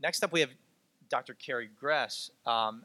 Next 0.00 0.22
up, 0.22 0.32
we 0.32 0.40
have 0.40 0.50
Dr. 1.08 1.34
Carrie 1.34 1.70
Gress. 1.78 2.30
Um, 2.44 2.84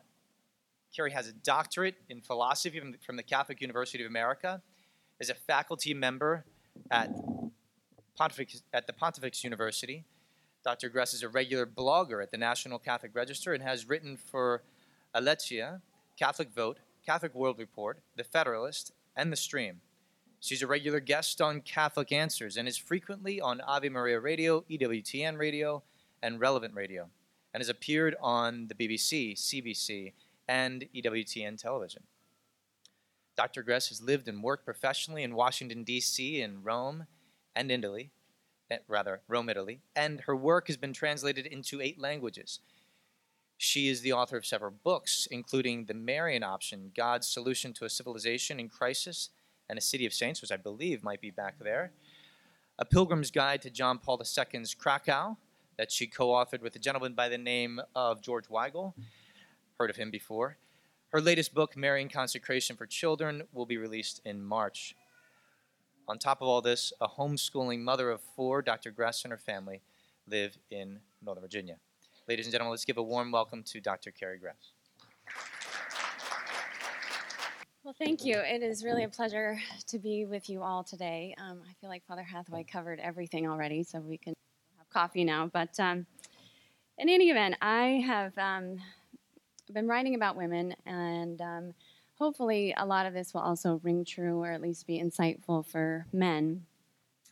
Carrie 0.95 1.11
has 1.11 1.27
a 1.27 1.34
doctorate 1.34 1.95
in 2.10 2.22
philosophy 2.22 2.80
from 2.80 2.91
the, 2.94 2.98
from 3.06 3.18
the 3.18 3.23
Catholic 3.23 3.61
University 3.61 4.04
of 4.04 4.10
America, 4.10 4.62
is 5.20 5.29
a 5.29 5.36
faculty 5.36 5.94
member 5.94 6.46
at, 6.89 7.12
Pontifex, 8.18 8.63
at 8.74 8.88
the 8.88 8.94
Pontifex 8.94 9.44
University. 9.44 10.05
Dr. 10.63 10.89
Gress 10.89 11.13
is 11.13 11.24
a 11.24 11.29
regular 11.29 11.66
blogger 11.66 12.21
at 12.21 12.32
the 12.32 12.38
National 12.38 12.78
Catholic 12.78 13.16
Register 13.16 13.54
and 13.54 13.64
has 13.64 13.89
written 13.89 14.16
for 14.18 14.64
Aleteia, 15.16 15.82
Catholic 16.18 16.54
Vote, 16.54 16.80
Catholic 17.05 17.34
World 17.34 17.57
Report, 17.57 18.00
The 18.16 18.23
Federalist, 18.23 18.91
and 19.16 19.32
The 19.32 19.38
Stream. 19.38 19.82
She's 20.39 20.62
a 20.62 20.68
regular 20.68 21.00
guest 21.00 21.41
on 21.41 21.62
Catholic 21.62 22.12
Answers 22.12 22.57
and 22.57 22.68
is 22.68 22.78
frequently 22.78 23.41
on 23.41 23.62
Ave 23.62 23.89
Maria 23.89 24.20
Radio, 24.20 24.62
EWTN 24.70 25.38
Radio, 25.38 25.84
and 26.22 26.40
Relevant 26.40 26.74
Radio, 26.74 27.10
and 27.54 27.62
has 27.62 27.70
appeared 27.70 28.16
on 28.21 28.68
the 28.68 28.75
BBC, 28.75 29.34
CBC, 29.36 30.14
and 30.48 30.86
EWTN 30.96 31.57
television. 31.57 32.03
Dr. 33.38 33.63
Gress 33.63 33.89
has 33.89 34.02
lived 34.02 34.27
and 34.27 34.43
worked 34.43 34.65
professionally 34.65 35.23
in 35.23 35.35
Washington, 35.35 35.84
D.C., 35.84 36.41
in 36.41 36.63
Rome, 36.63 37.05
and 37.55 37.71
Italy, 37.71 38.12
eh, 38.70 38.77
rather, 38.88 39.21
Rome, 39.27 39.49
Italy, 39.49 39.81
and 39.95 40.21
her 40.21 40.35
work 40.35 40.67
has 40.67 40.77
been 40.77 40.93
translated 40.93 41.45
into 41.45 41.81
eight 41.81 41.99
languages. 41.99 42.59
She 43.57 43.90
is 43.90 44.01
the 44.01 44.13
author 44.13 44.38
of 44.38 44.45
several 44.45 44.71
books, 44.71 45.27
including 45.29 45.85
The 45.85 45.93
Marian 45.93 46.43
Option 46.43 46.91
God's 46.95 47.27
Solution 47.27 47.73
to 47.73 47.85
a 47.85 47.90
Civilization 47.90 48.59
in 48.59 48.70
Crisis 48.70 49.29
and 49.70 49.77
a 49.77 49.81
City 49.81 50.05
of 50.05 50.13
Saints, 50.13 50.41
which 50.41 50.51
I 50.51 50.57
believe 50.57 51.03
might 51.03 51.21
be 51.21 51.29
back 51.29 51.59
there, 51.59 51.91
A 52.79 52.85
Pilgrim's 52.85 53.31
Guide 53.31 53.62
to 53.62 53.70
John 53.70 53.99
Paul 53.99 54.20
II's 54.20 54.73
Krakow, 54.73 55.38
that 55.81 55.91
she 55.91 56.05
co 56.05 56.27
authored 56.27 56.62
with 56.62 56.76
a 56.76 56.80
gentleman 56.80 57.16
by 57.16 57.27
the 57.27 57.40
name 57.40 57.81
of 57.95 58.21
George 58.21 58.48
Weigel. 58.49 58.94
Heard 59.80 59.90
of 59.90 59.95
him 59.95 60.12
before. 60.12 60.57
Her 61.10 61.20
latest 61.20 61.55
book, 61.55 61.76
Marian 61.76 62.07
Consecration 62.07 62.76
for 62.76 62.85
Children, 62.85 63.41
will 63.51 63.65
be 63.65 63.77
released 63.77 64.22
in 64.23 64.44
March. 64.44 64.96
On 66.08 66.20
top 66.20 66.40
of 66.40 66.48
all 66.48 66.62
this, 66.62 66.94
a 67.02 67.08
homeschooling 67.08 67.80
mother 67.80 68.12
of 68.12 68.22
four, 68.36 68.62
Dr. 68.62 68.92
Gress 68.92 69.23
and 69.23 69.32
her 69.32 69.40
family 69.40 69.82
live 70.28 70.56
in 70.70 71.00
Northern 71.26 71.42
Virginia. 71.42 71.78
Ladies 72.28 72.45
and 72.45 72.52
gentlemen, 72.52 72.70
let's 72.70 72.86
give 72.86 73.00
a 73.00 73.04
warm 73.04 73.32
welcome 73.32 73.64
to 73.64 73.82
Dr. 73.82 74.12
Carrie 74.12 74.38
Gress. 74.38 74.73
Well, 77.84 77.95
thank 77.98 78.23
you. 78.23 78.38
It 78.38 78.62
is 78.62 78.84
really 78.84 79.06
a 79.06 79.10
pleasure 79.10 79.58
to 79.88 79.98
be 79.98 80.26
with 80.26 80.48
you 80.48 80.62
all 80.62 80.84
today. 80.84 81.34
Um, 81.40 81.64
I 81.68 81.73
feel 81.82 81.90
like 81.90 82.06
Father 82.06 82.22
Hathaway 82.22 82.66
covered 82.66 83.00
everything 83.00 83.50
already, 83.50 83.82
so 83.82 84.00
we 84.00 84.20
can 84.20 84.36
coffee 84.92 85.23
now. 85.23 85.50
But 85.52 85.80
um, 85.80 86.06
in 86.97 87.09
any 87.09 87.30
event, 87.30 87.56
I 87.61 88.03
have 88.06 88.38
um, 88.38 88.78
been 89.72 89.88
writing 89.88 90.16
about 90.16 90.36
women, 90.36 90.75
and 90.86 91.42
um, 91.42 91.73
hopefully, 92.16 92.73
a 92.78 92.86
lot 92.86 93.06
of 93.06 93.14
this 93.14 93.33
will 93.33 93.42
also 93.42 93.80
ring 93.83 94.06
true, 94.06 94.39
or 94.39 94.52
at 94.52 94.61
least 94.61 94.88
be 94.88 95.02
insightful 95.02 95.66
for 95.66 96.06
men. 96.14 96.66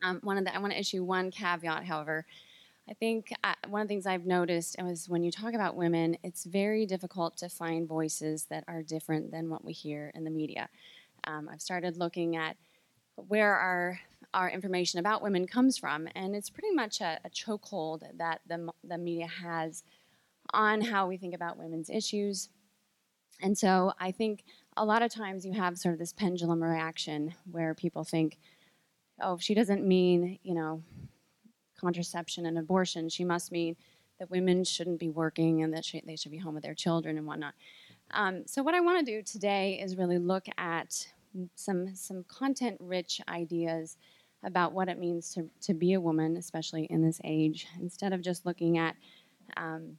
Um, 0.01 0.19
one 0.23 0.38
of 0.38 0.45
the, 0.45 0.55
I 0.55 0.59
want 0.59 0.73
to 0.73 0.79
issue 0.79 1.03
one 1.03 1.31
caveat, 1.31 1.85
however. 1.85 2.25
I 2.89 2.93
think 2.93 3.31
uh, 3.43 3.53
one 3.67 3.81
of 3.81 3.88
the 3.88 3.91
things 3.91 4.07
I've 4.07 4.25
noticed 4.25 4.75
was 4.81 5.07
when 5.07 5.23
you 5.23 5.31
talk 5.31 5.53
about 5.53 5.75
women, 5.75 6.17
it's 6.23 6.45
very 6.45 6.88
difficult 6.88 7.38
to 7.38 7.49
find 7.49 7.88
voices 7.88 8.45
that 8.45 8.63
are 8.67 8.81
different 8.81 9.29
than 9.31 9.49
what 9.49 9.63
we 9.63 9.73
hear 9.73 10.11
in 10.16 10.23
the 10.23 10.31
media. 10.31 10.69
Um, 11.25 11.47
I've 11.51 11.61
started 11.61 11.97
looking 11.97 12.35
at 12.35 12.57
where 13.28 13.56
our 13.56 14.00
our 14.34 14.50
information 14.50 15.00
about 15.00 15.23
women 15.23 15.48
comes 15.48 15.78
from, 15.78 16.08
and 16.14 16.36
it's 16.36 16.52
pretty 16.52 16.72
much 16.72 17.02
a, 17.02 17.20
a 17.25 17.30
chokehold 17.30 18.03
that 18.17 18.42
the 18.48 18.70
the 18.84 18.98
media 18.98 19.28
has 19.28 19.84
on 20.53 20.81
how 20.81 21.08
we 21.08 21.17
think 21.17 21.34
about 21.34 21.58
women's 21.58 21.90
issues. 21.90 22.50
And 23.42 23.58
so 23.58 23.94
I 24.00 24.12
think 24.12 24.44
a 24.75 24.86
lot 24.86 25.02
of 25.02 25.12
times 25.12 25.45
you 25.45 25.53
have 25.53 25.78
sort 25.78 25.94
of 25.94 26.00
this 26.00 26.14
pendulum 26.14 26.62
reaction 26.62 27.34
where 27.50 27.74
people 27.74 28.03
think, 28.03 28.38
oh, 29.22 29.38
she 29.38 29.53
doesn't 29.53 29.85
mean, 29.85 30.40
you 30.44 30.53
know, 30.53 30.84
contraception 31.79 32.46
and 32.46 32.58
abortion. 32.58 33.09
She 33.09 33.24
must 33.24 33.52
mean 33.52 33.75
that 34.19 34.29
women 34.29 34.63
shouldn't 34.63 35.00
be 35.00 35.09
working 35.09 35.63
and 35.63 35.74
that 35.74 35.85
she, 35.85 36.02
they 36.06 36.16
should 36.16 36.31
be 36.31 36.38
home 36.38 36.53
with 36.53 36.63
their 36.63 36.74
children 36.74 37.18
and 37.18 37.25
whatnot. 37.25 37.53
Um, 38.12 38.44
so 38.46 38.63
what 38.63 38.74
I 38.74 38.81
want 38.81 39.06
to 39.06 39.12
do 39.12 39.22
today 39.22 39.79
is 39.81 39.96
really 39.96 40.18
look 40.18 40.47
at 40.58 41.08
some 41.55 41.95
some 41.95 42.23
content-rich 42.27 43.22
ideas 43.29 43.97
about 44.44 44.73
what 44.73 44.88
it 44.88 44.97
means 44.97 45.33
to, 45.33 45.50
to 45.61 45.73
be 45.73 45.94
a 45.94 46.01
woman, 46.01 46.38
especially 46.38 46.85
in 46.85 47.01
this 47.01 47.19
age, 47.23 47.67
instead 47.79 48.13
of 48.13 48.22
just 48.22 48.45
looking 48.45 48.77
at 48.77 48.95
um, 49.57 49.97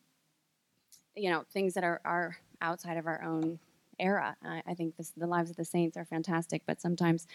you 1.14 1.30
know 1.30 1.44
things 1.52 1.74
that 1.74 1.84
are, 1.84 2.00
are 2.04 2.36
outside 2.62 2.96
of 2.96 3.06
our 3.06 3.22
own 3.22 3.58
era. 3.98 4.36
I, 4.42 4.62
I 4.66 4.74
think 4.74 4.96
this, 4.96 5.12
the 5.16 5.26
lives 5.26 5.50
of 5.50 5.56
the 5.56 5.64
saints 5.64 5.96
are 5.96 6.04
fantastic, 6.04 6.62
but 6.66 6.80
sometimes 6.80 7.26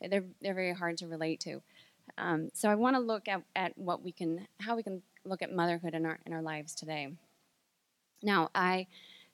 they're 0.00 0.24
they're 0.40 0.54
very 0.54 0.74
hard 0.74 0.96
to 0.98 1.08
relate 1.08 1.40
to. 1.40 1.62
Um, 2.18 2.50
so 2.52 2.68
I 2.68 2.74
want 2.74 2.96
to 2.96 3.00
look 3.00 3.28
at, 3.28 3.42
at 3.54 3.76
what 3.78 4.02
we 4.02 4.12
can, 4.12 4.46
how 4.60 4.76
we 4.76 4.82
can 4.82 5.02
look 5.24 5.42
at 5.42 5.54
motherhood 5.54 5.94
in 5.94 6.06
our 6.06 6.18
in 6.26 6.32
our 6.32 6.42
lives 6.42 6.74
today. 6.74 7.12
Now 8.22 8.50
I 8.54 8.86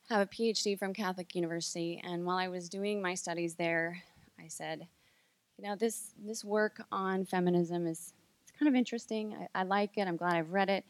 have 0.08 0.20
a 0.20 0.26
PhD 0.26 0.78
from 0.78 0.94
Catholic 0.94 1.34
University, 1.34 2.00
and 2.02 2.24
while 2.24 2.38
I 2.38 2.48
was 2.48 2.68
doing 2.68 3.02
my 3.02 3.14
studies 3.14 3.54
there, 3.54 4.02
I 4.38 4.48
said, 4.48 4.86
you 5.58 5.64
know, 5.68 5.76
this 5.76 6.14
this 6.24 6.44
work 6.44 6.82
on 6.92 7.24
feminism 7.24 7.86
is 7.86 8.14
it's 8.42 8.58
kind 8.58 8.68
of 8.68 8.74
interesting. 8.74 9.34
I, 9.54 9.60
I 9.60 9.62
like 9.64 9.96
it. 9.96 10.06
I'm 10.06 10.16
glad 10.16 10.36
I've 10.36 10.52
read 10.52 10.70
it, 10.70 10.84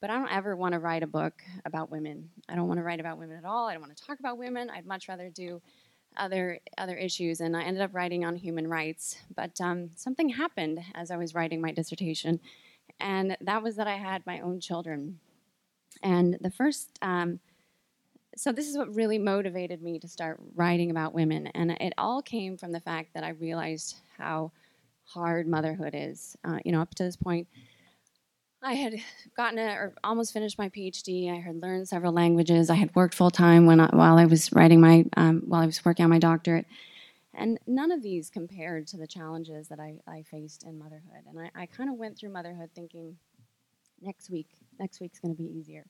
but 0.00 0.10
I 0.10 0.18
don't 0.18 0.32
ever 0.32 0.56
want 0.56 0.72
to 0.72 0.78
write 0.78 1.02
a 1.02 1.06
book 1.06 1.42
about 1.64 1.90
women. 1.90 2.30
I 2.48 2.54
don't 2.54 2.68
want 2.68 2.78
to 2.78 2.84
write 2.84 3.00
about 3.00 3.18
women 3.18 3.38
at 3.38 3.44
all. 3.44 3.68
I 3.68 3.72
don't 3.72 3.82
want 3.82 3.96
to 3.96 4.04
talk 4.04 4.20
about 4.20 4.38
women. 4.38 4.70
I'd 4.70 4.86
much 4.86 5.08
rather 5.08 5.28
do 5.30 5.60
other 6.16 6.58
other 6.76 6.96
issues, 6.96 7.40
and 7.40 7.56
I 7.56 7.62
ended 7.62 7.82
up 7.82 7.94
writing 7.94 8.24
on 8.24 8.36
human 8.36 8.68
rights. 8.68 9.16
But 9.34 9.60
um, 9.60 9.90
something 9.96 10.28
happened 10.28 10.80
as 10.94 11.10
I 11.10 11.16
was 11.16 11.34
writing 11.34 11.60
my 11.60 11.72
dissertation, 11.72 12.40
and 12.98 13.36
that 13.40 13.62
was 13.62 13.76
that 13.76 13.86
I 13.86 13.96
had 13.96 14.26
my 14.26 14.40
own 14.40 14.60
children. 14.60 15.18
And 16.02 16.38
the 16.40 16.50
first, 16.50 16.98
um, 17.02 17.40
so 18.36 18.52
this 18.52 18.68
is 18.68 18.76
what 18.76 18.94
really 18.94 19.18
motivated 19.18 19.82
me 19.82 19.98
to 19.98 20.08
start 20.08 20.40
writing 20.54 20.90
about 20.90 21.14
women, 21.14 21.48
and 21.48 21.72
it 21.72 21.92
all 21.98 22.22
came 22.22 22.56
from 22.56 22.72
the 22.72 22.80
fact 22.80 23.14
that 23.14 23.24
I 23.24 23.30
realized 23.30 23.96
how 24.16 24.52
hard 25.04 25.48
motherhood 25.48 25.94
is. 25.94 26.36
Uh, 26.44 26.58
you 26.64 26.72
know, 26.72 26.80
up 26.80 26.94
to 26.94 27.02
this 27.04 27.16
point 27.16 27.48
I 28.62 28.74
had 28.74 28.94
gotten 29.36 29.58
a, 29.58 29.72
or 29.72 29.94
almost 30.04 30.32
finished 30.32 30.58
my 30.58 30.68
PhD. 30.68 31.32
I 31.32 31.40
had 31.40 31.62
learned 31.62 31.88
several 31.88 32.12
languages. 32.12 32.68
I 32.68 32.74
had 32.74 32.94
worked 32.94 33.14
full 33.14 33.30
time 33.30 33.64
when 33.64 33.80
I, 33.80 33.86
while 33.86 34.18
I 34.18 34.26
was 34.26 34.52
writing 34.52 34.80
my 34.80 35.06
um, 35.16 35.42
while 35.46 35.62
I 35.62 35.66
was 35.66 35.82
working 35.84 36.04
on 36.04 36.10
my 36.10 36.18
doctorate, 36.18 36.66
and 37.32 37.58
none 37.66 37.90
of 37.90 38.02
these 38.02 38.28
compared 38.28 38.86
to 38.88 38.98
the 38.98 39.06
challenges 39.06 39.68
that 39.68 39.80
I, 39.80 40.00
I 40.06 40.22
faced 40.30 40.64
in 40.64 40.78
motherhood. 40.78 41.24
And 41.26 41.40
I, 41.40 41.62
I 41.62 41.66
kind 41.66 41.88
of 41.88 41.96
went 41.96 42.18
through 42.18 42.30
motherhood 42.30 42.70
thinking, 42.74 43.16
next 44.02 44.28
week, 44.28 44.48
next 44.78 45.00
week's 45.00 45.18
going 45.20 45.34
to 45.34 45.42
be 45.42 45.48
easier. 45.48 45.86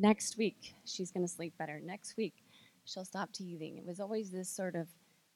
Next 0.00 0.38
week, 0.38 0.74
she's 0.84 1.10
going 1.10 1.26
to 1.26 1.32
sleep 1.32 1.54
better. 1.58 1.80
Next 1.82 2.16
week, 2.16 2.34
she'll 2.84 3.04
stop 3.04 3.32
teething. 3.32 3.78
It 3.78 3.84
was 3.84 3.98
always 3.98 4.30
this 4.30 4.48
sort 4.48 4.76
of 4.76 4.86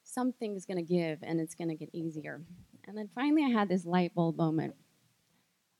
something's 0.05 0.65
going 0.65 0.77
to 0.77 0.93
give 0.93 1.19
and 1.21 1.41
it's 1.41 1.53
going 1.53 1.67
to 1.67 1.75
get 1.75 1.89
easier. 1.91 2.41
And 2.87 2.97
then 2.97 3.09
finally, 3.13 3.43
I 3.43 3.49
had 3.49 3.67
this 3.67 3.85
light 3.85 4.15
bulb 4.15 4.37
moment 4.37 4.75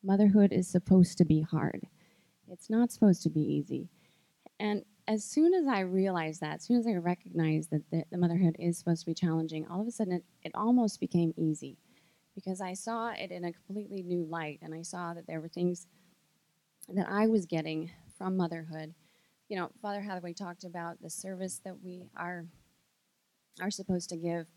motherhood 0.03 0.51
is 0.51 0.67
supposed 0.67 1.17
to 1.17 1.25
be 1.25 1.41
hard. 1.41 1.87
It's 2.51 2.69
not 2.69 2.91
supposed 2.91 3.23
to 3.23 3.29
be 3.29 3.39
easy. 3.39 3.87
And 4.59 4.83
as 5.07 5.23
soon 5.23 5.53
as 5.53 5.65
I 5.65 5.79
realized 5.79 6.41
that, 6.41 6.55
as 6.55 6.63
soon 6.63 6.77
as 6.77 6.87
I 6.87 6.95
recognized 6.95 7.71
that 7.71 7.89
the, 7.89 8.03
the 8.11 8.17
motherhood 8.17 8.57
is 8.59 8.77
supposed 8.77 9.01
to 9.01 9.05
be 9.05 9.13
challenging, 9.13 9.65
all 9.65 9.81
of 9.81 9.87
a 9.87 9.91
sudden 9.91 10.13
it, 10.13 10.23
it 10.43 10.51
almost 10.53 10.99
became 10.99 11.33
easy 11.37 11.77
because 12.35 12.59
I 12.59 12.73
saw 12.73 13.11
it 13.11 13.31
in 13.31 13.45
a 13.45 13.53
completely 13.53 14.03
new 14.03 14.25
light 14.25 14.59
and 14.61 14.73
I 14.73 14.81
saw 14.81 15.13
that 15.13 15.25
there 15.25 15.39
were 15.39 15.47
things 15.47 15.87
that 16.93 17.07
I 17.09 17.27
was 17.27 17.45
getting 17.45 17.91
from 18.17 18.37
motherhood. 18.37 18.93
You 19.49 19.57
know, 19.57 19.69
Father 19.81 20.01
Hathaway 20.01 20.33
talked 20.33 20.63
about 20.63 21.01
the 21.01 21.09
service 21.09 21.61
that 21.65 21.81
we 21.83 22.03
are 22.15 22.45
are 23.61 23.71
supposed 23.71 24.09
to 24.09 24.17
give, 24.17 24.47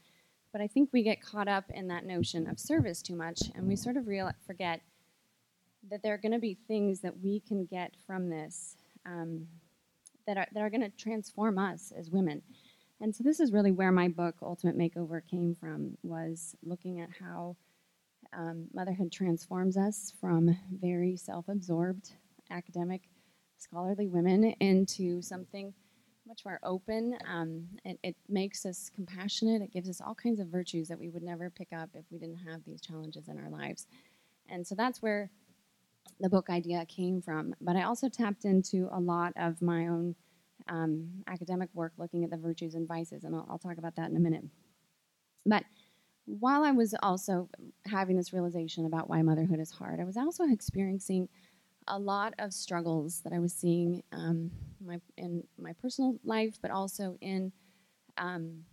but 0.52 0.62
I 0.62 0.68
think 0.68 0.88
we 0.90 1.02
get 1.02 1.20
caught 1.20 1.48
up 1.48 1.64
in 1.68 1.88
that 1.88 2.06
notion 2.06 2.48
of 2.48 2.58
service 2.58 3.02
too 3.02 3.14
much 3.14 3.42
and 3.54 3.68
we 3.68 3.76
sort 3.76 3.98
of 3.98 4.06
real, 4.06 4.30
forget 4.46 4.80
that 5.90 6.02
there 6.02 6.14
are 6.14 6.18
going 6.18 6.32
to 6.32 6.38
be 6.38 6.56
things 6.66 7.00
that 7.00 7.20
we 7.20 7.40
can 7.40 7.66
get 7.66 7.94
from 8.06 8.30
this 8.30 8.76
um, 9.04 9.46
that 10.26 10.38
are, 10.38 10.46
that 10.52 10.60
are 10.60 10.70
going 10.70 10.80
to 10.80 10.88
transform 10.96 11.58
us 11.58 11.92
as 11.96 12.10
women. 12.10 12.40
And 13.00 13.14
so 13.14 13.22
this 13.22 13.38
is 13.38 13.52
really 13.52 13.72
where 13.72 13.92
my 13.92 14.08
book, 14.08 14.36
Ultimate 14.42 14.78
Makeover, 14.78 15.20
came 15.28 15.54
from, 15.54 15.98
was 16.02 16.56
looking 16.64 17.00
at 17.00 17.10
how 17.20 17.56
um, 18.36 18.66
motherhood 18.72 19.12
transforms 19.12 19.76
us 19.76 20.12
from 20.18 20.56
very 20.80 21.16
self-absorbed, 21.16 22.12
academic, 22.50 23.02
scholarly 23.58 24.08
women 24.08 24.44
into 24.60 25.22
something 25.22 25.72
much 26.26 26.44
more 26.44 26.58
open. 26.62 27.16
Um, 27.28 27.66
it, 27.84 27.98
it, 28.02 28.16
makes 28.28 28.66
us 28.66 28.90
compassionate. 28.94 29.62
It 29.62 29.72
gives 29.72 29.88
us 29.88 30.00
all 30.00 30.14
kinds 30.14 30.40
of 30.40 30.48
virtues 30.48 30.88
that 30.88 30.98
we 30.98 31.08
would 31.08 31.22
never 31.22 31.50
pick 31.50 31.68
up 31.72 31.90
if 31.94 32.04
we 32.10 32.18
didn't 32.18 32.38
have 32.38 32.64
these 32.66 32.80
challenges 32.80 33.28
in 33.28 33.38
our 33.38 33.48
lives. 33.48 33.86
And 34.48 34.66
so 34.66 34.74
that's 34.74 35.00
where 35.00 35.30
the 36.20 36.28
book 36.28 36.50
idea 36.50 36.84
came 36.86 37.22
from. 37.22 37.54
But 37.60 37.76
I 37.76 37.82
also 37.82 38.08
tapped 38.08 38.44
into 38.44 38.88
a 38.92 38.98
lot 38.98 39.32
of 39.36 39.62
my 39.62 39.86
own 39.86 40.16
um, 40.68 41.08
academic 41.28 41.68
work 41.74 41.92
looking 41.98 42.24
at 42.24 42.30
the 42.30 42.36
virtues 42.36 42.74
and 42.74 42.88
vices, 42.88 43.24
and 43.24 43.34
I'll, 43.34 43.46
I'll 43.48 43.58
talk 43.58 43.78
about 43.78 43.94
that 43.96 44.10
in 44.10 44.16
a 44.16 44.20
minute. 44.20 44.44
But 45.44 45.64
while 46.24 46.64
I 46.64 46.72
was 46.72 46.94
also 47.02 47.48
having 47.86 48.16
this 48.16 48.32
realization 48.32 48.84
about 48.84 49.08
why 49.08 49.22
motherhood 49.22 49.60
is 49.60 49.70
hard, 49.70 50.00
I 50.00 50.04
was 50.04 50.16
also 50.16 50.44
experiencing 50.44 51.28
a 51.88 51.98
lot 51.98 52.34
of 52.38 52.52
struggles 52.52 53.20
that 53.20 53.32
I 53.32 53.38
was 53.38 53.52
seeing 53.52 54.02
um, 54.12 54.50
my, 54.84 55.00
in 55.16 55.44
my 55.58 55.72
personal 55.74 56.18
life, 56.24 56.58
but 56.60 56.70
also 56.70 57.16
in 57.20 57.52
um, 58.18 58.64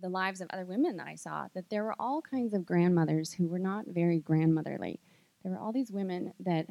the 0.00 0.08
lives 0.08 0.40
of 0.40 0.48
other 0.52 0.64
women 0.64 0.96
that 0.96 1.06
I 1.06 1.14
saw. 1.14 1.48
That 1.54 1.70
there 1.70 1.84
were 1.84 1.96
all 1.98 2.22
kinds 2.22 2.54
of 2.54 2.64
grandmothers 2.64 3.32
who 3.32 3.48
were 3.48 3.58
not 3.58 3.84
very 3.86 4.18
grandmotherly. 4.18 5.00
There 5.42 5.52
were 5.52 5.58
all 5.58 5.72
these 5.72 5.90
women 5.90 6.32
that, 6.40 6.66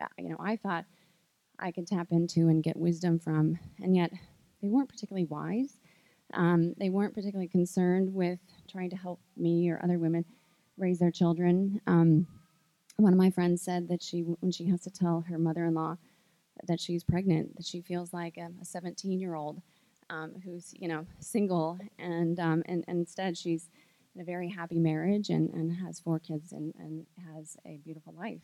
uh, 0.00 0.06
you 0.18 0.28
know, 0.28 0.36
I 0.38 0.56
thought 0.56 0.84
I 1.58 1.70
could 1.70 1.86
tap 1.86 2.08
into 2.10 2.48
and 2.48 2.62
get 2.62 2.76
wisdom 2.76 3.18
from, 3.18 3.58
and 3.82 3.94
yet 3.94 4.12
they 4.62 4.68
weren't 4.68 4.88
particularly 4.88 5.26
wise. 5.26 5.78
Um, 6.32 6.74
they 6.78 6.90
weren't 6.90 7.14
particularly 7.14 7.48
concerned 7.48 8.12
with 8.12 8.40
trying 8.68 8.90
to 8.90 8.96
help 8.96 9.20
me 9.36 9.68
or 9.70 9.80
other 9.82 9.98
women 9.98 10.24
raise 10.76 10.98
their 10.98 11.10
children. 11.10 11.80
Um, 11.86 12.26
one 12.96 13.12
of 13.12 13.18
my 13.18 13.30
friends 13.30 13.62
said 13.62 13.88
that 13.88 14.02
she, 14.02 14.20
when 14.20 14.52
she 14.52 14.66
has 14.66 14.82
to 14.82 14.90
tell 14.90 15.24
her 15.28 15.38
mother-in-law 15.38 15.96
that 16.66 16.80
she's 16.80 17.02
pregnant, 17.02 17.56
that 17.56 17.66
she 17.66 17.80
feels 17.80 18.12
like 18.12 18.36
a 18.36 18.50
17-year-old 18.64 19.60
um, 20.10 20.34
who's, 20.44 20.72
you 20.78 20.86
know, 20.86 21.06
single, 21.18 21.78
and, 21.98 22.38
um, 22.38 22.62
and, 22.66 22.84
and 22.86 23.00
instead 23.00 23.36
she's 23.36 23.68
in 24.14 24.20
a 24.20 24.24
very 24.24 24.48
happy 24.48 24.78
marriage 24.78 25.30
and, 25.30 25.50
and 25.50 25.72
has 25.72 25.98
four 25.98 26.18
kids 26.18 26.52
and, 26.52 26.72
and 26.78 27.06
has 27.32 27.56
a 27.66 27.78
beautiful 27.84 28.14
life. 28.16 28.40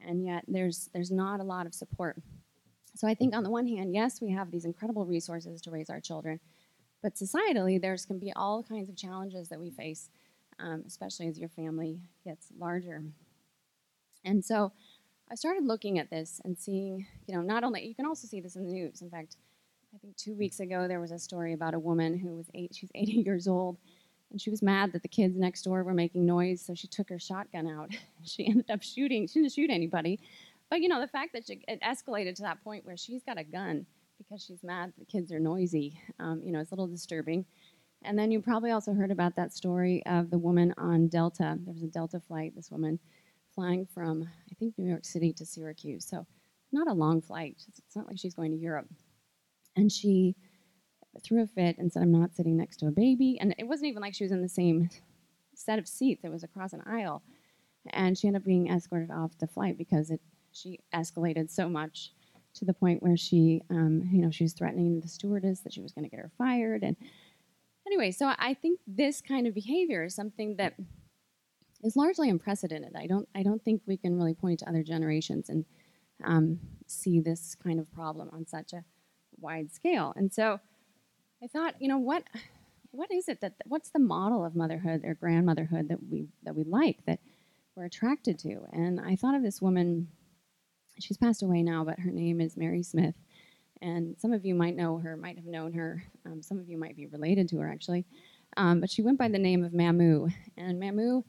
And 0.00 0.24
yet 0.24 0.44
there's 0.48 0.88
there's 0.94 1.10
not 1.10 1.40
a 1.40 1.44
lot 1.44 1.66
of 1.66 1.74
support. 1.74 2.16
So 2.96 3.06
I 3.06 3.14
think 3.14 3.36
on 3.36 3.44
the 3.44 3.50
one 3.50 3.66
hand, 3.66 3.94
yes, 3.94 4.20
we 4.20 4.30
have 4.30 4.50
these 4.50 4.64
incredible 4.64 5.04
resources 5.04 5.60
to 5.62 5.70
raise 5.70 5.90
our 5.90 6.00
children, 6.00 6.40
but 7.02 7.14
societally, 7.14 7.80
there's 7.80 8.04
can 8.04 8.18
be 8.18 8.32
all 8.34 8.62
kinds 8.62 8.88
of 8.88 8.96
challenges 8.96 9.48
that 9.48 9.60
we 9.60 9.70
face, 9.70 10.10
um, 10.58 10.82
especially 10.86 11.28
as 11.28 11.38
your 11.38 11.48
family 11.48 12.00
gets 12.24 12.48
larger. 12.58 13.04
And 14.24 14.44
so 14.44 14.72
I 15.30 15.34
started 15.34 15.64
looking 15.64 15.98
at 15.98 16.10
this 16.10 16.40
and 16.44 16.58
seeing, 16.58 17.06
you 17.26 17.34
know, 17.34 17.42
not 17.42 17.62
only, 17.62 17.86
you 17.86 17.94
can 17.94 18.06
also 18.06 18.26
see 18.26 18.40
this 18.40 18.56
in 18.56 18.64
the 18.64 18.72
news. 18.72 19.00
In 19.00 19.10
fact, 19.10 19.36
I 19.94 19.98
think 19.98 20.16
two 20.16 20.34
weeks 20.34 20.60
ago 20.60 20.88
there 20.88 21.00
was 21.00 21.12
a 21.12 21.18
story 21.18 21.52
about 21.52 21.74
a 21.74 21.78
woman 21.78 22.18
who 22.18 22.36
was 22.36 22.46
eight, 22.54 22.74
she's 22.74 22.90
80 22.94 23.12
years 23.12 23.46
old, 23.48 23.78
and 24.30 24.40
she 24.40 24.50
was 24.50 24.62
mad 24.62 24.92
that 24.92 25.02
the 25.02 25.08
kids 25.08 25.36
next 25.36 25.62
door 25.62 25.82
were 25.84 25.94
making 25.94 26.26
noise, 26.26 26.60
so 26.60 26.74
she 26.74 26.86
took 26.88 27.08
her 27.08 27.18
shotgun 27.18 27.68
out. 27.68 27.90
she 28.24 28.46
ended 28.46 28.70
up 28.70 28.82
shooting, 28.82 29.26
she 29.26 29.40
didn't 29.40 29.52
shoot 29.52 29.70
anybody. 29.70 30.20
But, 30.68 30.80
you 30.80 30.88
know, 30.88 31.00
the 31.00 31.08
fact 31.08 31.32
that 31.32 31.46
she, 31.46 31.64
it 31.66 31.80
escalated 31.82 32.36
to 32.36 32.42
that 32.42 32.62
point 32.62 32.84
where 32.84 32.96
she's 32.96 33.22
got 33.24 33.38
a 33.38 33.44
gun 33.44 33.86
because 34.18 34.44
she's 34.44 34.62
mad 34.62 34.92
the 34.98 35.04
kids 35.04 35.32
are 35.32 35.40
noisy, 35.40 35.98
um, 36.18 36.42
you 36.44 36.52
know, 36.52 36.60
it's 36.60 36.70
a 36.70 36.74
little 36.74 36.86
disturbing. 36.86 37.44
And 38.02 38.18
then 38.18 38.30
you 38.30 38.40
probably 38.40 38.70
also 38.70 38.94
heard 38.94 39.10
about 39.10 39.36
that 39.36 39.52
story 39.52 40.02
of 40.06 40.30
the 40.30 40.38
woman 40.38 40.72
on 40.78 41.08
Delta. 41.08 41.58
There 41.64 41.74
was 41.74 41.82
a 41.82 41.86
Delta 41.86 42.20
flight, 42.20 42.54
this 42.56 42.70
woman 42.70 42.98
flying 43.60 43.86
from, 43.92 44.22
I 44.50 44.54
think, 44.54 44.72
New 44.78 44.88
York 44.88 45.04
City 45.04 45.34
to 45.34 45.44
Syracuse. 45.44 46.06
So, 46.08 46.26
not 46.72 46.88
a 46.88 46.94
long 46.94 47.20
flight. 47.20 47.62
It's 47.68 47.94
not 47.94 48.06
like 48.06 48.18
she's 48.18 48.34
going 48.34 48.52
to 48.52 48.56
Europe. 48.56 48.86
And 49.76 49.92
she 49.92 50.34
threw 51.22 51.42
a 51.42 51.46
fit 51.46 51.76
and 51.76 51.92
said, 51.92 52.02
I'm 52.02 52.12
not 52.12 52.34
sitting 52.34 52.56
next 52.56 52.78
to 52.78 52.86
a 52.86 52.90
baby. 52.90 53.36
And 53.38 53.54
it 53.58 53.64
wasn't 53.64 53.88
even 53.88 54.00
like 54.00 54.14
she 54.14 54.24
was 54.24 54.32
in 54.32 54.40
the 54.40 54.48
same 54.48 54.88
set 55.54 55.78
of 55.78 55.86
seats, 55.86 56.24
it 56.24 56.30
was 56.30 56.42
across 56.42 56.72
an 56.72 56.82
aisle. 56.86 57.22
And 57.90 58.16
she 58.16 58.28
ended 58.28 58.40
up 58.42 58.46
being 58.46 58.70
escorted 58.70 59.10
off 59.10 59.36
the 59.38 59.46
flight 59.46 59.76
because 59.76 60.10
it 60.10 60.20
she 60.52 60.80
escalated 60.94 61.50
so 61.50 61.68
much 61.68 62.12
to 62.54 62.64
the 62.64 62.74
point 62.74 63.02
where 63.02 63.16
she, 63.16 63.60
um, 63.68 64.08
you 64.10 64.22
know, 64.22 64.30
she 64.30 64.44
was 64.44 64.54
threatening 64.54 65.00
the 65.00 65.08
stewardess 65.08 65.60
that 65.60 65.74
she 65.74 65.82
was 65.82 65.92
going 65.92 66.04
to 66.04 66.10
get 66.10 66.20
her 66.20 66.30
fired. 66.38 66.82
And 66.82 66.96
anyway, 67.86 68.10
so 68.10 68.32
I 68.38 68.54
think 68.54 68.80
this 68.86 69.20
kind 69.20 69.46
of 69.46 69.54
behavior 69.54 70.04
is 70.04 70.14
something 70.14 70.56
that 70.56 70.74
is 71.82 71.96
largely 71.96 72.28
unprecedented. 72.28 72.94
I 72.96 73.06
don't, 73.06 73.28
I 73.34 73.42
don't 73.42 73.62
think 73.62 73.82
we 73.86 73.96
can 73.96 74.16
really 74.16 74.34
point 74.34 74.60
to 74.60 74.68
other 74.68 74.82
generations 74.82 75.48
and 75.48 75.64
um, 76.24 76.60
see 76.86 77.20
this 77.20 77.54
kind 77.54 77.80
of 77.80 77.92
problem 77.92 78.28
on 78.32 78.46
such 78.46 78.72
a 78.72 78.84
wide 79.38 79.72
scale. 79.72 80.12
And 80.16 80.32
so 80.32 80.60
I 81.42 81.46
thought, 81.46 81.74
you 81.80 81.88
know, 81.88 81.98
what, 81.98 82.24
what 82.90 83.10
is 83.10 83.28
it 83.28 83.40
that, 83.40 83.54
what's 83.66 83.90
the 83.90 83.98
model 83.98 84.44
of 84.44 84.54
motherhood 84.54 85.02
or 85.04 85.14
grandmotherhood 85.14 85.88
that 85.88 85.98
we, 86.10 86.28
that 86.42 86.54
we 86.54 86.64
like, 86.64 87.04
that 87.06 87.20
we're 87.74 87.84
attracted 87.84 88.38
to? 88.40 88.66
And 88.72 89.00
I 89.00 89.16
thought 89.16 89.34
of 89.34 89.42
this 89.42 89.62
woman 89.62 90.08
she's 90.98 91.16
passed 91.16 91.42
away 91.42 91.62
now, 91.62 91.84
but 91.84 91.98
her 92.00 92.10
name 92.10 92.40
is 92.40 92.56
Mary 92.56 92.82
Smith. 92.82 93.14
And 93.82 94.16
some 94.18 94.32
of 94.32 94.44
you 94.44 94.54
might 94.54 94.76
know 94.76 94.98
her, 94.98 95.16
might 95.16 95.36
have 95.36 95.46
known 95.46 95.72
her. 95.72 96.04
Um, 96.26 96.42
some 96.42 96.58
of 96.58 96.68
you 96.68 96.76
might 96.76 96.96
be 96.96 97.06
related 97.06 97.48
to 97.48 97.58
her, 97.58 97.70
actually. 97.70 98.04
Um, 98.56 98.80
but 98.80 98.90
she 98.90 99.00
went 99.00 99.18
by 99.18 99.28
the 99.28 99.38
name 99.38 99.64
of 99.64 99.72
Mamu. 99.72 100.30
And 100.58 100.80
Mamu 100.80 101.24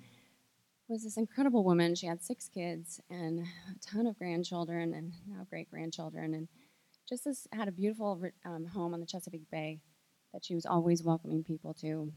was 0.91 1.03
this 1.03 1.17
incredible 1.17 1.63
woman. 1.63 1.95
She 1.95 2.05
had 2.05 2.21
six 2.21 2.49
kids 2.49 2.99
and 3.09 3.39
a 3.39 3.79
ton 3.79 4.05
of 4.05 4.17
grandchildren 4.17 4.93
and 4.93 5.13
now 5.25 5.47
great 5.49 5.71
grandchildren. 5.71 6.33
And 6.33 6.49
just 7.07 7.23
this, 7.23 7.47
had 7.53 7.69
a 7.69 7.71
beautiful 7.71 8.21
um, 8.45 8.65
home 8.65 8.93
on 8.93 8.99
the 8.99 9.05
Chesapeake 9.05 9.49
Bay 9.49 9.79
that 10.33 10.43
she 10.43 10.53
was 10.53 10.65
always 10.65 11.01
welcoming 11.01 11.43
people 11.43 11.73
to. 11.75 12.11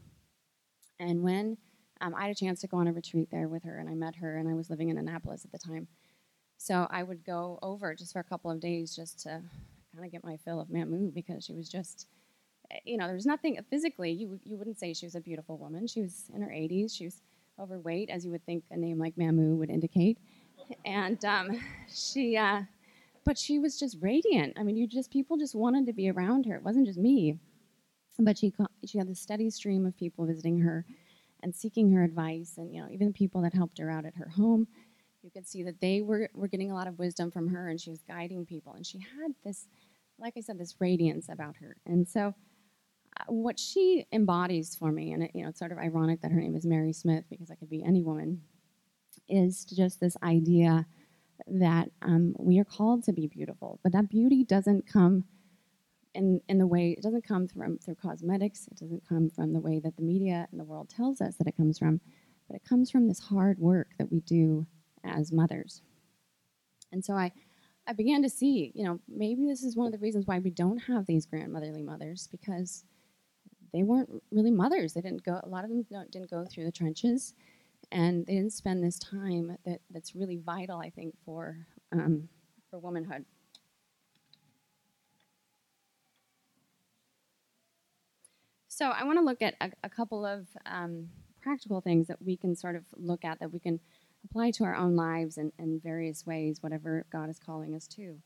And 0.99 1.23
when 1.23 1.57
um, 2.01 2.13
I 2.15 2.23
had 2.23 2.31
a 2.31 2.35
chance 2.35 2.59
to 2.61 2.67
go 2.67 2.77
on 2.77 2.87
a 2.87 2.93
retreat 2.93 3.29
there 3.31 3.47
with 3.47 3.63
her, 3.63 3.77
and 3.77 3.89
I 3.89 3.93
met 3.93 4.15
her, 4.17 4.37
and 4.37 4.49
I 4.49 4.53
was 4.53 4.69
living 4.69 4.89
in 4.89 4.97
Annapolis 4.97 5.45
at 5.45 5.51
the 5.53 5.57
time. 5.57 5.87
So 6.57 6.87
I 6.89 7.03
would 7.03 7.25
go 7.25 7.59
over 7.61 7.95
just 7.95 8.11
for 8.11 8.19
a 8.19 8.23
couple 8.23 8.51
of 8.51 8.59
days 8.59 8.93
just 8.93 9.21
to 9.21 9.41
kind 9.93 10.05
of 10.05 10.11
get 10.11 10.23
my 10.23 10.37
fill 10.37 10.59
of 10.59 10.67
Mamu 10.67 11.13
because 11.13 11.45
she 11.45 11.53
was 11.53 11.69
just, 11.69 12.07
eh, 12.71 12.79
you 12.83 12.97
know, 12.97 13.05
there 13.05 13.15
was 13.15 13.25
nothing 13.25 13.57
physically. 13.69 14.11
You 14.11 14.39
you 14.43 14.57
wouldn't 14.57 14.79
say 14.79 14.93
she 14.93 15.05
was 15.05 15.15
a 15.15 15.21
beautiful 15.21 15.57
woman. 15.57 15.87
She 15.87 16.01
was 16.01 16.25
in 16.33 16.41
her 16.41 16.49
80s. 16.49 16.95
She 16.95 17.05
was 17.05 17.21
overweight, 17.59 18.09
as 18.09 18.25
you 18.25 18.31
would 18.31 18.45
think 18.45 18.63
a 18.71 18.77
name 18.77 18.99
like 18.99 19.15
Mamu 19.15 19.57
would 19.57 19.69
indicate, 19.69 20.17
and 20.85 21.23
um, 21.25 21.59
she. 21.93 22.37
Uh, 22.37 22.61
but 23.23 23.39
she 23.39 23.57
was 23.57 23.79
just 23.79 23.97
radiant. 24.01 24.53
I 24.55 24.61
mean, 24.61 24.77
you 24.77 24.85
just 24.85 25.09
people 25.09 25.35
just 25.35 25.55
wanted 25.55 25.87
to 25.87 25.93
be 25.93 26.11
around 26.11 26.45
her. 26.45 26.55
It 26.55 26.63
wasn't 26.63 26.85
just 26.85 26.99
me, 26.99 27.39
but 28.19 28.37
she 28.37 28.53
she 28.85 28.99
had 28.99 29.07
this 29.07 29.19
steady 29.19 29.49
stream 29.49 29.85
of 29.85 29.97
people 29.97 30.27
visiting 30.27 30.59
her 30.59 30.85
and 31.41 31.55
seeking 31.55 31.91
her 31.91 32.03
advice, 32.03 32.53
and 32.57 32.71
you 32.71 32.81
know, 32.81 32.87
even 32.91 33.13
people 33.13 33.41
that 33.41 33.53
helped 33.53 33.79
her 33.79 33.89
out 33.89 34.05
at 34.05 34.15
her 34.15 34.29
home 34.29 34.67
you 35.25 35.31
could 35.31 35.47
see 35.47 35.63
that 35.63 35.81
they 35.81 36.01
were, 36.01 36.29
were 36.35 36.47
getting 36.47 36.71
a 36.71 36.75
lot 36.75 36.87
of 36.87 36.99
wisdom 36.99 37.31
from 37.31 37.47
her 37.49 37.67
and 37.67 37.81
she 37.81 37.89
was 37.89 38.03
guiding 38.03 38.45
people. 38.45 38.73
And 38.73 38.85
she 38.85 38.99
had 38.99 39.33
this, 39.43 39.67
like 40.19 40.35
I 40.37 40.41
said, 40.41 40.59
this 40.59 40.75
radiance 40.79 41.27
about 41.29 41.55
her. 41.57 41.75
And 41.85 42.07
so 42.07 42.35
what 43.27 43.59
she 43.59 44.05
embodies 44.11 44.75
for 44.75 44.91
me, 44.91 45.13
and 45.13 45.23
it, 45.23 45.31
you 45.33 45.43
know, 45.43 45.49
it's 45.49 45.59
sort 45.59 45.71
of 45.71 45.77
ironic 45.77 46.21
that 46.21 46.31
her 46.31 46.39
name 46.39 46.55
is 46.55 46.65
Mary 46.65 46.93
Smith 46.93 47.25
because 47.29 47.49
I 47.49 47.55
could 47.55 47.69
be 47.69 47.83
any 47.83 48.03
woman, 48.03 48.41
is 49.27 49.65
just 49.65 49.99
this 49.99 50.17
idea 50.23 50.85
that 51.47 51.89
um, 52.01 52.35
we 52.39 52.59
are 52.59 52.65
called 52.65 53.03
to 53.03 53.13
be 53.13 53.27
beautiful, 53.27 53.79
but 53.83 53.91
that 53.93 54.09
beauty 54.09 54.43
doesn't 54.43 54.87
come 54.87 55.25
in, 56.13 56.41
in 56.47 56.57
the 56.57 56.67
way, 56.67 56.91
it 56.91 57.03
doesn't 57.03 57.27
come 57.27 57.47
from 57.47 57.77
through 57.77 57.95
cosmetics, 57.95 58.67
it 58.71 58.77
doesn't 58.77 59.07
come 59.07 59.29
from 59.29 59.53
the 59.53 59.59
way 59.59 59.79
that 59.79 59.95
the 59.97 60.01
media 60.01 60.47
and 60.51 60.59
the 60.59 60.63
world 60.63 60.89
tells 60.89 61.19
us 61.19 61.35
that 61.35 61.47
it 61.47 61.57
comes 61.57 61.77
from, 61.77 61.99
but 62.47 62.55
it 62.55 62.63
comes 62.67 62.89
from 62.89 63.07
this 63.07 63.19
hard 63.19 63.59
work 63.59 63.89
that 63.97 64.11
we 64.11 64.21
do 64.21 64.65
as 65.03 65.31
mothers. 65.31 65.81
And 66.91 67.03
so 67.03 67.13
I, 67.13 67.31
I 67.87 67.93
began 67.93 68.21
to 68.23 68.29
see, 68.29 68.71
you 68.73 68.85
know, 68.85 68.99
maybe 69.09 69.45
this 69.45 69.63
is 69.63 69.75
one 69.75 69.87
of 69.87 69.91
the 69.91 69.99
reasons 69.99 70.25
why 70.25 70.39
we 70.39 70.51
don't 70.51 70.77
have 70.79 71.05
these 71.05 71.25
grandmotherly 71.25 71.83
mothers 71.83 72.29
because 72.31 72.85
they 73.75 73.83
weren't 73.83 74.09
really 74.31 74.51
mothers. 74.51 74.93
They 74.93 75.01
didn't 75.01 75.23
go. 75.23 75.41
A 75.43 75.49
lot 75.49 75.65
of 75.65 75.69
them 75.69 75.85
didn't 76.09 76.31
go 76.31 76.45
through 76.45 76.63
the 76.63 76.71
trenches, 76.71 77.33
and 77.91 78.25
they 78.25 78.35
didn't 78.35 78.53
spend 78.53 78.81
this 78.81 78.97
time 78.97 79.57
that, 79.65 79.81
that's 79.91 80.15
really 80.15 80.37
vital, 80.37 80.79
I 80.79 80.89
think, 80.89 81.13
for 81.25 81.57
um, 81.91 82.29
for 82.69 82.79
womanhood. 82.79 83.25
So 88.69 88.87
I 88.87 89.03
want 89.03 89.19
to 89.19 89.25
look 89.25 89.41
at 89.41 89.55
a, 89.59 89.71
a 89.83 89.89
couple 89.89 90.25
of 90.25 90.47
um, 90.65 91.09
practical 91.41 91.81
things 91.81 92.07
that 92.07 92.21
we 92.21 92.37
can 92.37 92.55
sort 92.55 92.75
of 92.75 92.83
look 92.95 93.23
at 93.25 93.39
that 93.39 93.51
we 93.51 93.59
can 93.59 93.79
apply 94.23 94.51
to 94.51 94.63
our 94.63 94.75
own 94.75 94.95
lives 94.95 95.37
in, 95.37 95.51
in 95.59 95.79
various 95.79 96.25
ways, 96.25 96.63
whatever 96.63 97.05
God 97.11 97.29
is 97.29 97.39
calling 97.39 97.75
us 97.75 97.87
to. 97.87 98.17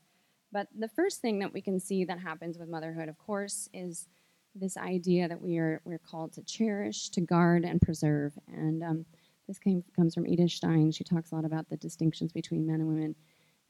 But 0.52 0.68
the 0.76 0.88
first 0.88 1.20
thing 1.20 1.38
that 1.40 1.52
we 1.52 1.60
can 1.60 1.78
see 1.78 2.04
that 2.04 2.18
happens 2.18 2.58
with 2.58 2.68
motherhood, 2.68 3.08
of 3.08 3.18
course, 3.18 3.68
is 3.72 4.08
this 4.54 4.76
idea 4.76 5.28
that 5.28 5.40
we 5.40 5.58
are 5.58 5.80
we're 5.84 5.98
called 5.98 6.32
to 6.34 6.42
cherish, 6.42 7.08
to 7.10 7.20
guard, 7.20 7.64
and 7.64 7.80
preserve. 7.80 8.32
And 8.48 8.82
um, 8.82 9.04
this 9.46 9.58
came, 9.58 9.84
comes 9.94 10.14
from 10.14 10.26
Edith 10.26 10.52
Stein. 10.52 10.90
She 10.92 11.04
talks 11.04 11.32
a 11.32 11.34
lot 11.34 11.44
about 11.44 11.68
the 11.68 11.76
distinctions 11.76 12.32
between 12.32 12.66
men 12.66 12.76
and 12.76 12.88
women, 12.88 13.14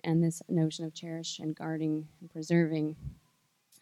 and 0.04 0.22
this 0.22 0.42
notion 0.48 0.84
of 0.84 0.94
cherish 0.94 1.38
and 1.38 1.54
guarding 1.54 2.06
and 2.20 2.30
preserving. 2.30 2.96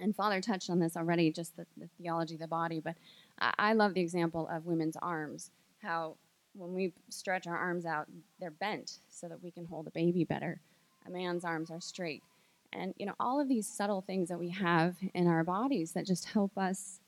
And 0.01 0.15
Father 0.15 0.41
touched 0.41 0.71
on 0.71 0.79
this 0.79 0.97
already, 0.97 1.33
just 1.33 1.57
the, 1.57 1.67
the 1.77 1.89
theology 1.99 2.35
of 2.35 2.41
the 2.41 2.47
body. 2.47 2.81
But 2.81 2.95
I, 3.41 3.53
I 3.59 3.73
love 3.73 3.95
the 3.95 4.01
example 4.01 4.49
of 4.51 4.67
women's 4.67 4.97
arms. 4.97 5.51
How 5.83 6.17
when 6.55 6.75
we 6.75 6.93
stretch 7.09 7.47
our 7.47 7.57
arms 7.57 7.87
out, 7.87 8.09
they're 8.41 8.51
bent 8.51 8.99
so 9.09 9.29
that 9.29 9.43
we 9.43 9.51
can 9.51 9.65
hold 9.65 9.87
a 9.87 9.93
baby 9.93 10.25
better. 10.25 10.61
A 11.07 11.11
man's 11.11 11.45
arms 11.45 11.71
are 11.71 11.81
straight. 11.81 12.23
And, 12.73 12.95
you 12.99 13.07
know, 13.07 13.15
all 13.19 13.41
of 13.41 13.49
these 13.49 13.67
subtle 13.67 14.03
things 14.03 14.29
that 14.29 14.39
we 14.39 14.51
have 14.51 14.97
in 15.15 15.27
our 15.27 15.43
bodies 15.43 15.93
that 15.93 16.07
just 16.07 16.27
help 16.27 16.57
us 16.59 17.01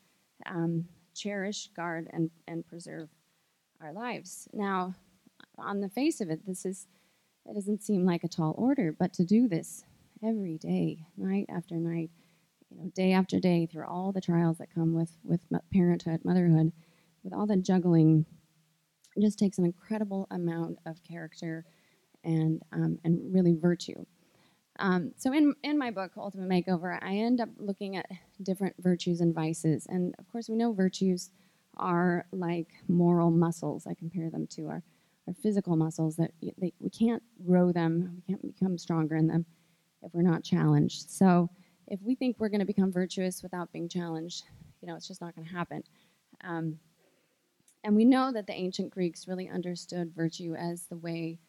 um, 0.47 0.85
cherish, 1.15 1.69
guard, 1.75 2.09
and, 2.11 2.31
and 2.47 2.67
preserve 2.67 3.09
our 3.79 3.93
lives. 3.93 4.47
Now, 4.53 4.95
on 5.57 5.81
the 5.81 5.89
face 5.89 6.19
of 6.19 6.29
it, 6.29 6.45
this 6.47 6.65
is, 6.65 6.87
it 7.45 7.53
doesn't 7.53 7.83
seem 7.83 8.05
like 8.05 8.23
a 8.23 8.27
tall 8.27 8.55
order, 8.57 8.95
but 8.97 9.13
to 9.13 9.23
do 9.23 9.47
this 9.47 9.83
every 10.23 10.57
day, 10.57 11.05
night 11.17 11.45
after 11.49 11.75
night, 11.75 12.09
you 12.69 12.77
know, 12.77 12.91
day 12.95 13.11
after 13.11 13.39
day, 13.39 13.67
through 13.67 13.85
all 13.85 14.11
the 14.11 14.21
trials 14.21 14.57
that 14.57 14.73
come 14.73 14.93
with, 14.93 15.11
with 15.23 15.41
parenthood, 15.73 16.21
motherhood, 16.23 16.71
with 17.23 17.33
all 17.33 17.45
the 17.45 17.57
juggling, 17.57 18.25
it 19.15 19.21
just 19.21 19.37
takes 19.37 19.57
an 19.57 19.65
incredible 19.65 20.27
amount 20.31 20.77
of 20.85 21.03
character 21.03 21.65
and, 22.23 22.61
um, 22.71 22.97
and 23.03 23.33
really 23.33 23.53
virtue. 23.53 24.05
Um, 24.79 25.11
so 25.17 25.33
in, 25.33 25.53
in 25.63 25.77
my 25.77 25.91
book, 25.91 26.11
Ultimate 26.17 26.49
Makeover, 26.49 26.97
I 27.01 27.15
end 27.15 27.41
up 27.41 27.49
looking 27.57 27.97
at 27.97 28.07
different 28.41 28.75
virtues 28.79 29.21
and 29.21 29.33
vices. 29.33 29.85
And 29.87 30.15
of 30.17 30.29
course, 30.31 30.49
we 30.49 30.55
know 30.55 30.73
virtues 30.73 31.29
are 31.77 32.25
like 32.31 32.67
moral 32.87 33.31
muscles. 33.31 33.85
I 33.87 33.93
compare 33.93 34.29
them 34.29 34.47
to 34.51 34.67
our, 34.67 34.83
our 35.27 35.33
physical 35.33 35.75
muscles 35.75 36.15
that 36.17 36.31
they, 36.57 36.73
we 36.79 36.89
can't 36.89 37.23
grow 37.45 37.71
them, 37.71 38.15
we 38.15 38.33
can't 38.33 38.55
become 38.55 38.77
stronger 38.77 39.15
in 39.15 39.27
them 39.27 39.45
if 40.03 40.13
we're 40.13 40.21
not 40.21 40.43
challenged. 40.43 41.09
So 41.09 41.49
if 41.87 42.01
we 42.01 42.15
think 42.15 42.37
we're 42.39 42.49
going 42.49 42.59
to 42.61 42.65
become 42.65 42.91
virtuous 42.91 43.43
without 43.43 43.71
being 43.71 43.89
challenged, 43.89 44.45
you 44.81 44.87
know, 44.87 44.95
it's 44.95 45.07
just 45.07 45.21
not 45.21 45.35
going 45.35 45.47
to 45.47 45.53
happen. 45.53 45.83
Um, 46.43 46.79
and 47.83 47.95
we 47.95 48.05
know 48.05 48.31
that 48.31 48.47
the 48.47 48.53
ancient 48.53 48.91
Greeks 48.91 49.27
really 49.27 49.49
understood 49.49 50.13
virtue 50.15 50.55
as 50.55 50.85
the 50.85 50.97
way 50.97 51.39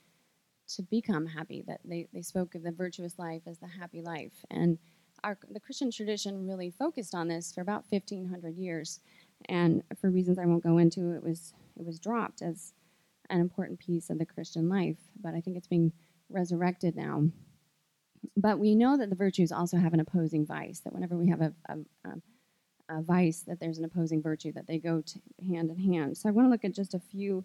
to 0.76 0.82
become 0.82 1.26
happy, 1.26 1.64
that 1.66 1.80
they, 1.84 2.08
they 2.12 2.22
spoke 2.22 2.54
of 2.54 2.62
the 2.62 2.72
virtuous 2.72 3.18
life 3.18 3.42
as 3.46 3.58
the 3.58 3.66
happy 3.66 4.02
life. 4.02 4.44
And 4.50 4.78
our, 5.24 5.38
the 5.50 5.60
Christian 5.60 5.90
tradition 5.90 6.46
really 6.46 6.70
focused 6.70 7.14
on 7.14 7.28
this 7.28 7.52
for 7.52 7.60
about 7.60 7.84
1,500 7.90 8.56
years. 8.56 9.00
And 9.48 9.82
for 10.00 10.10
reasons 10.10 10.38
I 10.38 10.46
won't 10.46 10.62
go 10.62 10.78
into, 10.78 11.12
it 11.12 11.22
was, 11.22 11.54
it 11.78 11.84
was 11.84 11.98
dropped 11.98 12.42
as 12.42 12.72
an 13.30 13.40
important 13.40 13.78
piece 13.78 14.10
of 14.10 14.18
the 14.18 14.26
Christian 14.26 14.68
life. 14.68 14.98
But 15.20 15.34
I 15.34 15.40
think 15.40 15.56
it's 15.56 15.68
being 15.68 15.92
resurrected 16.28 16.96
now. 16.96 17.28
But 18.36 18.58
we 18.58 18.74
know 18.74 18.96
that 18.96 19.10
the 19.10 19.16
virtues 19.16 19.52
also 19.52 19.76
have 19.76 19.94
an 19.94 20.00
opposing 20.00 20.46
vice, 20.46 20.80
that 20.80 20.92
whenever 20.92 21.16
we 21.16 21.28
have 21.28 21.40
a, 21.40 21.52
a, 21.68 21.76
a, 22.04 22.98
a 22.98 23.02
vice, 23.02 23.40
that 23.40 23.58
there's 23.60 23.78
an 23.78 23.84
opposing 23.84 24.22
virtue, 24.22 24.52
that 24.52 24.66
they 24.66 24.78
go 24.78 25.02
hand 25.48 25.70
in 25.70 25.78
hand. 25.78 26.16
So 26.16 26.28
I 26.28 26.32
want 26.32 26.46
to 26.46 26.50
look 26.50 26.64
at 26.64 26.74
just 26.74 26.94
a 26.94 27.00
few 27.00 27.44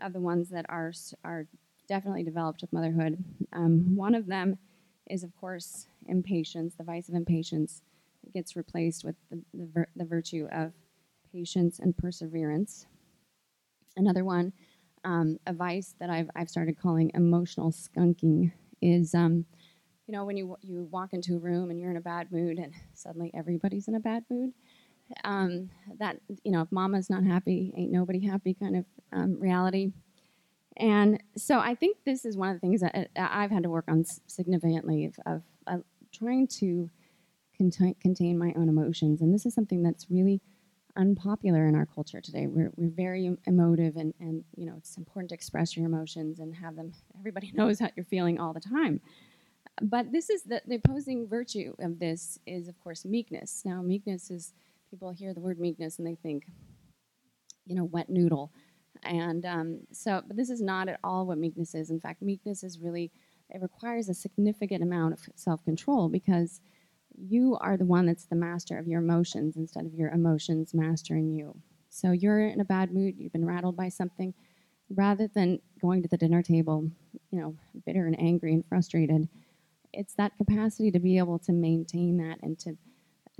of 0.00 0.12
the 0.12 0.20
ones 0.20 0.50
that 0.50 0.66
are, 0.68 0.92
are 1.24 1.46
definitely 1.88 2.22
developed 2.22 2.60
with 2.60 2.72
motherhood. 2.72 3.22
Um, 3.52 3.96
one 3.96 4.14
of 4.14 4.26
them 4.26 4.58
is, 5.08 5.24
of 5.24 5.34
course, 5.36 5.86
impatience. 6.06 6.74
The 6.74 6.84
vice 6.84 7.08
of 7.08 7.14
impatience 7.14 7.82
gets 8.32 8.56
replaced 8.56 9.04
with 9.04 9.16
the, 9.30 9.40
the, 9.54 9.66
vir- 9.66 9.88
the 9.96 10.04
virtue 10.04 10.46
of 10.52 10.72
patience 11.32 11.78
and 11.78 11.96
perseverance. 11.96 12.86
Another 13.96 14.24
one, 14.24 14.52
um, 15.04 15.38
a 15.46 15.52
vice 15.52 15.94
that 15.98 16.10
I've, 16.10 16.30
I've 16.36 16.50
started 16.50 16.78
calling 16.80 17.10
emotional 17.14 17.72
skunking, 17.72 18.52
is 18.80 19.14
um, 19.14 19.44
you 20.06 20.12
know 20.12 20.24
when 20.24 20.36
you 20.36 20.56
you 20.62 20.88
walk 20.90 21.12
into 21.12 21.36
a 21.36 21.38
room 21.38 21.70
and 21.70 21.80
you're 21.80 21.90
in 21.90 21.96
a 21.96 22.00
bad 22.00 22.30
mood 22.30 22.58
and 22.58 22.72
suddenly 22.94 23.30
everybody's 23.34 23.88
in 23.88 23.94
a 23.94 24.00
bad 24.00 24.24
mood. 24.30 24.52
Um, 25.24 25.70
that 25.98 26.18
you 26.44 26.52
know 26.52 26.62
if 26.62 26.70
mama's 26.70 27.10
not 27.10 27.24
happy, 27.24 27.72
ain't 27.76 27.90
nobody 27.92 28.26
happy 28.26 28.54
kind 28.54 28.76
of 28.76 28.84
um, 29.12 29.40
reality. 29.40 29.92
And 30.78 31.22
so 31.36 31.58
I 31.58 31.74
think 31.74 31.98
this 32.04 32.24
is 32.24 32.36
one 32.36 32.50
of 32.50 32.56
the 32.56 32.60
things 32.60 32.80
that 32.80 32.94
uh, 32.94 33.28
I've 33.30 33.50
had 33.50 33.64
to 33.64 33.70
work 33.70 33.86
on 33.88 34.04
significantly 34.26 35.10
of, 35.26 35.42
of, 35.66 35.82
trying 36.10 36.46
to 36.46 36.88
contain, 37.54 37.94
contain 38.00 38.38
my 38.38 38.54
own 38.56 38.68
emotions. 38.68 39.20
And 39.20 39.34
this 39.34 39.44
is 39.44 39.54
something 39.54 39.82
that's 39.82 40.06
really 40.08 40.40
unpopular 40.96 41.66
in 41.66 41.74
our 41.74 41.86
culture 41.86 42.20
today. 42.20 42.46
We're, 42.46 42.72
we're 42.76 42.88
very 42.88 43.36
emotive 43.46 43.96
and, 43.96 44.14
and, 44.20 44.44
you 44.56 44.66
know, 44.66 44.74
it's 44.78 44.96
important 44.96 45.28
to 45.30 45.34
express 45.34 45.76
your 45.76 45.86
emotions 45.86 46.38
and 46.38 46.54
have 46.54 46.76
them, 46.76 46.92
everybody 47.18 47.52
knows 47.54 47.80
how 47.80 47.90
you're 47.96 48.04
feeling 48.04 48.40
all 48.40 48.52
the 48.52 48.60
time. 48.60 49.00
But 49.82 50.12
this 50.12 50.30
is 50.30 50.42
the, 50.44 50.62
the 50.66 50.76
opposing 50.76 51.28
virtue 51.28 51.74
of 51.78 51.98
this 51.98 52.38
is, 52.46 52.68
of 52.68 52.78
course, 52.80 53.04
meekness. 53.04 53.62
Now, 53.64 53.82
meekness 53.82 54.30
is, 54.30 54.54
people 54.90 55.10
hear 55.10 55.34
the 55.34 55.40
word 55.40 55.60
meekness 55.60 55.98
and 55.98 56.06
they 56.06 56.16
think, 56.16 56.46
you 57.66 57.74
know, 57.74 57.84
wet 57.84 58.08
noodle. 58.08 58.52
And 59.04 59.44
um, 59.46 59.80
so, 59.92 60.22
but 60.26 60.36
this 60.36 60.50
is 60.50 60.60
not 60.60 60.88
at 60.88 61.00
all 61.04 61.26
what 61.26 61.38
meekness 61.38 61.74
is. 61.74 61.90
In 61.90 62.00
fact, 62.00 62.22
meekness 62.22 62.62
is 62.62 62.78
really, 62.78 63.10
it 63.50 63.62
requires 63.62 64.08
a 64.08 64.14
significant 64.14 64.82
amount 64.82 65.14
of 65.14 65.20
self 65.34 65.64
control 65.64 66.08
because 66.08 66.60
you 67.16 67.56
are 67.60 67.76
the 67.76 67.84
one 67.84 68.06
that's 68.06 68.26
the 68.26 68.36
master 68.36 68.78
of 68.78 68.86
your 68.86 69.00
emotions 69.00 69.56
instead 69.56 69.86
of 69.86 69.94
your 69.94 70.10
emotions 70.10 70.74
mastering 70.74 71.30
you. 71.30 71.56
So 71.90 72.12
you're 72.12 72.46
in 72.46 72.60
a 72.60 72.64
bad 72.64 72.92
mood, 72.92 73.14
you've 73.18 73.32
been 73.32 73.46
rattled 73.46 73.76
by 73.76 73.88
something, 73.88 74.34
rather 74.90 75.28
than 75.28 75.60
going 75.80 76.02
to 76.02 76.08
the 76.08 76.16
dinner 76.16 76.42
table, 76.42 76.90
you 77.30 77.40
know, 77.40 77.56
bitter 77.86 78.06
and 78.06 78.18
angry 78.20 78.52
and 78.52 78.64
frustrated, 78.66 79.28
it's 79.92 80.14
that 80.14 80.36
capacity 80.36 80.90
to 80.90 80.98
be 80.98 81.18
able 81.18 81.38
to 81.40 81.52
maintain 81.52 82.16
that 82.18 82.38
and 82.42 82.58
to 82.60 82.76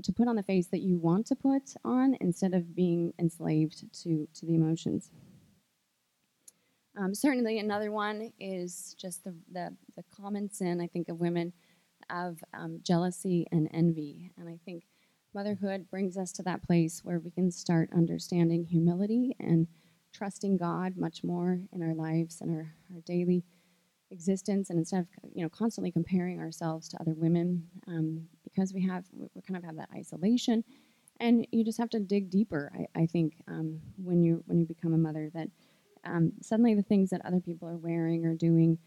to 0.01 0.13
put 0.13 0.29
on 0.29 0.37
the 0.37 0.43
face 0.43 0.67
that 0.67 0.79
you 0.79 0.97
want 0.97 1.25
to 1.27 1.35
put 1.35 1.73
on 1.83 2.15
instead 2.21 2.53
of 2.53 2.75
being 2.75 3.13
enslaved 3.19 3.83
to 4.03 4.27
to 4.33 4.45
the 4.45 4.55
emotions. 4.55 5.11
Um, 6.99 7.15
certainly, 7.15 7.59
another 7.59 7.91
one 7.91 8.33
is 8.39 8.93
just 8.99 9.23
the, 9.23 9.33
the, 9.51 9.73
the, 9.95 10.03
common 10.03 10.51
sin, 10.51 10.81
I 10.81 10.87
think, 10.87 11.07
of 11.07 11.19
women 11.19 11.53
of 12.09 12.39
um, 12.53 12.81
jealousy 12.83 13.47
and 13.53 13.69
envy. 13.73 14.31
And 14.37 14.49
I 14.49 14.59
think 14.65 14.83
motherhood 15.33 15.89
brings 15.89 16.17
us 16.17 16.33
to 16.33 16.43
that 16.43 16.61
place 16.61 17.01
where 17.03 17.19
we 17.19 17.31
can 17.31 17.51
start 17.51 17.89
understanding 17.95 18.65
humility 18.65 19.33
and 19.39 19.67
trusting 20.13 20.57
God 20.57 20.97
much 20.97 21.23
more 21.23 21.61
in 21.71 21.81
our 21.81 21.93
lives 21.93 22.41
and 22.41 22.51
our, 22.51 22.73
our 22.93 23.01
daily 23.05 23.45
existence. 24.11 24.69
And 24.69 24.77
instead 24.79 25.01
of 25.01 25.07
you 25.33 25.43
know 25.43 25.49
constantly 25.49 25.91
comparing 25.91 26.39
ourselves 26.39 26.89
to 26.89 26.99
other 26.99 27.13
women, 27.13 27.65
um, 27.87 28.27
because 28.43 28.73
we 28.73 28.81
have 28.85 29.05
we 29.13 29.41
kind 29.47 29.55
of 29.55 29.63
have 29.63 29.77
that 29.77 29.89
isolation, 29.95 30.65
and 31.21 31.47
you 31.51 31.63
just 31.63 31.77
have 31.77 31.91
to 31.91 31.99
dig 31.99 32.29
deeper. 32.29 32.73
I, 32.75 33.03
I 33.03 33.05
think 33.05 33.35
um, 33.47 33.79
when 33.95 34.21
you 34.21 34.43
when 34.47 34.59
you 34.59 34.65
become 34.65 34.93
a 34.93 34.97
mother 34.97 35.29
that 35.33 35.47
um, 36.05 36.31
suddenly 36.41 36.75
the 36.75 36.83
things 36.83 37.09
that 37.09 37.25
other 37.25 37.39
people 37.39 37.67
are 37.67 37.77
wearing 37.77 38.25
or 38.25 38.33
doing, 38.33 38.77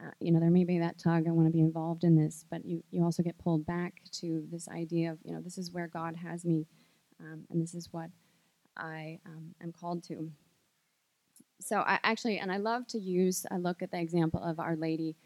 uh, 0.00 0.10
you 0.20 0.32
know, 0.32 0.40
there 0.40 0.50
may 0.50 0.64
be 0.64 0.78
that 0.78 0.98
tug, 0.98 1.26
I 1.26 1.30
want 1.30 1.48
to 1.48 1.52
be 1.52 1.60
involved 1.60 2.04
in 2.04 2.16
this, 2.16 2.44
but 2.50 2.64
you, 2.64 2.82
you 2.90 3.04
also 3.04 3.22
get 3.22 3.38
pulled 3.38 3.66
back 3.66 3.94
to 4.20 4.46
this 4.50 4.68
idea 4.68 5.12
of, 5.12 5.18
you 5.24 5.32
know, 5.34 5.40
this 5.40 5.58
is 5.58 5.72
where 5.72 5.88
God 5.88 6.16
has 6.16 6.44
me, 6.44 6.66
um, 7.20 7.44
and 7.50 7.62
this 7.62 7.74
is 7.74 7.88
what 7.92 8.10
I 8.76 9.18
um, 9.26 9.54
am 9.62 9.72
called 9.72 10.02
to. 10.04 10.30
So 11.60 11.78
I 11.78 11.98
actually, 12.02 12.38
and 12.38 12.50
I 12.50 12.56
love 12.56 12.86
to 12.88 12.98
use, 12.98 13.46
I 13.50 13.56
look 13.56 13.82
at 13.82 13.90
the 13.90 14.00
example 14.00 14.42
of 14.42 14.58
Our 14.58 14.76
Lady 14.76 15.16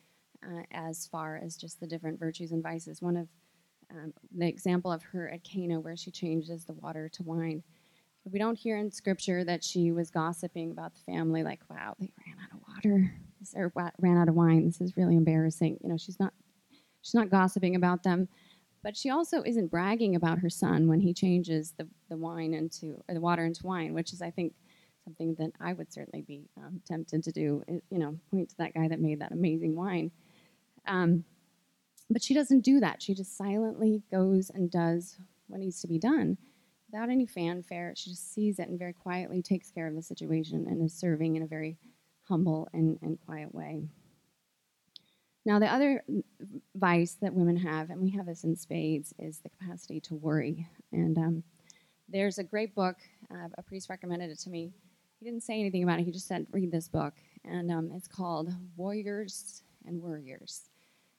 uh, 0.45 0.63
as 0.71 1.07
far 1.07 1.41
as 1.43 1.57
just 1.57 1.81
the 1.81 1.87
different 1.87 2.19
virtues 2.19 2.53
and 2.53 2.63
vices. 2.63 3.01
One 3.01 3.17
of 3.17 3.29
um, 3.91 4.13
the 4.37 4.47
example 4.47 4.93
of 4.93 5.03
her 5.03 5.31
at 5.31 5.45
Cana, 5.45 5.81
where 5.81 5.97
she 5.97 6.11
changes 6.11 6.65
the 6.65 6.75
water 6.75 7.09
to 7.09 7.23
wine 7.23 7.63
we 8.33 8.39
don't 8.39 8.59
hear 8.59 8.77
in 8.77 8.91
scripture 8.91 9.45
that 9.45 9.63
she 9.63 9.93
was 9.93 10.11
gossiping 10.11 10.71
about 10.73 10.95
the 10.95 11.01
family, 11.01 11.43
like, 11.43 11.61
wow, 11.71 11.95
they 11.99 12.13
ran 12.27 12.37
out 12.43 12.53
of 12.53 12.61
water 12.67 13.13
or 13.55 13.93
ran 13.99 14.17
out 14.17 14.29
of 14.29 14.35
wine. 14.35 14.67
This 14.67 14.81
is 14.81 14.97
really 14.97 15.17
embarrassing. 15.17 15.79
You 15.83 15.89
know, 15.89 15.97
she's 15.97 16.19
not 16.19 16.33
she's 17.03 17.15
not 17.15 17.31
gossiping 17.31 17.77
about 17.77 18.03
them, 18.03 18.29
but 18.83 18.97
she 18.97 19.11
also 19.11 19.43
isn't 19.45 19.71
bragging 19.71 20.17
about 20.17 20.41
her 20.41 20.51
son 20.51 20.89
when 20.89 21.01
he 21.01 21.15
changes 21.15 21.75
the, 21.79 21.87
the 22.11 22.17
wine 22.17 22.53
into 22.53 23.03
or 23.09 23.15
the 23.15 23.21
water 23.21 23.45
into 23.45 23.67
wine, 23.67 23.95
which 23.95 24.13
is, 24.13 24.21
I 24.21 24.31
think, 24.31 24.55
something 25.05 25.37
that 25.39 25.53
I 25.61 25.73
would 25.73 25.93
certainly 25.93 26.23
be 26.23 26.49
um, 26.57 26.81
tempted 26.87 27.23
to 27.23 27.33
do. 27.33 27.63
You 27.69 27.99
know, 27.99 28.19
point 28.31 28.51
to 28.51 28.57
that 28.59 28.75
guy 28.75 28.89
that 28.89 29.01
made 29.01 29.21
that 29.21 29.33
amazing 29.33 29.77
wine. 29.77 30.11
Um, 30.89 31.25
but 32.11 32.23
she 32.23 32.35
doesn't 32.35 32.61
do 32.61 32.81
that. 32.81 33.03
She 33.03 33.15
just 33.15 33.37
silently 33.37 34.03
goes 34.11 34.51
and 34.51 34.71
does 34.71 35.19
what 35.49 35.61
needs 35.61 35.81
to 35.81 35.89
be 35.89 35.99
done 35.99 36.39
without 36.91 37.11
any 37.11 37.27
fanfare. 37.27 37.95
She 37.97 38.11
just 38.11 38.33
sees 38.33 38.59
it 38.59 38.69
and 38.69 38.79
very 38.79 38.93
quietly 38.93 39.43
takes 39.43 39.71
care 39.71 39.87
of 39.87 39.95
the 39.95 40.03
situation 40.03 40.67
and 40.69 40.83
is 40.83 40.95
serving 40.95 41.37
in 41.37 41.43
a 41.43 41.47
very 41.47 41.77
humble 42.29 42.69
and, 42.73 42.99
and 43.03 43.19
quiet 43.25 43.55
way. 43.55 43.83
Now, 45.45 45.61
the 45.61 45.73
other 45.73 46.03
vice 46.75 47.17
that 47.23 47.33
women 47.33 47.57
have, 47.57 47.91
and 47.91 48.01
we 48.01 48.11
have 48.11 48.27
this 48.27 48.43
in 48.43 48.57
spades, 48.57 49.15
is 49.19 49.39
the 49.39 49.49
capacity 49.49 50.01
to 50.01 50.15
worry. 50.17 50.67
And 50.91 51.17
um, 51.17 51.43
there's 52.09 52.39
a 52.39 52.45
great 52.45 52.75
book. 52.75 52.97
Uh, 53.31 53.49
a 53.57 53.63
priest 53.63 53.89
recommended 53.89 54.31
it 54.31 54.41
to 54.41 54.51
me. 54.51 54.73
He 55.21 55.25
didn't 55.25 55.45
say 55.45 55.61
anything 55.61 55.85
about 55.85 56.01
it. 56.01 56.05
He 56.05 56.11
just 56.11 56.27
said, 56.27 56.47
read 56.51 56.73
this 56.73 56.89
book. 56.89 57.15
And 57.45 57.71
um, 57.71 57.91
it's 57.95 58.09
called 58.09 58.53
Warriors 58.77 59.63
and 59.87 60.03
Worriers. 60.03 60.69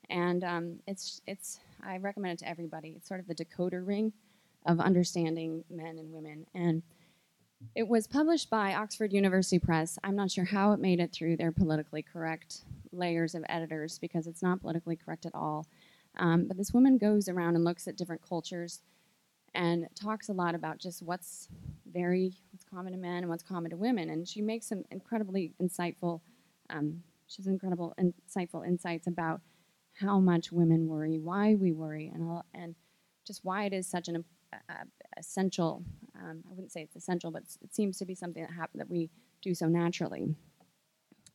And 0.10 0.44
um, 0.44 0.80
it's, 0.88 1.22
it's, 1.26 1.60
I 1.82 1.98
recommend 1.98 2.34
it 2.34 2.40
to 2.40 2.50
everybody. 2.50 2.96
It's 2.98 3.08
sort 3.08 3.22
of 3.22 3.28
the 3.28 3.36
decoder 3.36 3.86
ring 3.88 4.12
of 4.68 4.80
understanding 4.80 5.64
men 5.70 5.98
and 5.98 6.12
women. 6.14 6.46
And 6.54 6.84
It 7.76 7.88
was 7.88 8.08
published 8.08 8.50
by 8.50 8.74
Oxford 8.76 9.14
University 9.14 9.60
Press. 9.60 9.98
I'm 10.04 10.16
not 10.16 10.30
sure 10.30 10.46
how 10.46 10.74
it 10.74 10.80
made 10.80 11.00
it 11.00 11.12
through 11.12 11.38
their 11.38 11.52
politically 11.52 12.04
correct 12.04 12.62
layers 12.92 13.34
of 13.34 13.44
editors 13.50 13.98
because 14.00 14.28
it's 14.28 14.44
not 14.44 14.62
politically 14.62 14.96
correct 14.96 15.26
at 15.26 15.34
all. 15.34 15.66
Um, 16.18 16.46
but 16.48 16.58
this 16.58 16.74
woman 16.74 16.98
goes 16.98 17.28
around 17.30 17.56
and 17.56 17.64
looks 17.64 17.88
at 17.88 17.96
different 17.98 18.22
cultures 18.28 18.82
and 19.56 19.88
talks 19.96 20.30
a 20.30 20.34
lot 20.34 20.54
about 20.56 20.78
just 20.78 21.02
what's 21.02 21.48
very 21.92 22.34
what's 22.52 22.64
common 22.64 22.94
to 22.94 23.00
men 23.00 23.20
and 23.20 23.30
what's 23.30 23.44
common 23.44 23.72
to 23.72 23.78
women. 23.78 24.10
And 24.10 24.28
she 24.28 24.42
makes 24.42 24.68
some 24.68 24.84
incredibly 24.92 25.54
insightful, 25.62 26.22
um, 26.70 27.02
she 27.28 27.42
has 27.42 27.48
incredible 27.48 27.96
insightful 28.00 28.68
insights 28.68 29.08
about 29.08 29.42
how 29.94 30.20
much 30.20 30.52
women 30.52 30.88
worry, 30.88 31.18
why 31.18 31.56
we 31.56 31.72
worry, 31.72 32.12
and 32.14 32.24
all, 32.24 32.46
and 32.54 32.76
just 33.26 33.44
why 33.44 33.66
it 33.66 33.74
is 33.74 33.88
such 33.88 34.08
an 34.08 34.24
uh, 34.54 34.84
essential. 35.18 35.84
Um, 36.16 36.44
I 36.48 36.54
wouldn't 36.54 36.72
say 36.72 36.82
it's 36.82 36.96
essential, 36.96 37.32
but 37.32 37.44
it 37.62 37.74
seems 37.74 37.98
to 37.98 38.06
be 38.06 38.16
something 38.16 38.44
that 38.44 38.52
happen 38.52 38.80
that 38.80 38.90
we 38.90 39.10
do 39.42 39.54
so 39.54 39.68
naturally. 39.68 40.36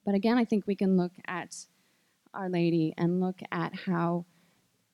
But 0.05 0.15
again, 0.15 0.37
I 0.39 0.45
think 0.45 0.67
we 0.67 0.75
can 0.75 0.97
look 0.97 1.13
at 1.27 1.57
Our 2.35 2.49
Lady 2.49 2.95
and 2.97 3.21
look 3.21 3.41
at 3.53 3.75
how 3.75 4.27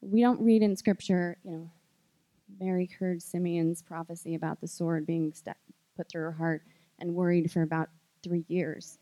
we 0.01 0.21
don't 0.21 0.41
read 0.41 0.63
in 0.63 0.77
Scripture, 0.77 1.39
you 1.45 1.53
know, 1.53 1.71
Mary 2.61 2.89
heard 2.99 3.23
Simeon's 3.23 3.83
prophecy 3.83 4.35
about 4.35 4.61
the 4.61 4.69
sword 4.69 5.07
being 5.07 5.33
st- 5.33 5.57
put 5.97 6.09
through 6.09 6.23
her 6.23 6.33
heart 6.33 6.63
and 6.99 7.15
worried 7.15 7.51
for 7.51 7.63
about 7.63 7.89
three 8.23 8.45
years. 8.49 8.99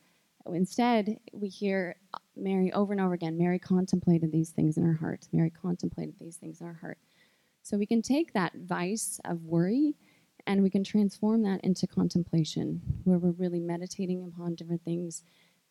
Instead, 0.46 1.18
we 1.32 1.48
hear 1.48 1.96
Mary 2.36 2.72
over 2.72 2.92
and 2.92 3.00
over 3.00 3.14
again 3.14 3.36
Mary 3.38 3.58
contemplated 3.58 4.30
these 4.30 4.50
things 4.50 4.76
in 4.76 4.84
her 4.84 4.94
heart. 4.94 5.26
Mary 5.32 5.50
contemplated 5.50 6.14
these 6.18 6.36
things 6.36 6.60
in 6.60 6.66
her 6.66 6.78
heart. 6.80 6.98
So 7.66 7.76
we 7.76 7.86
can 7.86 8.00
take 8.00 8.32
that 8.32 8.52
vice 8.54 9.18
of 9.24 9.42
worry 9.42 9.96
and 10.46 10.62
we 10.62 10.70
can 10.70 10.84
transform 10.84 11.42
that 11.42 11.62
into 11.62 11.88
contemplation, 11.88 12.80
where 13.02 13.18
we're 13.18 13.32
really 13.32 13.58
meditating 13.58 14.22
upon 14.22 14.54
different 14.54 14.84
things, 14.84 15.24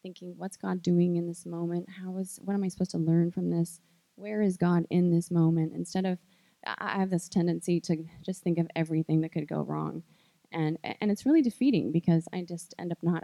thinking, 0.03 0.33
what's 0.35 0.57
God 0.57 0.81
doing 0.81 1.15
in 1.15 1.25
this 1.25 1.45
moment? 1.45 1.87
How 1.89 2.17
is 2.17 2.37
what 2.43 2.53
am 2.53 2.65
I 2.65 2.67
supposed 2.67 2.91
to 2.91 2.97
learn 2.97 3.31
from 3.31 3.49
this? 3.49 3.79
Where 4.15 4.41
is 4.41 4.57
God 4.57 4.85
in 4.89 5.09
this 5.09 5.31
moment? 5.31 5.71
Instead 5.73 6.05
of 6.05 6.17
I 6.65 6.99
have 6.99 7.11
this 7.11 7.29
tendency 7.29 7.79
to 7.79 8.03
just 8.25 8.43
think 8.43 8.57
of 8.57 8.67
everything 8.75 9.21
that 9.21 9.31
could 9.31 9.47
go 9.47 9.61
wrong. 9.61 10.03
And, 10.51 10.77
and 10.99 11.09
it's 11.09 11.25
really 11.25 11.41
defeating 11.41 11.93
because 11.93 12.27
I 12.33 12.41
just 12.41 12.75
end 12.77 12.91
up 12.91 12.97
not 13.03 13.23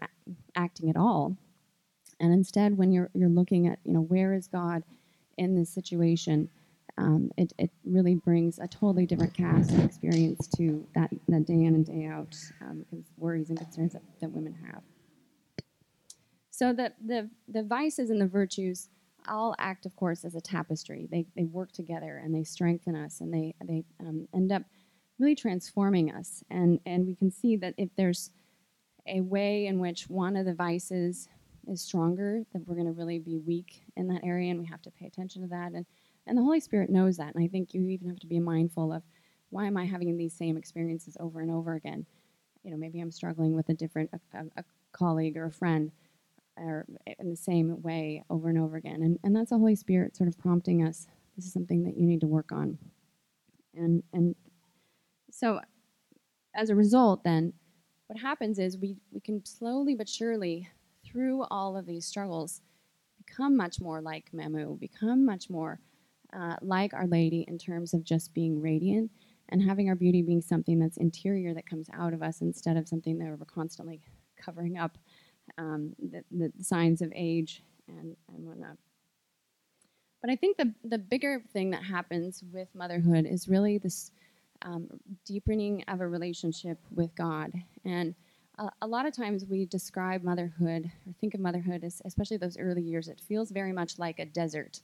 acting 0.56 0.90
at 0.90 0.96
all. 0.96 1.36
And 2.22 2.32
instead, 2.32 2.78
when 2.78 2.94
you're, 2.94 3.10
you're 3.14 3.28
looking 3.28 3.68
at, 3.68 3.80
you 3.84 3.92
know, 3.92 4.02
where 4.02 4.34
is 4.34 4.48
God 4.48 4.84
in 5.38 5.56
this 5.56 5.70
situation, 5.70 6.50
um, 7.02 7.32
it, 7.36 7.52
it 7.58 7.72
really 7.84 8.16
brings 8.16 8.60
a 8.60 8.68
totally 8.68 9.06
different 9.06 9.34
cast 9.34 9.72
of 9.72 9.84
experience 9.84 10.48
to 10.56 10.86
that, 10.94 11.10
that 11.28 11.46
day 11.46 11.64
in 11.64 11.74
and 11.74 11.86
day 11.86 12.06
out 12.06 12.36
um, 12.62 12.86
worries 13.18 13.50
and 13.50 13.58
concerns 13.58 13.94
that, 13.94 14.04
that 14.22 14.32
women 14.32 14.56
have. 14.68 14.84
So 16.52 16.74
the, 16.74 16.94
the, 17.04 17.30
the 17.48 17.64
vices 17.64 18.12
and 18.12 18.22
the 18.22 18.28
virtues 18.28 18.90
all 19.28 19.56
act, 19.58 19.86
of 19.86 19.96
course, 19.96 20.24
as 20.24 20.36
a 20.36 20.42
tapestry. 20.42 21.08
They, 21.12 21.26
they 21.36 21.46
work 21.46 21.72
together 21.72 22.22
and 22.24 22.36
they 22.36 22.44
strengthen 22.44 22.96
us 22.96 23.20
and 23.20 23.34
they, 23.34 23.56
they 23.66 23.84
um, 24.00 24.28
end 24.36 24.52
up 24.52 24.64
really 25.18 25.36
transforming 25.36 26.12
us. 26.12 26.44
And, 26.52 26.80
and 26.86 27.08
we 27.08 27.16
can 27.16 27.32
see 27.32 27.56
that 27.58 27.74
if 27.78 27.90
there's 27.96 28.30
a 29.08 29.22
way 29.22 29.66
in 29.66 29.80
which 29.80 30.08
one 30.08 30.36
of 30.36 30.46
the 30.46 30.54
vices 30.54 31.28
is 31.68 31.82
stronger, 31.82 32.44
that 32.54 32.68
we're 32.68 32.76
going 32.76 32.88
to 32.88 32.94
really 32.94 33.18
be 33.18 33.38
weak 33.40 33.82
in 33.96 34.08
that 34.10 34.22
area 34.24 34.52
and 34.52 34.60
we 34.60 34.66
have 34.68 34.82
to 34.84 34.92
pay 34.92 35.08
attention 35.08 35.42
to 35.42 35.48
that. 35.48 35.72
And, 35.72 35.86
and 36.28 36.38
the 36.38 36.44
Holy 36.44 36.60
Spirit 36.60 36.90
knows 36.90 37.18
that. 37.18 37.34
And 37.36 37.44
I 37.44 37.48
think 37.48 37.74
you 37.74 37.88
even 37.88 38.10
have 38.10 38.20
to 38.20 38.28
be 38.28 38.40
mindful 38.40 38.94
of 38.94 39.04
why 39.50 39.66
am 39.66 39.78
I 39.78 39.86
having 39.86 40.18
these 40.18 40.34
same 40.34 40.58
experiences 40.58 41.18
over 41.20 41.42
and 41.42 41.52
over 41.52 41.74
again? 41.74 42.06
You 42.64 42.72
know, 42.72 42.78
maybe 42.78 43.00
I'm 43.00 43.12
struggling 43.12 43.54
with 43.54 43.70
a 43.70 43.74
different 43.74 44.12
a, 44.34 44.40
a 44.58 44.64
colleague 44.92 45.36
or 45.38 45.46
a 45.46 45.52
friend 45.52 45.92
or 46.58 46.86
in 47.20 47.30
the 47.30 47.36
same 47.36 47.82
way 47.82 48.24
over 48.30 48.50
and 48.50 48.58
over 48.58 48.78
again. 48.78 49.02
And, 49.02 49.20
and 49.24 49.36
that's 49.36 49.50
the 49.50 49.58
Holy 49.58 49.76
Spirit 49.76 50.16
sort 50.16 50.28
of 50.28 50.38
prompting 50.38 50.86
us. 50.86 51.08
This 51.36 51.46
is 51.46 51.54
something 51.54 51.84
that 51.84 51.98
you 51.98 52.06
need 52.06 52.22
to 52.22 52.28
work 52.28 52.52
on. 52.52 52.78
And, 53.76 54.04
and 54.14 54.36
so 55.32 55.62
as 56.54 56.70
a 56.70 56.76
result, 56.76 57.24
then, 57.24 57.54
what 58.08 58.20
happens 58.20 58.60
is 58.60 58.78
we, 58.78 58.98
we 59.14 59.22
can 59.22 59.44
slowly 59.46 59.96
but 59.96 60.10
surely, 60.10 60.68
through 61.06 61.46
all 61.50 61.78
of 61.78 61.86
these 61.86 62.06
struggles, 62.06 62.62
become 63.26 63.56
much 63.56 63.80
more 63.80 64.02
like 64.02 64.32
Mamu, 64.34 64.78
become 64.78 65.26
much 65.26 65.50
more 65.50 65.80
uh, 66.34 66.56
like 66.62 66.94
Our 66.94 67.08
Lady 67.08 67.46
in 67.48 67.58
terms 67.58 67.94
of 67.94 68.04
just 68.04 68.34
being 68.34 68.62
radiant 68.62 69.12
and 69.50 69.62
having 69.62 69.90
our 69.90 69.96
beauty 69.96 70.22
being 70.22 70.42
something 70.42 70.80
that's 70.80 70.98
interior 70.98 71.54
that 71.54 71.70
comes 71.70 71.90
out 71.94 72.14
of 72.14 72.24
us 72.24 72.42
instead 72.42 72.78
of 72.78 72.88
something 72.88 73.18
that 73.18 73.28
we're 73.28 73.46
constantly 73.46 74.00
covering 74.38 74.78
up 74.78 74.98
um, 75.58 75.94
the, 76.00 76.24
the, 76.32 76.64
signs 76.64 77.02
of 77.02 77.12
age 77.16 77.64
and, 77.88 78.16
and 78.34 78.46
whatnot. 78.46 78.78
But 80.22 80.30
I 80.30 80.36
think 80.36 80.58
the, 80.58 80.74
the 80.84 80.98
bigger 80.98 81.42
thing 81.52 81.72
that 81.72 81.84
happens 81.84 82.44
with 82.54 82.70
motherhood 82.74 83.26
is 83.26 83.50
really 83.50 83.78
this 83.78 84.12
um, 84.62 84.88
deepening 85.26 85.84
of 85.88 86.00
a 86.02 86.08
relationship 86.08 86.78
with 86.92 87.14
God. 87.16 87.52
And 87.84 88.14
a, 88.60 88.70
a, 88.84 88.88
lot 88.88 89.08
of 89.08 89.16
times 89.16 89.46
we 89.46 89.66
describe 89.66 90.24
motherhood 90.24 90.92
or 91.08 91.14
think 91.20 91.34
of 91.34 91.40
motherhood 91.40 91.84
as, 91.84 92.02
especially 92.06 92.38
those 92.38 92.58
early 92.58 92.84
years, 92.84 93.08
it 93.08 93.20
feels 93.28 93.52
very 93.52 93.74
much 93.74 93.98
like 93.98 94.20
a 94.20 94.26
desert. 94.26 94.82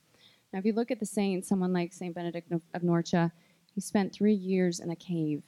Now, 0.51 0.59
if 0.59 0.65
you 0.65 0.73
look 0.73 0.91
at 0.91 0.99
the 0.99 1.05
saints, 1.05 1.47
someone 1.47 1.73
like 1.73 1.93
St. 1.93 2.15
Benedict 2.15 2.51
of 2.51 2.81
Norcia, 2.81 3.31
he 3.73 3.81
spent 3.81 4.13
three 4.13 4.33
years 4.33 4.79
in 4.79 4.89
a 4.89 4.95
cave. 4.95 5.43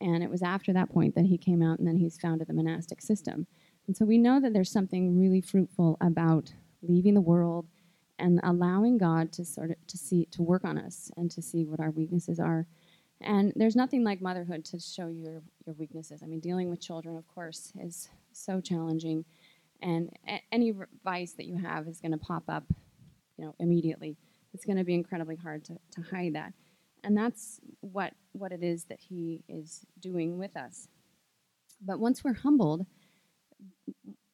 And 0.00 0.22
it 0.22 0.30
was 0.30 0.42
after 0.42 0.72
that 0.72 0.90
point 0.90 1.14
that 1.16 1.26
he 1.26 1.36
came 1.36 1.62
out 1.62 1.78
and 1.78 1.86
then 1.86 1.96
he's 1.96 2.18
founded 2.18 2.46
the 2.46 2.54
monastic 2.54 3.00
system. 3.02 3.46
And 3.86 3.96
so 3.96 4.04
we 4.04 4.18
know 4.18 4.40
that 4.40 4.52
there's 4.52 4.70
something 4.70 5.18
really 5.18 5.40
fruitful 5.40 5.96
about 6.00 6.52
leaving 6.82 7.14
the 7.14 7.20
world 7.20 7.66
and 8.18 8.40
allowing 8.42 8.98
God 8.98 9.32
to 9.32 9.44
sort 9.44 9.70
of 9.70 9.76
to 9.86 9.96
see 9.96 10.26
to 10.32 10.42
work 10.42 10.64
on 10.64 10.78
us 10.78 11.10
and 11.16 11.30
to 11.30 11.42
see 11.42 11.64
what 11.64 11.80
our 11.80 11.90
weaknesses 11.90 12.38
are. 12.38 12.66
And 13.20 13.52
there's 13.56 13.76
nothing 13.76 14.04
like 14.04 14.20
motherhood 14.20 14.64
to 14.66 14.78
show 14.78 15.08
your, 15.08 15.42
your 15.66 15.74
weaknesses. 15.76 16.22
I 16.22 16.26
mean, 16.26 16.40
dealing 16.40 16.70
with 16.70 16.80
children, 16.80 17.16
of 17.16 17.26
course, 17.26 17.72
is 17.80 18.08
so 18.32 18.60
challenging, 18.60 19.24
and 19.82 20.10
a- 20.26 20.42
any 20.52 20.72
vice 21.04 21.32
that 21.32 21.46
you 21.46 21.56
have 21.56 21.88
is 21.88 22.00
going 22.00 22.12
to 22.12 22.18
pop 22.18 22.44
up, 22.48 22.64
you 23.36 23.44
know, 23.44 23.54
immediately. 23.58 24.16
It's 24.54 24.64
going 24.64 24.78
to 24.78 24.84
be 24.84 24.94
incredibly 24.94 25.36
hard 25.36 25.64
to, 25.66 25.78
to 25.92 26.02
hide 26.02 26.34
that, 26.34 26.52
and 27.04 27.16
that's 27.16 27.60
what 27.80 28.12
what 28.32 28.52
it 28.52 28.62
is 28.62 28.84
that 28.84 29.00
He 29.00 29.42
is 29.48 29.84
doing 30.00 30.38
with 30.38 30.56
us. 30.56 30.88
But 31.80 32.00
once 32.00 32.24
we're 32.24 32.34
humbled, 32.34 32.86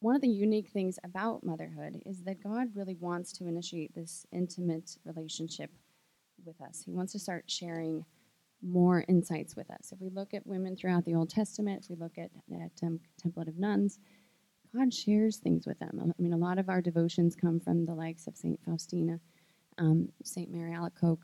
one 0.00 0.14
of 0.14 0.22
the 0.22 0.29
unique 0.29 0.68
things 0.68 0.98
about 1.05 1.44
motherhood 1.44 2.03
is 2.05 2.22
that 2.24 2.42
God 2.42 2.68
really 2.74 2.96
wants 3.00 3.33
to 3.35 3.46
initiate 3.46 3.94
this 3.94 4.27
intimate 4.33 4.96
relationship 5.05 5.70
with 6.44 6.61
us. 6.61 6.83
He 6.85 6.92
wants 6.92 7.12
to 7.12 7.18
start 7.18 7.44
sharing 7.46 8.05
more 8.62 9.05
insights 9.09 9.57
with 9.57 9.70
us. 9.70 9.92
If 9.92 10.00
we 10.00 10.11
look 10.11 10.35
at 10.35 10.46
women 10.46 10.77
throughout 10.77 11.05
the 11.05 11.14
Old 11.14 11.31
Testament, 11.31 11.85
if 11.85 11.90
we 11.90 11.96
look 11.96 12.18
at, 12.18 12.31
at 12.53 12.72
um, 12.83 13.00
contemplative 13.18 13.59
nuns, 13.59 13.98
God 14.74 14.92
shares 14.92 15.37
things 15.37 15.66
with 15.66 15.79
them. 15.79 16.00
I 16.18 16.22
mean, 16.22 16.33
a 16.33 16.38
lot 16.38 16.59
of 16.59 16.68
our 16.68 16.81
devotions 16.81 17.37
come 17.37 17.61
from 17.61 17.87
the 17.87 17.94
likes 17.94 18.27
of 18.27 18.37
St. 18.37 18.59
Faustina, 18.64 19.20
um, 19.79 20.09
St. 20.23 20.51
Mary 20.53 20.73
Alacoque, 20.73 21.23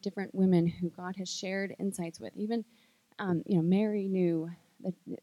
different 0.00 0.34
women 0.34 0.66
who 0.66 0.90
God 0.90 1.16
has 1.16 1.28
shared 1.28 1.74
insights 1.78 2.20
with. 2.20 2.36
Even, 2.36 2.64
um, 3.18 3.42
you 3.46 3.56
know, 3.56 3.62
Mary 3.62 4.08
knew 4.08 4.48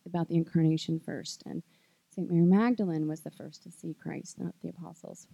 about 0.05 0.27
the 0.27 0.35
incarnation 0.35 0.99
first, 0.99 1.43
and 1.45 1.63
St. 2.09 2.29
Mary 2.29 2.45
Magdalene 2.45 3.07
was 3.07 3.21
the 3.21 3.31
first 3.31 3.63
to 3.63 3.71
see 3.71 3.93
Christ, 3.93 4.39
not 4.39 4.53
the 4.61 4.69
apostles. 4.69 5.27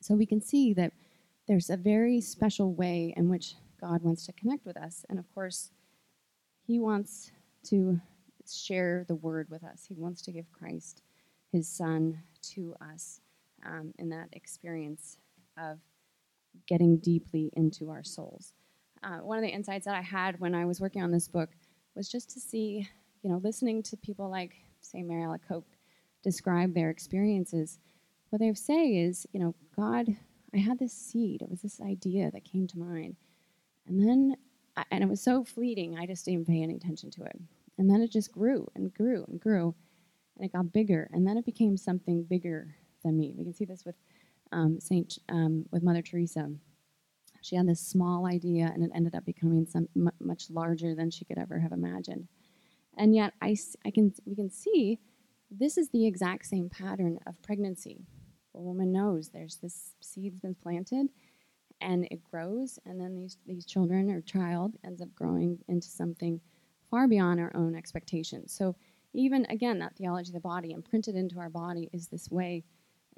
So 0.00 0.14
we 0.14 0.26
can 0.26 0.40
see 0.40 0.72
that 0.74 0.92
there's 1.48 1.70
a 1.70 1.76
very 1.76 2.20
special 2.20 2.72
way 2.72 3.12
in 3.16 3.28
which 3.28 3.54
God 3.80 4.02
wants 4.02 4.24
to 4.26 4.32
connect 4.32 4.64
with 4.64 4.76
us. 4.76 5.04
And 5.08 5.18
of 5.18 5.24
course, 5.34 5.70
He 6.66 6.78
wants 6.78 7.32
to 7.64 8.00
share 8.50 9.04
the 9.08 9.16
word 9.16 9.48
with 9.50 9.64
us. 9.64 9.84
He 9.88 9.94
wants 9.94 10.22
to 10.22 10.32
give 10.32 10.50
Christ, 10.52 11.02
His 11.52 11.68
Son, 11.68 12.22
to 12.54 12.74
us 12.80 13.20
um, 13.66 13.92
in 13.98 14.08
that 14.10 14.28
experience 14.32 15.18
of 15.58 15.78
getting 16.66 16.98
deeply 16.98 17.50
into 17.54 17.90
our 17.90 18.04
souls. 18.04 18.52
Uh, 19.02 19.18
one 19.18 19.38
of 19.38 19.42
the 19.42 19.50
insights 19.50 19.86
that 19.86 19.94
I 19.94 20.02
had 20.02 20.38
when 20.40 20.54
I 20.54 20.64
was 20.64 20.80
working 20.80 21.02
on 21.02 21.10
this 21.10 21.28
book 21.28 21.50
was 21.96 22.08
just 22.08 22.30
to 22.30 22.40
see, 22.40 22.88
you 23.22 23.30
know, 23.30 23.40
listening 23.42 23.82
to 23.84 23.96
people 23.96 24.30
like 24.30 24.52
say, 24.80 25.02
Mary 25.02 25.22
Alacoque 25.22 25.64
describe 26.22 26.74
their 26.74 26.90
experiences, 26.90 27.78
what 28.30 28.40
they 28.40 28.52
say 28.54 28.96
is, 28.96 29.26
you 29.32 29.40
know, 29.40 29.54
God, 29.76 30.08
I 30.54 30.58
had 30.58 30.78
this 30.78 30.92
seed. 30.92 31.42
It 31.42 31.50
was 31.50 31.62
this 31.62 31.80
idea 31.80 32.30
that 32.30 32.44
came 32.44 32.66
to 32.68 32.78
mind. 32.78 33.16
And 33.86 34.00
then, 34.00 34.36
and 34.90 35.02
it 35.02 35.08
was 35.08 35.20
so 35.20 35.44
fleeting, 35.44 35.98
I 35.98 36.06
just 36.06 36.24
didn't 36.24 36.46
pay 36.46 36.62
any 36.62 36.76
attention 36.76 37.10
to 37.12 37.24
it. 37.24 37.36
And 37.78 37.90
then 37.90 38.02
it 38.02 38.12
just 38.12 38.32
grew 38.32 38.68
and 38.74 38.92
grew 38.92 39.24
and 39.28 39.40
grew, 39.40 39.74
and 40.36 40.44
it 40.44 40.52
got 40.52 40.72
bigger. 40.72 41.08
And 41.12 41.26
then 41.26 41.36
it 41.36 41.44
became 41.44 41.76
something 41.76 42.24
bigger 42.24 42.74
than 43.02 43.18
me. 43.18 43.34
We 43.36 43.44
can 43.44 43.54
see 43.54 43.64
this 43.64 43.84
with 43.84 43.96
um, 44.52 44.80
Saint, 44.80 45.18
um, 45.28 45.66
with 45.70 45.82
Mother 45.82 46.02
Teresa. 46.02 46.50
She 47.42 47.56
had 47.56 47.68
this 47.68 47.80
small 47.80 48.26
idea, 48.26 48.70
and 48.72 48.84
it 48.84 48.90
ended 48.94 49.14
up 49.14 49.24
becoming 49.24 49.66
some 49.66 49.88
much 50.20 50.50
larger 50.50 50.94
than 50.94 51.10
she 51.10 51.24
could 51.24 51.38
ever 51.38 51.58
have 51.58 51.72
imagined. 51.72 52.28
And 52.96 53.14
yet, 53.14 53.32
I, 53.40 53.56
I 53.84 53.90
can, 53.90 54.12
we 54.26 54.34
can 54.34 54.50
see 54.50 54.98
this 55.50 55.78
is 55.78 55.88
the 55.88 56.06
exact 56.06 56.46
same 56.46 56.68
pattern 56.68 57.18
of 57.26 57.40
pregnancy. 57.42 58.04
A 58.54 58.60
woman 58.60 58.92
knows 58.92 59.28
there's 59.28 59.56
this 59.56 59.94
seed's 60.00 60.40
been 60.40 60.54
planted 60.54 61.08
and 61.80 62.06
it 62.10 62.22
grows, 62.22 62.78
and 62.84 63.00
then 63.00 63.14
these, 63.14 63.38
these 63.46 63.64
children 63.64 64.10
or 64.10 64.20
child 64.20 64.74
ends 64.84 65.00
up 65.00 65.14
growing 65.14 65.58
into 65.68 65.88
something 65.88 66.40
far 66.90 67.08
beyond 67.08 67.40
our 67.40 67.52
own 67.54 67.74
expectations. 67.74 68.52
So, 68.52 68.76
even 69.14 69.46
again, 69.48 69.78
that 69.78 69.96
theology 69.96 70.28
of 70.28 70.34
the 70.34 70.40
body 70.40 70.72
imprinted 70.72 71.16
into 71.16 71.38
our 71.38 71.48
body 71.48 71.88
is 71.92 72.08
this 72.08 72.30
way 72.30 72.64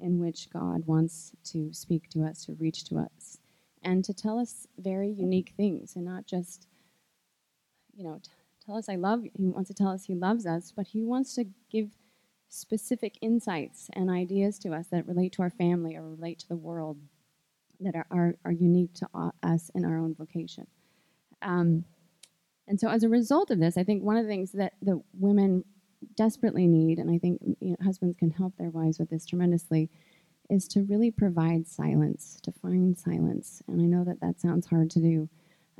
in 0.03 0.19
which 0.19 0.49
God 0.51 0.85
wants 0.85 1.31
to 1.45 1.73
speak 1.73 2.09
to 2.09 2.23
us, 2.23 2.45
to 2.45 2.53
reach 2.53 2.83
to 2.85 2.97
us, 2.97 3.39
and 3.81 4.03
to 4.05 4.13
tell 4.13 4.37
us 4.37 4.67
very 4.77 5.09
unique 5.09 5.53
things, 5.57 5.95
and 5.95 6.05
not 6.05 6.25
just, 6.27 6.67
you 7.95 8.03
know, 8.03 8.21
tell 8.65 8.75
us 8.75 8.89
I 8.89 8.95
love. 8.95 9.23
He 9.23 9.47
wants 9.47 9.69
to 9.69 9.73
tell 9.73 9.89
us 9.89 10.05
He 10.05 10.15
loves 10.15 10.45
us, 10.45 10.73
but 10.75 10.87
He 10.87 11.03
wants 11.03 11.33
to 11.35 11.45
give 11.71 11.89
specific 12.49 13.17
insights 13.21 13.89
and 13.93 14.09
ideas 14.11 14.59
to 14.59 14.73
us 14.73 14.87
that 14.87 15.07
relate 15.07 15.31
to 15.33 15.41
our 15.41 15.49
family 15.49 15.95
or 15.95 16.03
relate 16.03 16.39
to 16.39 16.47
the 16.47 16.55
world 16.55 16.97
that 17.79 17.95
are, 17.95 18.05
are, 18.11 18.35
are 18.45 18.51
unique 18.51 18.93
to 18.93 19.07
us 19.41 19.71
in 19.73 19.83
our 19.85 19.97
own 19.97 20.13
vocation. 20.13 20.67
Um, 21.41 21.85
and 22.67 22.79
so, 22.79 22.89
as 22.89 23.03
a 23.03 23.09
result 23.09 23.51
of 23.51 23.59
this, 23.59 23.77
I 23.77 23.83
think 23.83 24.03
one 24.03 24.17
of 24.17 24.23
the 24.23 24.29
things 24.29 24.51
that 24.53 24.73
the 24.81 25.01
women 25.19 25.65
desperately 26.15 26.67
need, 26.67 26.99
and 26.99 27.09
I 27.09 27.17
think 27.17 27.41
you 27.59 27.71
know, 27.71 27.77
husbands 27.83 28.17
can 28.17 28.31
help 28.31 28.55
their 28.57 28.69
wives 28.69 28.99
with 28.99 29.09
this 29.09 29.25
tremendously, 29.25 29.89
is 30.49 30.67
to 30.69 30.83
really 30.83 31.11
provide 31.11 31.67
silence, 31.67 32.39
to 32.43 32.51
find 32.51 32.97
silence. 32.97 33.61
And 33.67 33.81
I 33.81 33.85
know 33.85 34.03
that 34.03 34.21
that 34.21 34.39
sounds 34.39 34.67
hard 34.67 34.89
to 34.91 34.99
do, 34.99 35.29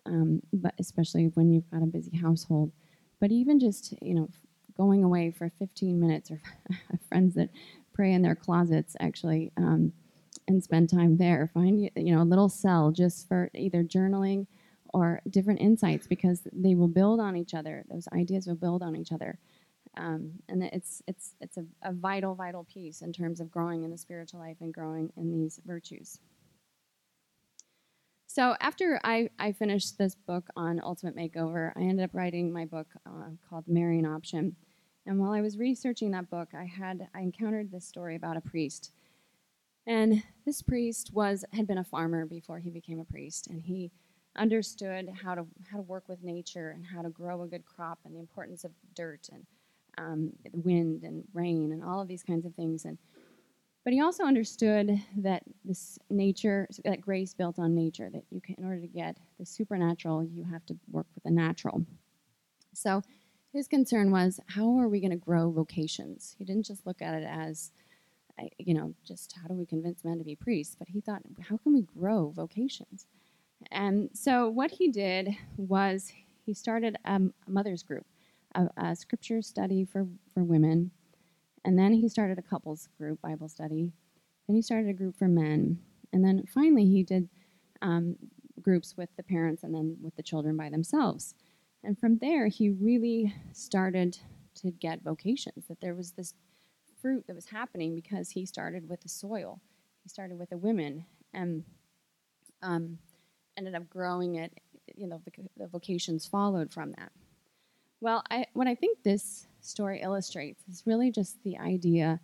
um, 0.05 0.41
but 0.51 0.73
especially 0.79 1.25
when 1.33 1.51
you've 1.51 1.69
got 1.71 1.83
a 1.83 1.88
busy 1.88 2.17
household. 2.17 2.71
But 3.19 3.31
even 3.31 3.59
just 3.59 3.93
you 4.01 4.15
know, 4.15 4.29
going 4.77 5.03
away 5.03 5.31
for 5.31 5.51
15 5.59 5.99
minutes, 5.99 6.31
or 6.31 6.41
friends 7.09 7.36
that 7.36 7.49
pray 7.93 8.13
in 8.13 8.21
their 8.21 8.36
closets 8.36 8.95
actually. 8.99 9.51
Um, 9.57 9.93
and 10.47 10.63
spend 10.63 10.89
time 10.89 11.17
there. 11.17 11.49
Find 11.53 11.89
you 11.95 12.15
know 12.15 12.21
a 12.21 12.23
little 12.25 12.49
cell 12.49 12.91
just 12.91 13.27
for 13.27 13.49
either 13.53 13.83
journaling 13.83 14.47
or 14.93 15.21
different 15.29 15.59
insights 15.59 16.07
because 16.07 16.41
they 16.51 16.75
will 16.75 16.88
build 16.88 17.19
on 17.19 17.36
each 17.36 17.53
other. 17.53 17.83
Those 17.89 18.07
ideas 18.13 18.47
will 18.47 18.55
build 18.55 18.83
on 18.83 18.95
each 18.95 19.12
other. 19.12 19.39
Um, 19.95 20.32
and 20.49 20.63
it's 20.63 21.01
it's 21.08 21.36
it's 21.39 21.58
a, 21.58 21.65
a, 21.84 21.91
vital 21.91 22.34
vital 22.34 22.63
piece 22.63 23.01
in 23.01 23.13
terms 23.13 23.39
of 23.39 23.51
growing 23.51 23.84
in 23.84 23.91
the 23.91 23.97
spiritual 23.97 24.39
life 24.39 24.58
and 24.60 24.73
growing 24.73 25.12
in 25.15 25.32
these 25.32 25.60
virtues. 25.65 26.19
So 28.25 28.56
after 28.60 28.99
I, 29.03 29.29
I 29.38 29.51
finished 29.51 29.99
this 29.99 30.15
book 30.15 30.47
on 30.56 30.82
ultimate 30.84 31.15
makeover, 31.15 31.71
I 31.75 31.82
ended 31.82 32.03
up 32.03 32.15
writing 32.15 32.51
my 32.51 32.65
book 32.65 32.88
uh, 33.06 33.29
called 33.47 33.65
Marian 33.67 34.08
Option. 34.08 34.56
And 35.06 35.19
while 35.19 35.34
I 35.34 35.41
was 35.41 35.60
researching 35.60 36.10
that 36.12 36.32
book, 36.32 36.49
I 36.58 36.65
had 36.65 37.08
I 37.13 37.21
encountered 37.21 37.71
this 37.71 37.86
story 37.86 38.15
about 38.15 38.38
a 38.38 38.41
priest. 38.41 38.91
And 39.86 40.23
this 40.45 40.63
priest 40.63 41.12
was 41.13 41.45
had 41.53 41.67
been 41.67 41.77
a 41.77 41.84
farmer 41.84 42.25
before 42.25 42.58
he 42.58 42.71
became 42.71 42.99
a 42.99 43.06
priest, 43.06 43.47
and 43.47 43.62
he 43.62 43.91
understood 44.36 45.10
how 45.23 45.36
to 45.36 45.45
how 45.69 45.77
to 45.77 45.84
work 45.84 46.10
with 46.10 46.23
nature 46.23 46.71
and 46.71 46.86
how 46.86 47.03
to 47.03 47.10
grow 47.10 47.43
a 47.43 47.47
good 47.47 47.65
crop 47.65 47.99
and 48.03 48.15
the 48.15 48.19
importance 48.19 48.63
of 48.63 48.71
dirt 48.95 49.29
and 49.32 49.45
um, 49.97 50.32
wind 50.51 51.03
and 51.03 51.23
rain 51.34 51.71
and 51.71 51.84
all 51.84 52.01
of 52.01 52.08
these 52.08 52.23
kinds 52.23 52.45
of 52.45 52.53
things. 52.56 52.86
And 52.86 52.97
but 53.84 53.91
he 53.91 54.01
also 54.01 54.23
understood 54.23 54.97
that 55.17 55.43
this 55.65 55.99
nature, 56.10 56.69
that 56.86 57.01
grace 57.01 57.34
built 57.34 57.60
on 57.60 57.75
nature, 57.75 58.10
that 58.10 58.23
you 58.29 58.39
can, 58.39 58.56
in 58.58 58.63
order 58.63 58.79
to 58.79 58.88
get 58.88 59.17
the 59.38 59.45
supernatural, 59.45 60.23
you 60.23 60.45
have 60.45 60.65
to 60.67 60.77
work 60.89 61.08
with 61.13 61.23
the 61.25 61.32
natural. 61.32 61.86
So 62.73 63.01
his 63.51 63.67
concern 63.67 64.10
was, 64.10 64.39
how 64.47 64.79
are 64.79 64.88
we 64.88 65.01
going 65.01 65.12
to 65.12 65.17
grow 65.17 65.51
vocations? 65.51 66.34
He 66.38 66.45
didn't 66.45 66.65
just 66.65 66.88
look 66.88 67.01
at 67.01 67.13
it 67.13 67.27
as, 67.29 67.71
you 68.58 68.73
know, 68.73 68.93
just 69.06 69.36
how 69.41 69.49
do 69.49 69.53
we 69.53 69.65
convince 69.65 70.06
men 70.06 70.17
to 70.17 70.23
be 70.23 70.36
priests, 70.36 70.77
but 70.79 70.88
he 70.88 71.01
thought, 71.01 71.21
how 71.49 71.58
can 71.58 71.73
we 71.73 71.82
grow 71.82 72.32
vocations? 72.34 73.06
And 73.69 74.10
so 74.13 74.47
what 74.47 74.71
he 74.71 74.88
did 74.89 75.29
was 75.58 76.12
he 76.45 76.53
started 76.53 76.97
a 77.06 77.19
mother's 77.47 77.84
group 77.84 78.06
a, 78.55 78.67
a 78.77 78.95
scripture 78.95 79.41
study 79.41 79.85
for, 79.85 80.07
for 80.33 80.43
women. 80.43 80.91
And 81.65 81.77
then 81.77 81.93
he 81.93 82.09
started 82.09 82.37
a 82.37 82.41
couples 82.41 82.89
group, 82.97 83.21
Bible 83.21 83.49
study. 83.49 83.93
Then 84.47 84.55
he 84.55 84.61
started 84.61 84.89
a 84.89 84.93
group 84.93 85.15
for 85.15 85.27
men. 85.27 85.79
And 86.11 86.23
then 86.23 86.43
finally, 86.53 86.85
he 86.85 87.03
did 87.03 87.29
um, 87.81 88.15
groups 88.61 88.95
with 88.97 89.09
the 89.17 89.23
parents 89.23 89.63
and 89.63 89.73
then 89.73 89.97
with 90.01 90.15
the 90.15 90.23
children 90.23 90.57
by 90.57 90.69
themselves. 90.69 91.35
And 91.83 91.99
from 91.99 92.17
there, 92.19 92.47
he 92.47 92.69
really 92.69 93.33
started 93.51 94.17
to 94.55 94.71
get 94.71 95.01
vocations, 95.01 95.65
that 95.67 95.81
there 95.81 95.95
was 95.95 96.11
this 96.11 96.33
fruit 97.01 97.25
that 97.27 97.35
was 97.35 97.47
happening 97.47 97.95
because 97.95 98.29
he 98.31 98.45
started 98.45 98.87
with 98.87 99.01
the 99.01 99.09
soil. 99.09 99.59
He 100.03 100.09
started 100.09 100.37
with 100.37 100.49
the 100.49 100.57
women 100.57 101.05
and 101.33 101.63
um, 102.61 102.99
ended 103.57 103.75
up 103.75 103.89
growing 103.89 104.35
it. 104.35 104.53
You 104.95 105.07
know, 105.07 105.21
the, 105.25 105.31
the 105.57 105.67
vocations 105.67 106.25
followed 106.27 106.71
from 106.71 106.91
that. 106.91 107.11
Well, 108.03 108.21
I, 108.29 108.47
what 108.51 108.67
I 108.67 108.75
think 108.75 109.01
this 109.01 109.47
story 109.61 110.01
illustrates 110.01 110.61
is 110.67 110.83
really 110.85 111.09
just 111.09 111.41
the 111.45 111.57
idea 111.57 112.19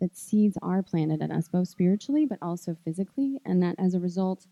that 0.00 0.16
seeds 0.16 0.56
are 0.62 0.80
planted 0.80 1.20
in 1.20 1.32
us, 1.32 1.48
both 1.48 1.66
spiritually 1.66 2.24
but 2.24 2.38
also 2.40 2.76
physically, 2.84 3.40
and 3.44 3.60
that 3.60 3.74
as 3.80 3.94
a 3.94 3.98
result, 3.98 4.46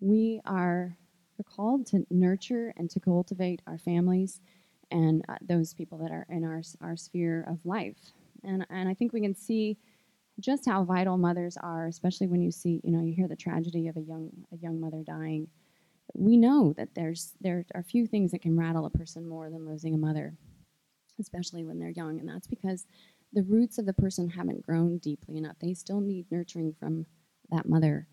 we 0.00 0.40
are 0.44 0.96
called 1.48 1.86
to 1.86 2.04
nurture 2.10 2.74
and 2.76 2.90
to 2.90 2.98
cultivate 2.98 3.62
our 3.68 3.78
families 3.78 4.40
and 4.90 5.24
uh, 5.28 5.36
those 5.42 5.74
people 5.74 5.96
that 5.98 6.10
are 6.10 6.26
in 6.28 6.42
our, 6.42 6.60
our 6.80 6.96
sphere 6.96 7.46
of 7.48 7.64
life. 7.64 8.12
And, 8.42 8.66
and 8.70 8.88
I 8.88 8.94
think 8.94 9.12
we 9.12 9.20
can 9.20 9.36
see 9.36 9.78
just 10.40 10.66
how 10.66 10.82
vital 10.82 11.16
mothers 11.16 11.56
are, 11.56 11.86
especially 11.86 12.26
when 12.26 12.42
you 12.42 12.50
see, 12.50 12.80
you 12.82 12.90
know, 12.90 13.04
you 13.04 13.14
hear 13.14 13.28
the 13.28 13.36
tragedy 13.36 13.86
of 13.86 13.96
a 13.96 14.00
young, 14.00 14.30
a 14.52 14.56
young 14.56 14.80
mother 14.80 15.04
dying 15.06 15.46
we 16.14 16.36
know 16.36 16.74
that 16.76 16.94
there's 16.94 17.34
there 17.40 17.64
are 17.74 17.82
few 17.82 18.06
things 18.06 18.32
that 18.32 18.42
can 18.42 18.58
rattle 18.58 18.86
a 18.86 18.90
person 18.90 19.28
more 19.28 19.50
than 19.50 19.66
losing 19.66 19.94
a 19.94 19.98
mother, 19.98 20.34
especially 21.20 21.64
when 21.64 21.78
they're 21.78 21.90
young, 21.90 22.18
and 22.18 22.28
that's 22.28 22.46
because 22.46 22.86
the 23.32 23.42
roots 23.42 23.78
of 23.78 23.86
the 23.86 23.92
person 23.92 24.30
haven't 24.30 24.64
grown 24.64 24.98
deeply 24.98 25.36
enough. 25.36 25.56
They 25.60 25.74
still 25.74 26.00
need 26.00 26.26
nurturing 26.30 26.74
from 26.78 27.06
that 27.50 27.68
mother, 27.68 28.06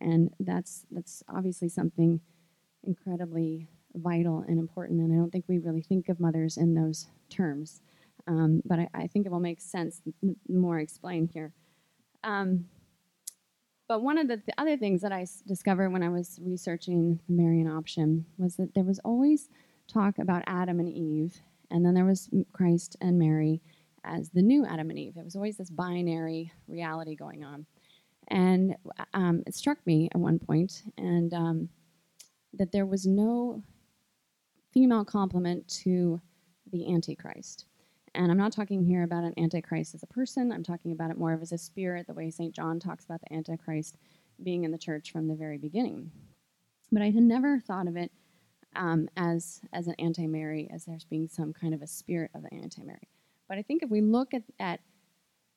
and 0.00 0.30
that's 0.40 0.86
that's 0.90 1.22
obviously 1.28 1.68
something 1.68 2.20
incredibly 2.82 3.68
vital 3.94 4.44
and 4.46 4.58
important. 4.58 5.00
And 5.00 5.12
I 5.12 5.16
don't 5.16 5.30
think 5.30 5.44
we 5.48 5.58
really 5.58 5.82
think 5.82 6.08
of 6.08 6.20
mothers 6.20 6.56
in 6.56 6.74
those 6.74 7.08
terms, 7.30 7.80
um, 8.26 8.62
but 8.64 8.78
I, 8.78 8.88
I, 8.94 9.06
think 9.06 9.24
it 9.24 9.32
will 9.32 9.40
make 9.40 9.60
sense 9.60 10.00
the 10.22 10.34
more 10.48 10.78
I 10.78 10.82
explain 10.82 11.28
here. 11.32 11.52
Um, 12.22 12.66
but 13.88 14.02
one 14.02 14.18
of 14.18 14.28
the 14.28 14.36
th- 14.36 14.54
other 14.58 14.76
things 14.76 15.02
that 15.02 15.12
I 15.12 15.22
s- 15.22 15.42
discovered 15.46 15.90
when 15.90 16.02
I 16.02 16.08
was 16.08 16.38
researching 16.42 17.20
the 17.26 17.34
Marian 17.34 17.68
option 17.68 18.26
was 18.38 18.56
that 18.56 18.74
there 18.74 18.84
was 18.84 18.98
always 19.00 19.48
talk 19.88 20.18
about 20.18 20.42
Adam 20.46 20.80
and 20.80 20.88
Eve, 20.88 21.40
and 21.70 21.84
then 21.84 21.94
there 21.94 22.04
was 22.04 22.28
Christ 22.52 22.96
and 23.00 23.18
Mary 23.18 23.60
as 24.04 24.30
the 24.30 24.42
new 24.42 24.64
Adam 24.66 24.90
and 24.90 24.98
Eve. 24.98 25.16
It 25.16 25.24
was 25.24 25.36
always 25.36 25.56
this 25.56 25.70
binary 25.70 26.52
reality 26.68 27.14
going 27.16 27.44
on. 27.44 27.66
And 28.28 28.76
um, 29.12 29.42
it 29.46 29.54
struck 29.54 29.78
me 29.86 30.08
at 30.14 30.20
one 30.20 30.38
point, 30.38 30.82
and 30.96 31.32
um, 31.34 31.68
that 32.54 32.72
there 32.72 32.86
was 32.86 33.06
no 33.06 33.62
female 34.72 35.04
complement 35.04 35.68
to 35.68 36.20
the 36.72 36.92
Antichrist. 36.92 37.66
And 38.14 38.30
I'm 38.30 38.38
not 38.38 38.52
talking 38.52 38.84
here 38.84 39.02
about 39.02 39.24
an 39.24 39.34
antichrist 39.36 39.94
as 39.94 40.02
a 40.02 40.06
person. 40.06 40.52
I'm 40.52 40.62
talking 40.62 40.92
about 40.92 41.10
it 41.10 41.18
more 41.18 41.32
of 41.32 41.42
as 41.42 41.52
a 41.52 41.58
spirit, 41.58 42.06
the 42.06 42.14
way 42.14 42.30
St. 42.30 42.54
John 42.54 42.78
talks 42.78 43.04
about 43.04 43.20
the 43.20 43.32
antichrist 43.34 43.96
being 44.42 44.64
in 44.64 44.70
the 44.70 44.78
church 44.78 45.10
from 45.10 45.26
the 45.26 45.34
very 45.34 45.58
beginning. 45.58 46.10
But 46.92 47.02
I 47.02 47.10
had 47.10 47.22
never 47.22 47.58
thought 47.60 47.88
of 47.88 47.96
it 47.96 48.12
um, 48.76 49.08
as 49.16 49.60
as 49.72 49.86
an 49.86 49.94
anti-Mary, 49.98 50.68
as 50.72 50.84
there's 50.84 51.04
being 51.04 51.28
some 51.28 51.52
kind 51.52 51.74
of 51.74 51.82
a 51.82 51.86
spirit 51.86 52.30
of 52.34 52.42
the 52.42 52.54
anti-Mary. 52.54 53.08
But 53.48 53.58
I 53.58 53.62
think 53.62 53.82
if 53.82 53.90
we 53.90 54.00
look 54.00 54.32
at, 54.32 54.42
at 54.58 54.80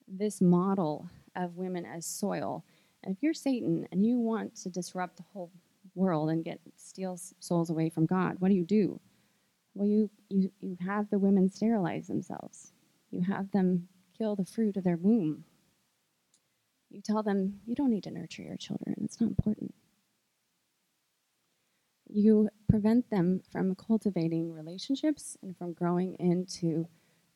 this 0.08 0.42
model 0.42 1.10
of 1.36 1.58
women 1.58 1.86
as 1.86 2.06
soil, 2.06 2.64
and 3.04 3.16
if 3.16 3.22
you're 3.22 3.34
Satan 3.34 3.88
and 3.92 4.06
you 4.06 4.20
want 4.20 4.56
to 4.58 4.70
disrupt 4.70 5.18
the 5.18 5.24
whole 5.34 5.52
world 5.96 6.30
and 6.30 6.44
get 6.44 6.60
steal 6.76 7.20
souls 7.40 7.70
away 7.70 7.90
from 7.90 8.06
God, 8.06 8.36
what 8.40 8.50
do 8.50 8.56
you 8.56 8.66
do? 8.66 9.00
Well, 9.78 9.88
you, 9.88 10.10
you, 10.30 10.52
you 10.60 10.76
have 10.84 11.08
the 11.12 11.20
women 11.20 11.52
sterilize 11.52 12.08
themselves. 12.08 12.72
You 13.12 13.22
have 13.22 13.52
them 13.52 13.88
kill 14.18 14.36
the 14.36 14.44
fruit 14.44 14.76
of 14.76 14.84
their 14.84 14.98
womb. 14.98 15.44
You 16.90 17.00
tell 17.02 17.22
them, 17.22 17.60
you 17.68 17.76
don't 17.76 17.92
need 17.92 18.06
to 18.06 18.12
nurture 18.12 18.42
your 18.42 18.58
children, 18.58 18.96
it's 19.04 19.22
not 19.22 19.30
important. 19.30 19.76
You 22.10 22.50
prevent 22.68 23.12
them 23.12 23.42
from 23.52 23.76
cultivating 23.76 24.52
relationships 24.52 25.38
and 25.44 25.56
from 25.56 25.74
growing 25.74 26.16
into 26.16 26.88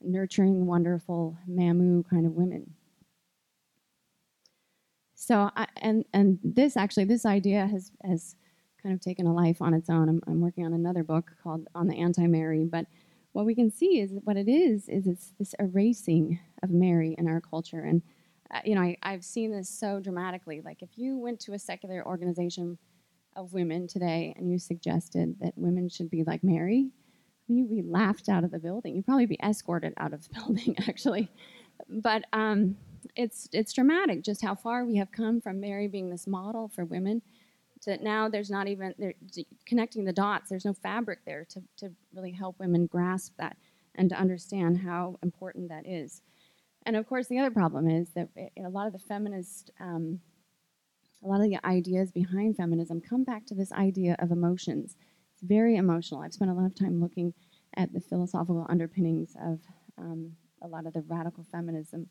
nurturing, 0.01 0.65
wonderful, 0.65 1.37
mamu 1.47 2.09
kind 2.09 2.25
of 2.25 2.33
women. 2.33 2.73
So, 5.13 5.51
I, 5.55 5.67
and 5.77 6.05
and 6.13 6.39
this 6.43 6.75
actually, 6.75 7.05
this 7.05 7.25
idea 7.27 7.67
has 7.67 7.91
has 8.03 8.35
kind 8.81 8.93
of 8.93 9.01
taken 9.01 9.27
a 9.27 9.33
life 9.33 9.61
on 9.61 9.73
its 9.73 9.89
own. 9.89 10.09
I'm, 10.09 10.21
I'm 10.27 10.41
working 10.41 10.65
on 10.65 10.73
another 10.73 11.03
book 11.03 11.31
called 11.43 11.67
On 11.75 11.87
the 11.87 11.95
Anti 11.95 12.27
Mary, 12.27 12.65
but 12.65 12.85
what 13.33 13.45
we 13.45 13.55
can 13.55 13.71
see 13.71 13.99
is 13.99 14.11
what 14.23 14.37
it 14.37 14.49
is 14.49 14.89
is 14.89 15.07
it's 15.07 15.33
this 15.39 15.55
erasing 15.59 16.39
of 16.63 16.69
Mary 16.69 17.15
in 17.17 17.27
our 17.27 17.41
culture. 17.41 17.81
And 17.81 18.01
uh, 18.53 18.59
you 18.65 18.75
know, 18.75 18.81
I, 18.81 18.97
I've 19.03 19.23
seen 19.23 19.51
this 19.51 19.69
so 19.69 19.99
dramatically. 19.99 20.61
Like 20.63 20.81
if 20.81 20.97
you 20.97 21.17
went 21.17 21.39
to 21.41 21.53
a 21.53 21.59
secular 21.59 22.05
organization 22.05 22.77
of 23.35 23.53
women 23.53 23.87
today 23.87 24.33
and 24.37 24.51
you 24.51 24.59
suggested 24.59 25.37
that 25.39 25.53
women 25.55 25.87
should 25.87 26.09
be 26.09 26.23
like 26.23 26.43
Mary, 26.43 26.89
you'd 27.47 27.69
be 27.69 27.81
laughed 27.81 28.27
out 28.27 28.43
of 28.43 28.51
the 28.51 28.59
building. 28.59 28.95
You'd 28.95 29.05
probably 29.05 29.25
be 29.25 29.39
escorted 29.41 29.93
out 29.97 30.13
of 30.13 30.27
the 30.27 30.33
building, 30.39 30.75
actually. 30.87 31.29
But 31.89 32.25
um, 32.33 32.75
it's 33.15 33.49
it's 33.51 33.73
dramatic 33.73 34.23
just 34.23 34.43
how 34.43 34.55
far 34.55 34.85
we 34.85 34.97
have 34.97 35.11
come 35.11 35.41
from 35.41 35.59
Mary 35.59 35.87
being 35.87 36.09
this 36.09 36.27
model 36.27 36.67
for 36.67 36.85
women 36.85 37.21
to 37.81 37.97
now 38.03 38.29
there's 38.29 38.49
not 38.49 38.67
even 38.67 38.93
connecting 39.65 40.05
the 40.05 40.13
dots. 40.13 40.49
There's 40.49 40.65
no 40.65 40.73
fabric 40.73 41.19
there 41.25 41.45
to 41.49 41.61
to 41.77 41.91
really 42.13 42.31
help 42.31 42.59
women 42.59 42.85
grasp 42.85 43.33
that 43.37 43.57
and 43.95 44.09
to 44.09 44.15
understand 44.15 44.79
how 44.79 45.17
important 45.23 45.69
that 45.69 45.87
is. 45.87 46.21
And 46.85 46.95
of 46.95 47.07
course, 47.07 47.27
the 47.27 47.39
other 47.39 47.51
problem 47.51 47.89
is 47.89 48.09
that 48.11 48.29
a 48.57 48.69
lot 48.69 48.87
of 48.87 48.93
the 48.93 48.99
feminist 48.99 49.71
um, 49.79 50.19
a 51.23 51.27
lot 51.27 51.41
of 51.41 51.49
the 51.49 51.59
ideas 51.65 52.11
behind 52.11 52.57
feminism 52.57 52.99
come 52.99 53.23
back 53.23 53.45
to 53.45 53.55
this 53.55 53.71
idea 53.71 54.15
of 54.19 54.31
emotions. 54.31 54.95
It's 55.33 55.43
very 55.43 55.75
emotional. 55.75 56.21
I've 56.21 56.33
spent 56.33 56.51
a 56.51 56.53
lot 56.53 56.65
of 56.65 56.75
time 56.75 56.99
looking 56.99 57.33
at 57.77 57.93
the 57.93 58.01
philosophical 58.01 58.65
underpinnings 58.69 59.35
of 59.41 59.59
um, 59.97 60.31
a 60.61 60.67
lot 60.67 60.85
of 60.85 60.93
the 60.93 61.01
radical 61.01 61.43
feminism 61.43 62.07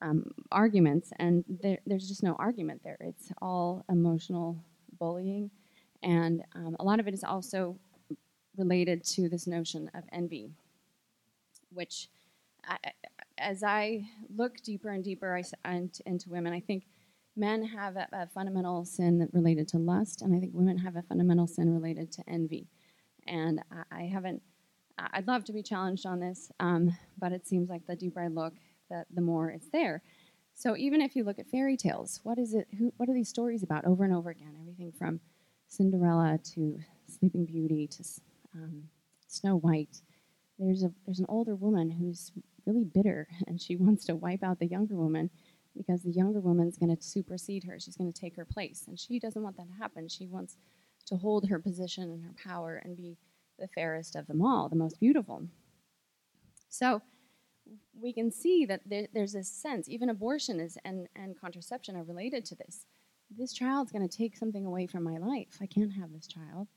um, 0.00 0.30
arguments, 0.52 1.12
and 1.18 1.44
there, 1.48 1.78
there's 1.86 2.08
just 2.08 2.22
no 2.22 2.36
argument 2.38 2.82
there. 2.84 2.96
It's 3.00 3.32
all 3.42 3.84
emotional 3.88 4.64
bullying, 4.98 5.50
and 6.02 6.42
um, 6.54 6.76
a 6.80 6.84
lot 6.84 7.00
of 7.00 7.08
it 7.08 7.14
is 7.14 7.24
also 7.24 7.76
related 8.56 9.04
to 9.04 9.28
this 9.28 9.46
notion 9.46 9.90
of 9.94 10.04
envy, 10.12 10.50
which, 11.72 12.08
I, 12.66 12.76
as 13.38 13.62
I 13.62 14.08
look 14.36 14.62
deeper 14.62 14.90
and 14.90 15.04
deeper 15.04 15.40
into 15.64 16.28
women, 16.28 16.52
I 16.52 16.60
think 16.60 16.84
men 17.36 17.62
have 17.62 17.96
a, 17.96 18.08
a 18.12 18.26
fundamental 18.26 18.84
sin 18.84 19.28
related 19.32 19.68
to 19.68 19.78
lust, 19.78 20.22
and 20.22 20.34
I 20.34 20.40
think 20.40 20.52
women 20.54 20.78
have 20.78 20.96
a 20.96 21.02
fundamental 21.02 21.46
sin 21.46 21.72
related 21.72 22.10
to 22.12 22.24
envy. 22.28 22.66
And 23.26 23.60
I, 23.70 24.00
I 24.00 24.02
haven't, 24.02 24.42
I'd 24.98 25.28
love 25.28 25.44
to 25.44 25.52
be 25.52 25.62
challenged 25.62 26.04
on 26.04 26.18
this, 26.18 26.50
um, 26.58 26.96
but 27.18 27.32
it 27.32 27.46
seems 27.46 27.68
like 27.68 27.86
the 27.86 27.94
deeper 27.94 28.20
I 28.20 28.28
look, 28.28 28.54
the, 28.90 29.04
the 29.14 29.20
more 29.20 29.50
it's 29.50 29.68
there. 29.70 30.02
So 30.58 30.76
even 30.76 31.00
if 31.00 31.14
you 31.14 31.22
look 31.22 31.38
at 31.38 31.46
fairy 31.46 31.76
tales, 31.76 32.18
what 32.24 32.36
is 32.36 32.52
it? 32.52 32.66
Who, 32.76 32.92
what 32.96 33.08
are 33.08 33.14
these 33.14 33.28
stories 33.28 33.62
about 33.62 33.84
over 33.84 34.02
and 34.02 34.12
over 34.12 34.30
again? 34.30 34.56
Everything 34.60 34.90
from 34.90 35.20
Cinderella 35.68 36.40
to 36.54 36.80
Sleeping 37.06 37.44
Beauty 37.44 37.86
to 37.86 38.02
um, 38.56 38.82
Snow 39.28 39.58
White. 39.58 40.02
There's 40.58 40.82
a 40.82 40.90
there's 41.06 41.20
an 41.20 41.26
older 41.28 41.54
woman 41.54 41.92
who's 41.92 42.32
really 42.66 42.82
bitter, 42.82 43.28
and 43.46 43.60
she 43.60 43.76
wants 43.76 44.04
to 44.06 44.16
wipe 44.16 44.42
out 44.42 44.58
the 44.58 44.66
younger 44.66 44.96
woman 44.96 45.30
because 45.76 46.02
the 46.02 46.10
younger 46.10 46.40
woman's 46.40 46.76
going 46.76 46.94
to 46.94 47.00
supersede 47.00 47.62
her. 47.62 47.78
She's 47.78 47.96
going 47.96 48.12
to 48.12 48.20
take 48.20 48.34
her 48.34 48.44
place. 48.44 48.82
And 48.88 48.98
she 48.98 49.20
doesn't 49.20 49.40
want 49.40 49.56
that 49.58 49.68
to 49.68 49.78
happen. 49.78 50.08
She 50.08 50.26
wants 50.26 50.56
to 51.06 51.14
hold 51.18 51.48
her 51.48 51.60
position 51.60 52.10
and 52.10 52.24
her 52.24 52.34
power 52.44 52.82
and 52.84 52.96
be 52.96 53.16
the 53.60 53.68
fairest 53.68 54.16
of 54.16 54.26
them 54.26 54.42
all, 54.42 54.68
the 54.68 54.74
most 54.74 54.98
beautiful. 54.98 55.44
So 56.68 57.00
we 58.00 58.12
can 58.12 58.30
see 58.30 58.64
that 58.66 58.80
there, 58.86 59.06
there's 59.12 59.32
this 59.32 59.50
sense, 59.50 59.88
even 59.88 60.08
abortion 60.08 60.60
is, 60.60 60.78
and, 60.84 61.06
and 61.16 61.38
contraception 61.40 61.96
are 61.96 62.04
related 62.04 62.44
to 62.46 62.54
this. 62.54 62.86
This 63.30 63.52
child's 63.52 63.92
going 63.92 64.08
to 64.08 64.16
take 64.16 64.36
something 64.36 64.64
away 64.64 64.86
from 64.86 65.04
my 65.04 65.18
life. 65.18 65.58
I 65.60 65.66
can't 65.66 65.92
have 65.92 66.12
this 66.12 66.26
child. 66.26 66.68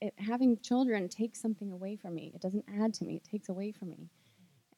It, 0.00 0.14
having 0.18 0.58
children 0.58 1.08
takes 1.08 1.40
something 1.40 1.70
away 1.70 1.96
from 1.96 2.14
me. 2.14 2.32
It 2.34 2.40
doesn't 2.40 2.64
add 2.80 2.94
to 2.94 3.04
me, 3.04 3.16
it 3.16 3.30
takes 3.30 3.48
away 3.48 3.72
from 3.72 3.90
me. 3.90 4.08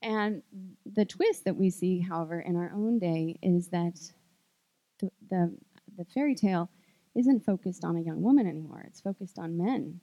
And 0.02 0.42
the 0.86 1.04
twist 1.04 1.44
that 1.44 1.56
we 1.56 1.70
see, 1.70 2.00
however, 2.00 2.40
in 2.40 2.56
our 2.56 2.70
own 2.74 2.98
day 2.98 3.38
is 3.42 3.68
that 3.68 3.98
the, 5.00 5.10
the, 5.30 5.56
the 5.96 6.04
fairy 6.04 6.34
tale 6.34 6.70
isn't 7.16 7.44
focused 7.44 7.84
on 7.84 7.96
a 7.96 8.02
young 8.02 8.22
woman 8.22 8.46
anymore, 8.46 8.84
it's 8.86 9.00
focused 9.00 9.38
on 9.38 9.56
men. 9.56 10.00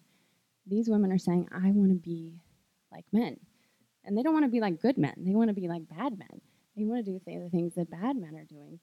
These 0.67 0.89
women 0.89 1.11
are 1.11 1.17
saying, 1.17 1.47
I 1.51 1.71
want 1.71 1.91
to 1.91 1.95
be 1.95 2.41
like 2.91 3.05
men. 3.13 3.37
And 4.05 4.17
they 4.17 4.23
don't 4.23 4.33
want 4.33 4.45
to 4.45 4.51
be 4.51 4.61
like 4.61 4.81
good 4.81 4.97
men, 4.97 5.15
they 5.17 5.35
want 5.35 5.49
to 5.49 5.53
be 5.53 5.67
like 5.67 5.87
bad 5.89 6.17
men. 6.17 6.41
They 6.77 6.83
want 6.83 7.05
to 7.05 7.11
do 7.11 7.19
the 7.25 7.49
things 7.49 7.75
that 7.75 7.89
bad 7.89 8.17
men 8.17 8.35
are 8.35 8.43
doing. 8.43 8.79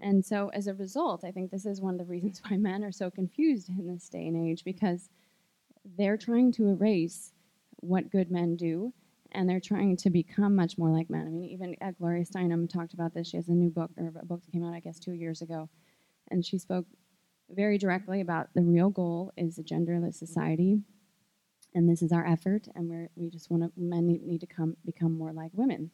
And 0.00 0.24
so, 0.24 0.50
as 0.54 0.66
a 0.66 0.74
result, 0.74 1.24
I 1.24 1.30
think 1.30 1.50
this 1.50 1.66
is 1.66 1.80
one 1.80 1.94
of 1.94 1.98
the 1.98 2.04
reasons 2.04 2.40
why 2.46 2.56
men 2.58 2.84
are 2.84 2.92
so 2.92 3.10
confused 3.10 3.68
in 3.68 3.86
this 3.86 4.08
day 4.08 4.26
and 4.26 4.50
age 4.50 4.64
because 4.64 5.10
they're 5.96 6.16
trying 6.16 6.52
to 6.52 6.68
erase 6.68 7.32
what 7.80 8.10
good 8.10 8.30
men 8.30 8.56
do 8.56 8.92
and 9.32 9.48
they're 9.48 9.60
trying 9.60 9.96
to 9.96 10.10
become 10.10 10.54
much 10.54 10.76
more 10.78 10.90
like 10.90 11.10
men. 11.10 11.26
I 11.26 11.30
mean, 11.30 11.44
even 11.44 11.74
uh, 11.80 11.92
Gloria 11.98 12.24
Steinem 12.24 12.68
talked 12.68 12.94
about 12.94 13.14
this. 13.14 13.28
She 13.28 13.36
has 13.38 13.48
a 13.48 13.52
new 13.52 13.70
book, 13.70 13.90
or 13.96 14.08
a 14.08 14.26
book 14.26 14.44
that 14.44 14.52
came 14.52 14.64
out, 14.64 14.74
I 14.74 14.80
guess, 14.80 14.98
two 14.98 15.12
years 15.12 15.42
ago, 15.42 15.68
and 16.30 16.44
she 16.44 16.58
spoke 16.58 16.86
very 17.50 17.78
directly 17.78 18.20
about 18.20 18.48
the 18.54 18.62
real 18.62 18.90
goal 18.90 19.32
is 19.36 19.58
a 19.58 19.62
genderless 19.62 20.14
society, 20.14 20.80
and 21.74 21.88
this 21.88 22.02
is 22.02 22.12
our 22.12 22.26
effort, 22.26 22.68
and 22.74 22.88
we 22.88 23.06
we 23.16 23.30
just 23.30 23.50
want 23.50 23.62
to 23.62 23.72
men 23.76 24.06
need, 24.06 24.22
need, 24.22 24.40
to 24.40 24.46
come 24.46 24.76
become 24.84 25.12
more 25.12 25.32
like 25.32 25.50
women, 25.54 25.90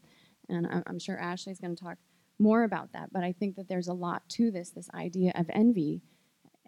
and 0.49 0.67
I'm, 0.67 0.83
I'm 0.87 0.99
sure 0.99 1.19
Ashley's 1.19 1.61
going 1.61 1.75
to 1.75 1.83
talk 1.83 1.99
more 2.39 2.65
about 2.65 2.93
that. 2.93 3.13
But 3.13 3.25
I 3.25 3.33
think 3.33 3.57
that 3.57 3.69
there's 3.69 3.89
a 3.89 3.93
lot 3.93 4.29
to 4.31 4.51
this, 4.51 4.71
this 4.71 4.89
idea 4.95 5.33
of 5.35 5.47
envy 5.53 6.03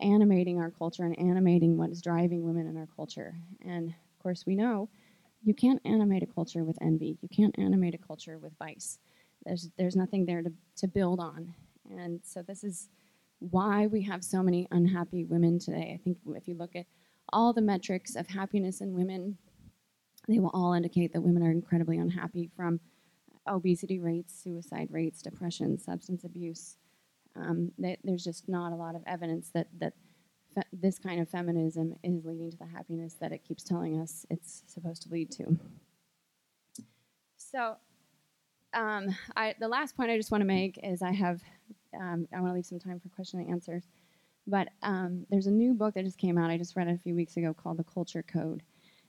animating 0.01 0.59
our 0.59 0.71
culture 0.71 1.05
and 1.05 1.19
animating 1.19 1.77
what 1.77 1.91
is 1.91 2.01
driving 2.01 2.43
women 2.45 2.67
in 2.67 2.77
our 2.77 2.89
culture, 2.97 3.35
and 3.65 3.89
of 3.89 4.23
course 4.23 4.45
we 4.47 4.55
know 4.55 4.89
you 5.43 5.55
can't 5.55 5.81
animate 5.85 6.23
a 6.23 6.27
culture 6.27 6.65
with 6.65 6.79
envy. 6.83 7.19
You 7.23 7.29
can't 7.29 7.59
animate 7.59 7.95
a 7.95 7.99
culture 7.99 8.39
with 8.39 8.53
vice. 8.59 8.99
There's 9.45 9.71
there's 9.79 9.97
nothing 9.97 10.27
there 10.27 10.43
to, 10.43 10.53
to 10.77 10.89
build 10.89 11.21
on. 11.21 11.55
And 11.91 12.21
so 12.23 12.43
this 12.43 12.63
is 12.63 12.89
why 13.39 13.87
we 13.87 14.03
have 14.03 14.23
so 14.23 14.43
many 14.43 14.69
unhappy 14.71 15.25
women 15.25 15.59
today. 15.59 15.93
I 15.95 16.01
think 16.03 16.19
if 16.37 16.47
you 16.47 16.55
look 16.55 16.77
at 16.77 16.87
all 17.33 17.53
the 17.53 17.63
metrics 17.63 18.17
of 18.17 18.27
happiness 18.29 18.81
in 18.81 18.95
women, 18.95 19.39
they 20.29 20.39
will 20.39 20.51
all 20.53 20.73
indicate 20.73 21.13
that 21.13 21.21
women 21.21 21.43
are 21.43 21.51
incredibly 21.51 21.99
unhappy 21.99 22.51
from 22.57 22.81
obesity 23.49 23.99
rates, 23.99 24.39
suicide 24.43 24.89
rates, 24.91 25.23
depression, 25.23 25.79
substance 25.79 26.25
abuse. 26.25 26.77
Um, 27.37 27.73
there's 28.05 28.25
just 28.25 28.49
not 28.49 28.73
a 28.73 28.77
lot 28.77 28.95
of 28.95 29.03
evidence 29.07 29.51
that 29.55 29.69
that 29.79 29.95
fe- 30.55 30.63
this 30.73 30.99
kind 30.99 31.21
of 31.21 31.29
feminism 31.29 31.95
is 32.03 32.25
leading 32.25 32.51
to 32.51 32.57
the 32.57 32.67
happiness 32.67 33.15
that 33.21 33.33
it 33.33 33.45
keeps 33.45 33.63
telling 33.63 34.01
us 34.01 34.27
it's 34.31 34.63
supposed 34.67 35.03
to 35.03 35.09
lead 35.11 35.31
to. 35.33 35.59
So, 37.37 37.77
um, 38.75 39.15
I, 39.37 39.55
the 39.59 39.69
last 39.69 39.97
point 39.97 40.11
I 40.11 40.17
just 40.17 40.31
want 40.31 40.43
to 40.43 40.47
make 40.47 40.79
is 40.83 41.03
I 41.03 41.13
have, 41.13 41.41
um, 41.99 42.29
I 42.33 42.41
want 42.41 42.51
to 42.51 42.55
leave 42.55 42.67
some 42.67 42.79
time 42.79 43.01
for 43.01 43.09
question 43.09 43.41
and 43.41 43.51
answers. 43.51 43.85
But 44.47 44.69
um, 44.83 45.27
there's 45.31 45.47
a 45.47 45.51
new 45.51 45.75
book 45.75 45.95
that 45.95 46.05
just 46.05 46.19
came 46.19 46.39
out. 46.39 46.51
I 46.51 46.59
just 46.59 46.77
read 46.77 46.89
it 46.89 46.95
a 46.95 46.99
few 46.99 47.15
weeks 47.15 47.37
ago 47.37 47.55
called 47.55 47.77
The 47.77 47.85
Culture 47.85 48.23
Code. 48.23 48.63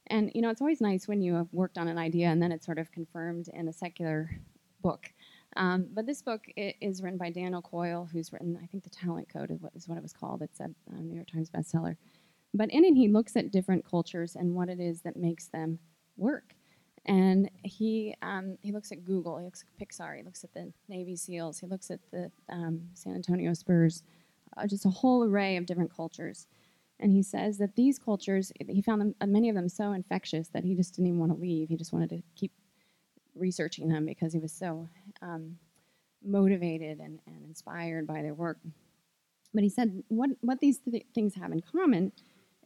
And 0.08 0.32
you 0.36 0.42
know, 0.42 0.50
it's 0.50 0.62
always 0.62 0.82
nice 0.82 1.08
when 1.08 1.22
you 1.22 1.36
have 1.36 1.48
worked 1.52 1.78
on 1.78 1.88
an 1.88 1.98
idea 1.98 2.28
and 2.28 2.42
then 2.42 2.52
it's 2.52 2.66
sort 2.66 2.80
of 2.80 2.92
confirmed 2.92 3.48
in 3.54 3.68
a 3.68 3.74
secular 3.74 4.30
book. 4.82 5.12
Um, 5.58 5.88
but 5.94 6.06
this 6.06 6.22
book 6.22 6.42
is 6.56 7.02
written 7.02 7.18
by 7.18 7.30
Daniel 7.30 7.62
Coyle, 7.62 8.08
who's 8.12 8.32
written, 8.32 8.58
I 8.62 8.66
think, 8.68 8.84
The 8.84 8.90
Talent 8.90 9.28
Code 9.32 9.52
is 9.52 9.62
what, 9.62 9.74
is 9.76 9.88
what 9.88 9.98
it 9.98 10.02
was 10.04 10.14
called. 10.14 10.42
It's 10.42 10.60
a 10.60 10.70
New 11.02 11.16
York 11.16 11.28
Times 11.28 11.50
bestseller. 11.50 11.98
But 12.54 12.72
in 12.72 12.84
it, 12.84 12.96
he 12.96 13.08
looks 13.08 13.36
at 13.36 13.52
different 13.52 13.86
cultures 13.90 14.36
and 14.36 14.54
what 14.54 14.70
it 14.70 14.80
is 14.80 15.02
that 15.02 15.16
makes 15.16 15.48
them 15.48 15.80
work. 16.18 16.56
And 17.06 17.50
he 17.64 18.14
um, 18.22 18.58
he 18.62 18.72
looks 18.72 18.92
at 18.92 19.04
Google, 19.04 19.40
he 19.40 19.46
looks 19.46 19.64
at 19.64 19.88
Pixar, 19.88 20.18
he 20.18 20.24
looks 20.24 20.44
at 20.44 20.54
the 20.54 20.72
Navy 20.88 21.16
SEALs, 21.16 21.60
he 21.60 21.66
looks 21.66 21.90
at 21.90 22.00
the 22.12 22.32
um, 22.50 22.82
San 22.94 23.16
Antonio 23.16 23.54
Spurs, 23.54 24.04
uh, 24.58 24.68
just 24.68 24.86
a 24.86 24.90
whole 24.90 25.24
array 25.24 25.58
of 25.58 25.66
different 25.66 25.94
cultures. 25.94 26.48
And 27.00 27.12
he 27.12 27.24
says 27.24 27.58
that 27.58 27.76
these 27.76 27.98
cultures, 27.98 28.52
he 28.68 28.82
found 28.82 29.02
them, 29.02 29.16
many 29.26 29.50
of 29.50 29.56
them 29.56 29.68
so 29.68 29.92
infectious 29.92 30.50
that 30.50 30.64
he 30.64 30.76
just 30.76 30.96
didn't 30.96 31.08
even 31.08 31.20
want 31.20 31.32
to 31.32 31.38
leave. 31.38 31.70
He 31.70 31.76
just 31.76 31.94
wanted 31.94 32.10
to 32.12 32.22
keep 32.36 32.52
researching 33.36 33.90
them 33.90 34.06
because 34.06 34.34
he 34.34 34.40
was 34.40 34.52
so 34.52 34.88
um, 35.22 35.58
motivated 36.24 37.00
and, 37.00 37.20
and 37.26 37.44
inspired 37.46 38.06
by 38.06 38.22
their 38.22 38.36
work. 38.36 38.60
But 39.54 39.64
he 39.64 39.70
said 39.70 40.04
what, 40.10 40.30
what 40.42 40.60
these 40.60 40.80
th- 40.80 41.06
things 41.14 41.36
have 41.36 41.52
in 41.52 41.62
common 41.62 42.12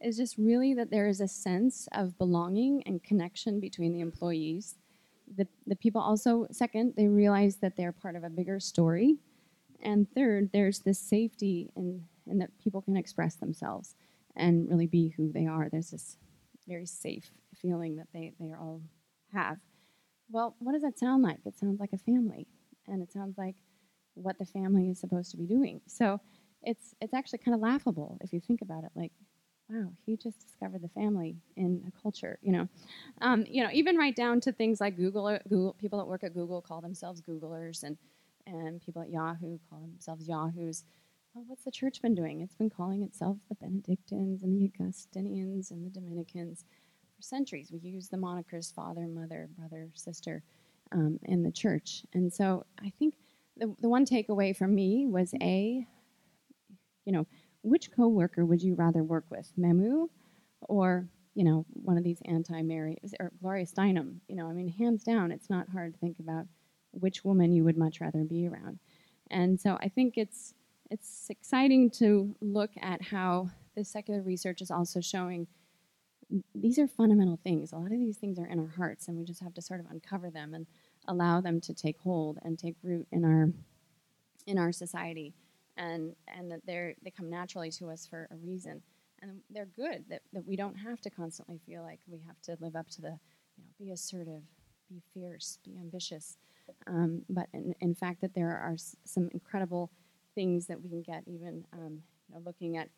is 0.02 0.16
just 0.16 0.36
really 0.36 0.74
that 0.74 0.90
there 0.90 1.08
is 1.08 1.20
a 1.20 1.28
sense 1.28 1.88
of 1.92 2.18
belonging 2.18 2.82
and 2.84 3.02
connection 3.02 3.60
between 3.60 3.92
the 3.92 4.00
employees. 4.00 4.76
The, 5.36 5.46
the 5.66 5.76
people 5.76 6.00
also, 6.00 6.46
second, 6.52 6.94
they 6.96 7.08
realize 7.08 7.56
that 7.56 7.76
they're 7.76 7.92
part 7.92 8.14
of 8.16 8.22
a 8.22 8.30
bigger 8.30 8.60
story. 8.60 9.16
And 9.82 10.06
third, 10.14 10.50
there's 10.52 10.80
this 10.80 10.98
safety 10.98 11.70
in, 11.76 12.04
in 12.26 12.38
that 12.38 12.50
people 12.62 12.82
can 12.82 12.96
express 12.96 13.36
themselves 13.36 13.94
and 14.34 14.68
really 14.68 14.86
be 14.86 15.08
who 15.16 15.32
they 15.32 15.46
are. 15.46 15.68
There's 15.70 15.90
this 15.90 16.16
very 16.66 16.86
safe 16.86 17.30
feeling 17.54 17.96
that 17.96 18.08
they, 18.12 18.32
they 18.38 18.52
all 18.52 18.82
have. 19.32 19.58
Well, 20.30 20.56
what 20.58 20.72
does 20.72 20.82
that 20.82 20.98
sound 20.98 21.22
like? 21.22 21.38
It 21.44 21.56
sounds 21.56 21.78
like 21.78 21.92
a 21.92 21.98
family, 21.98 22.46
and 22.88 23.02
it 23.02 23.12
sounds 23.12 23.38
like 23.38 23.56
what 24.14 24.38
the 24.38 24.44
family 24.44 24.88
is 24.88 24.98
supposed 24.98 25.30
to 25.30 25.36
be 25.36 25.46
doing. 25.46 25.80
So 25.86 26.20
it's 26.62 26.94
it's 27.00 27.14
actually 27.14 27.38
kind 27.38 27.54
of 27.54 27.60
laughable 27.60 28.18
if 28.22 28.32
you 28.32 28.40
think 28.40 28.60
about 28.62 28.82
it. 28.82 28.90
Like 28.96 29.12
wow, 29.68 29.88
he 30.04 30.16
just 30.16 30.40
discovered 30.40 30.82
the 30.82 30.88
family 30.88 31.36
in 31.56 31.82
a 31.86 32.02
culture, 32.02 32.38
you 32.42 32.52
know. 32.52 32.68
Um, 33.20 33.44
you 33.48 33.62
know, 33.62 33.70
even 33.72 33.96
right 33.96 34.14
down 34.14 34.40
to 34.42 34.52
things 34.52 34.80
like 34.80 34.96
Google, 34.96 35.38
Google 35.48 35.74
people 35.78 35.98
that 35.98 36.06
work 36.06 36.24
at 36.24 36.34
Google 36.34 36.60
call 36.60 36.80
themselves 36.80 37.20
Googlers, 37.20 37.82
and 37.82 37.96
and 38.46 38.80
people 38.80 39.02
at 39.02 39.10
Yahoo 39.10 39.58
call 39.68 39.80
themselves 39.80 40.28
Yahoos. 40.28 40.84
Well, 41.34 41.44
what's 41.48 41.64
the 41.64 41.70
church 41.70 42.00
been 42.00 42.14
doing? 42.14 42.40
It's 42.40 42.54
been 42.54 42.70
calling 42.70 43.02
itself 43.02 43.36
the 43.48 43.56
Benedictines 43.56 44.42
and 44.42 44.58
the 44.58 44.64
Augustinians 44.64 45.70
and 45.70 45.84
the 45.84 45.90
Dominicans 45.90 46.64
for 47.14 47.22
centuries. 47.22 47.70
We 47.72 47.80
use 47.80 48.08
the 48.08 48.16
monikers 48.16 48.72
father, 48.72 49.06
mother, 49.06 49.48
brother, 49.58 49.90
sister 49.94 50.42
um, 50.92 51.18
in 51.24 51.42
the 51.42 51.50
church, 51.50 52.04
and 52.14 52.32
so 52.32 52.64
I 52.82 52.90
think 52.90 53.14
the 53.56 53.74
the 53.80 53.88
one 53.88 54.06
takeaway 54.06 54.56
from 54.56 54.74
me 54.74 55.06
was 55.06 55.34
a, 55.42 55.86
you 57.04 57.12
know 57.12 57.26
which 57.62 57.90
coworker 57.90 58.44
would 58.44 58.62
you 58.62 58.74
rather 58.74 59.02
work 59.02 59.24
with, 59.28 59.50
Mamu 59.58 60.08
or 60.62 61.08
you 61.34 61.44
know 61.44 61.66
one 61.72 61.98
of 61.98 62.04
these 62.04 62.22
anti-Mary 62.24 62.96
or 63.20 63.32
Gloria 63.42 63.66
Steinem? 63.66 64.20
You 64.28 64.36
know, 64.36 64.48
I 64.48 64.52
mean, 64.52 64.68
hands 64.68 65.02
down, 65.02 65.32
it's 65.32 65.50
not 65.50 65.68
hard 65.68 65.94
to 65.94 65.98
think 65.98 66.18
about 66.20 66.46
which 67.00 67.24
woman 67.24 67.52
you 67.52 67.64
would 67.64 67.76
much 67.76 68.00
rather 68.00 68.24
be 68.24 68.46
around. 68.46 68.78
And 69.30 69.60
so 69.60 69.78
I 69.80 69.88
think 69.88 70.16
it's 70.16 70.54
it's 70.90 71.26
exciting 71.30 71.90
to 71.90 72.34
look 72.40 72.70
at 72.80 73.02
how 73.02 73.50
the 73.74 73.84
secular 73.84 74.22
research 74.22 74.62
is 74.62 74.70
also 74.70 75.00
showing 75.00 75.48
these 76.54 76.78
are 76.78 76.88
fundamental 76.88 77.38
things. 77.42 77.72
A 77.72 77.76
lot 77.76 77.92
of 77.92 77.98
these 77.98 78.16
things 78.16 78.38
are 78.38 78.46
in 78.46 78.58
our 78.58 78.72
hearts, 78.76 79.06
and 79.06 79.16
we 79.16 79.24
just 79.24 79.42
have 79.42 79.54
to 79.54 79.62
sort 79.62 79.80
of 79.80 79.86
uncover 79.90 80.30
them 80.30 80.54
and 80.54 80.66
allow 81.06 81.40
them 81.40 81.60
to 81.60 81.74
take 81.74 81.98
hold 82.00 82.38
and 82.42 82.58
take 82.58 82.76
root 82.82 83.06
in 83.12 83.24
our 83.24 83.52
in 84.46 84.58
our 84.58 84.72
society 84.72 85.34
and 85.76 86.14
and 86.28 86.50
that 86.50 86.60
they're 86.66 86.94
they 87.02 87.10
come 87.10 87.30
naturally 87.30 87.70
to 87.70 87.90
us 87.90 88.06
for 88.06 88.28
a 88.30 88.36
reason 88.36 88.82
and 89.22 89.40
they're 89.50 89.66
good 89.66 90.04
that, 90.08 90.22
that 90.32 90.46
we 90.46 90.56
don't 90.56 90.76
have 90.76 91.00
to 91.00 91.10
constantly 91.10 91.58
feel 91.66 91.82
like 91.82 92.00
we 92.06 92.20
have 92.26 92.40
to 92.42 92.56
live 92.60 92.76
up 92.76 92.88
to 92.88 93.00
the 93.00 93.18
you 93.56 93.64
know 93.64 93.70
be 93.78 93.90
assertive 93.90 94.42
be 94.88 95.02
fierce 95.12 95.58
be 95.64 95.76
ambitious 95.78 96.38
um, 96.86 97.22
but 97.28 97.46
in, 97.52 97.74
in, 97.80 97.94
fact 97.94 98.20
that 98.20 98.34
there 98.34 98.50
are 98.50 98.74
s- 98.74 98.96
some 99.04 99.28
incredible 99.32 99.90
things 100.34 100.66
that 100.66 100.80
we 100.82 100.88
can 100.88 101.02
get 101.02 101.22
even 101.26 101.64
um, 101.72 102.02
you 102.28 102.34
know, 102.34 102.42
looking 102.44 102.76
at 102.76 102.88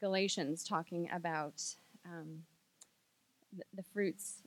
galatians 0.00 0.64
talking 0.64 1.08
about 1.12 1.62
um, 2.06 2.42
the, 3.56 3.64
the 3.74 3.82
fruits 3.82 4.42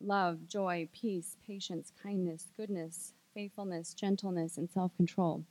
love 0.00 0.46
joy 0.46 0.88
peace 0.92 1.36
patience 1.46 1.92
kindness 2.02 2.50
goodness 2.56 3.14
faithfulness 3.34 3.94
gentleness 3.94 4.58
and 4.58 4.70
self-control 4.70 5.44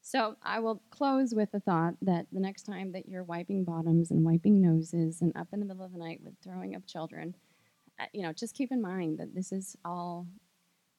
so 0.00 0.36
I 0.42 0.60
will 0.60 0.80
close 0.90 1.34
with 1.34 1.52
the 1.52 1.60
thought 1.60 1.94
that 2.02 2.26
the 2.32 2.40
next 2.40 2.62
time 2.62 2.92
that 2.92 3.08
you're 3.08 3.24
wiping 3.24 3.64
bottoms 3.64 4.10
and 4.10 4.24
wiping 4.24 4.58
noses 4.58 5.20
and 5.20 5.36
up 5.36 5.48
in 5.52 5.60
the 5.60 5.66
middle 5.66 5.84
of 5.84 5.92
the 5.92 5.98
night 5.98 6.20
with 6.24 6.32
throwing 6.42 6.74
up 6.74 6.86
children, 6.86 7.34
uh, 8.00 8.06
you 8.14 8.22
know, 8.22 8.32
just 8.32 8.54
keep 8.54 8.72
in 8.72 8.80
mind 8.80 9.18
that 9.18 9.34
this 9.34 9.52
is 9.52 9.76
all. 9.84 10.26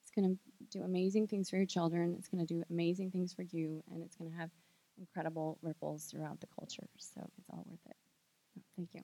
It's 0.03 0.11
going 0.11 0.35
to 0.35 0.48
do 0.69 0.83
amazing 0.83 1.27
things 1.27 1.49
for 1.49 1.57
your 1.57 1.65
children. 1.65 2.15
It's 2.17 2.27
going 2.27 2.45
to 2.45 2.53
do 2.53 2.63
amazing 2.69 3.11
things 3.11 3.33
for 3.33 3.43
you, 3.43 3.83
and 3.91 4.03
it's 4.03 4.15
going 4.15 4.31
to 4.31 4.37
have 4.37 4.49
incredible 4.99 5.57
ripples 5.61 6.05
throughout 6.05 6.39
the 6.41 6.47
culture. 6.47 6.87
So 6.97 7.21
it's 7.37 7.49
all 7.49 7.65
worth 7.67 7.79
it. 7.85 7.95
Thank 8.75 8.89
you. 8.93 9.01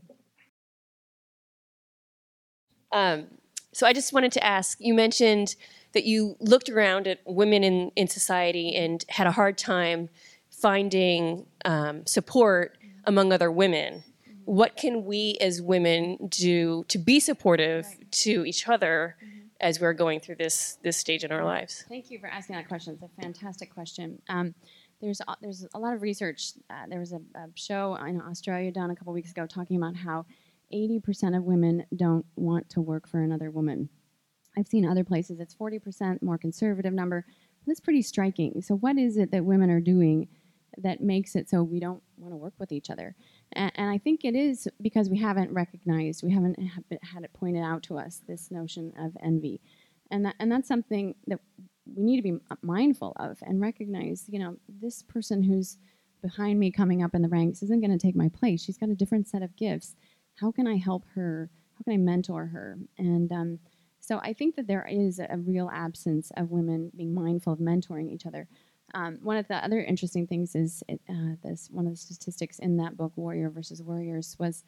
Um, 2.92 3.28
so 3.74 3.86
I 3.86 3.94
just 3.94 4.14
wanted 4.14 4.32
to 4.34 4.44
ask. 4.44 4.78
You 4.80 4.94
mentioned 4.94 5.56
that 5.94 6.06
you 6.06 6.38
looked 6.40 6.70
around 6.70 7.08
at 7.08 7.20
women 7.26 7.64
in, 7.64 7.92
in 7.96 8.08
society 8.08 8.76
and 8.76 9.04
had 9.10 9.28
a 9.28 9.32
hard 9.32 9.58
time 9.58 10.10
finding 10.50 11.46
um, 11.66 12.06
support 12.06 12.78
among 13.06 13.34
other 13.34 13.52
women. 13.52 14.04
What 14.46 14.78
can 14.78 15.06
we 15.06 15.38
as 15.42 15.62
women 15.62 16.28
do 16.30 16.86
to 16.88 16.98
be 16.98 17.20
supportive 17.20 17.86
right. 17.86 18.12
to 18.12 18.46
each 18.46 18.68
other 18.70 19.18
mm-hmm. 19.24 19.45
As 19.62 19.80
we're 19.80 19.94
going 19.94 20.20
through 20.20 20.36
this 20.36 20.78
this 20.84 20.98
stage 20.98 21.24
in 21.24 21.32
our 21.32 21.44
lives? 21.44 21.86
Thank 21.88 22.12
you 22.12 22.20
for 22.20 22.28
asking 22.28 22.56
that 22.56 22.68
question. 22.68 22.94
It's 22.94 23.04
a 23.04 23.22
fantastic 23.22 23.74
question. 23.74 24.22
Um, 24.30 24.54
there's 25.02 25.22
a, 25.22 25.36
there's 25.42 25.66
a 25.74 25.80
lot 25.80 25.94
of 25.94 26.02
research. 26.02 26.54
Uh, 26.70 26.86
there 26.90 27.00
was 27.00 27.14
a, 27.14 27.20
a, 27.36 27.48
show 27.56 27.96
in 27.96 28.22
Australia 28.22 28.72
done 28.72 28.92
a 28.92 28.96
couple 28.96 29.14
weeks 29.14 29.32
ago 29.32 29.46
talking 29.46 29.78
about 29.78 29.96
how 29.96 30.26
80% 30.74 31.38
of 31.38 31.44
women 31.44 31.86
don't 31.96 32.26
want 32.36 32.70
to 32.70 32.82
work 32.82 33.08
for 33.08 33.22
another 33.22 33.52
woman. 33.52 33.90
I've 34.58 34.68
seen 34.68 34.86
other 34.86 35.04
places 35.04 35.40
it's 35.40 35.56
40% 35.56 36.22
more 36.22 36.38
conservative 36.38 36.94
number. 36.94 37.26
That's 37.68 37.80
pretty 37.80 38.02
striking. 38.02 38.62
So 38.62 38.76
what 38.76 38.98
is 38.98 39.18
it 39.18 39.32
that 39.32 39.44
women 39.44 39.70
are 39.70 39.82
doing 39.82 40.28
that 40.78 41.02
makes 41.02 41.36
it 41.36 41.50
so 41.50 41.64
we 41.64 41.80
don't 41.80 42.02
want 42.18 42.34
to 42.34 42.38
work 42.38 42.54
with 42.58 42.72
each 42.72 42.90
other? 42.90 43.16
And, 43.54 43.72
and 43.76 43.90
I 43.90 43.98
think 43.98 44.26
it 44.26 44.36
is 44.36 44.68
because 44.82 45.10
we 45.10 45.18
haven't 45.18 45.52
recognized, 45.52 46.24
we 46.24 46.32
haven't 46.32 46.58
had 46.60 47.24
it 47.24 47.34
pointed 47.34 47.64
out 47.64 47.84
to 47.84 47.98
us 47.98 48.22
this 48.28 48.52
notion 48.52 48.94
of 49.00 49.16
envy, 49.24 49.62
and 50.12 50.26
that, 50.26 50.36
and 50.40 50.52
that's 50.52 50.68
something 50.68 51.16
that 51.28 51.40
we 51.96 52.04
need 52.04 52.18
to 52.18 52.24
be 52.24 52.38
mindful 52.62 53.14
of 53.18 53.38
and 53.42 53.62
recognize. 53.62 54.26
You 54.28 54.40
know, 54.40 54.58
this 54.82 55.04
person 55.04 55.44
who's 55.44 55.78
behind 56.22 56.60
me 56.60 56.72
coming 56.72 57.04
up 57.04 57.14
in 57.14 57.22
the 57.22 57.30
ranks 57.30 57.62
isn't 57.62 57.82
going 57.82 57.92
to 57.92 58.04
take 58.04 58.16
my 58.16 58.30
place. 58.30 58.64
She's 58.64 58.78
got 58.78 58.90
a 58.90 58.96
different 58.96 59.28
set 59.28 59.44
of 59.44 59.56
gifts. 59.56 59.96
How 60.36 60.52
can 60.52 60.68
I 60.68 60.78
help 60.78 61.06
her? 61.14 61.50
How 61.78 61.84
can 61.84 61.94
I 61.94 61.98
mentor 61.98 62.48
her? 62.48 62.78
And 62.98 63.32
um, 63.32 63.60
so 64.00 64.20
I 64.20 64.34
think 64.34 64.56
that 64.56 64.68
there 64.68 64.88
is 64.90 65.20
a 65.20 65.38
real 65.38 65.70
absence 65.74 66.32
of 66.38 66.52
women 66.52 66.92
being 66.96 67.14
mindful 67.14 67.54
of 67.54 67.60
mentoring 67.60 68.12
each 68.12 68.26
other. 68.26 68.48
Um, 68.96 69.20
one 69.22 69.36
of 69.36 69.48
the 69.50 69.64
other 69.64 69.82
interesting 69.82 70.26
things 70.26 70.56
is 70.56 70.82
it, 70.88 71.02
uh, 71.10 71.36
this 71.44 71.70
one 71.70 71.86
of 71.86 71.92
the 71.92 71.98
statistics 71.98 72.60
in 72.60 72.78
that 72.78 72.96
book, 72.96 73.12
Warrior 73.18 73.50
versus 73.50 73.84
Warriors, 73.84 74.38
was 74.40 74.64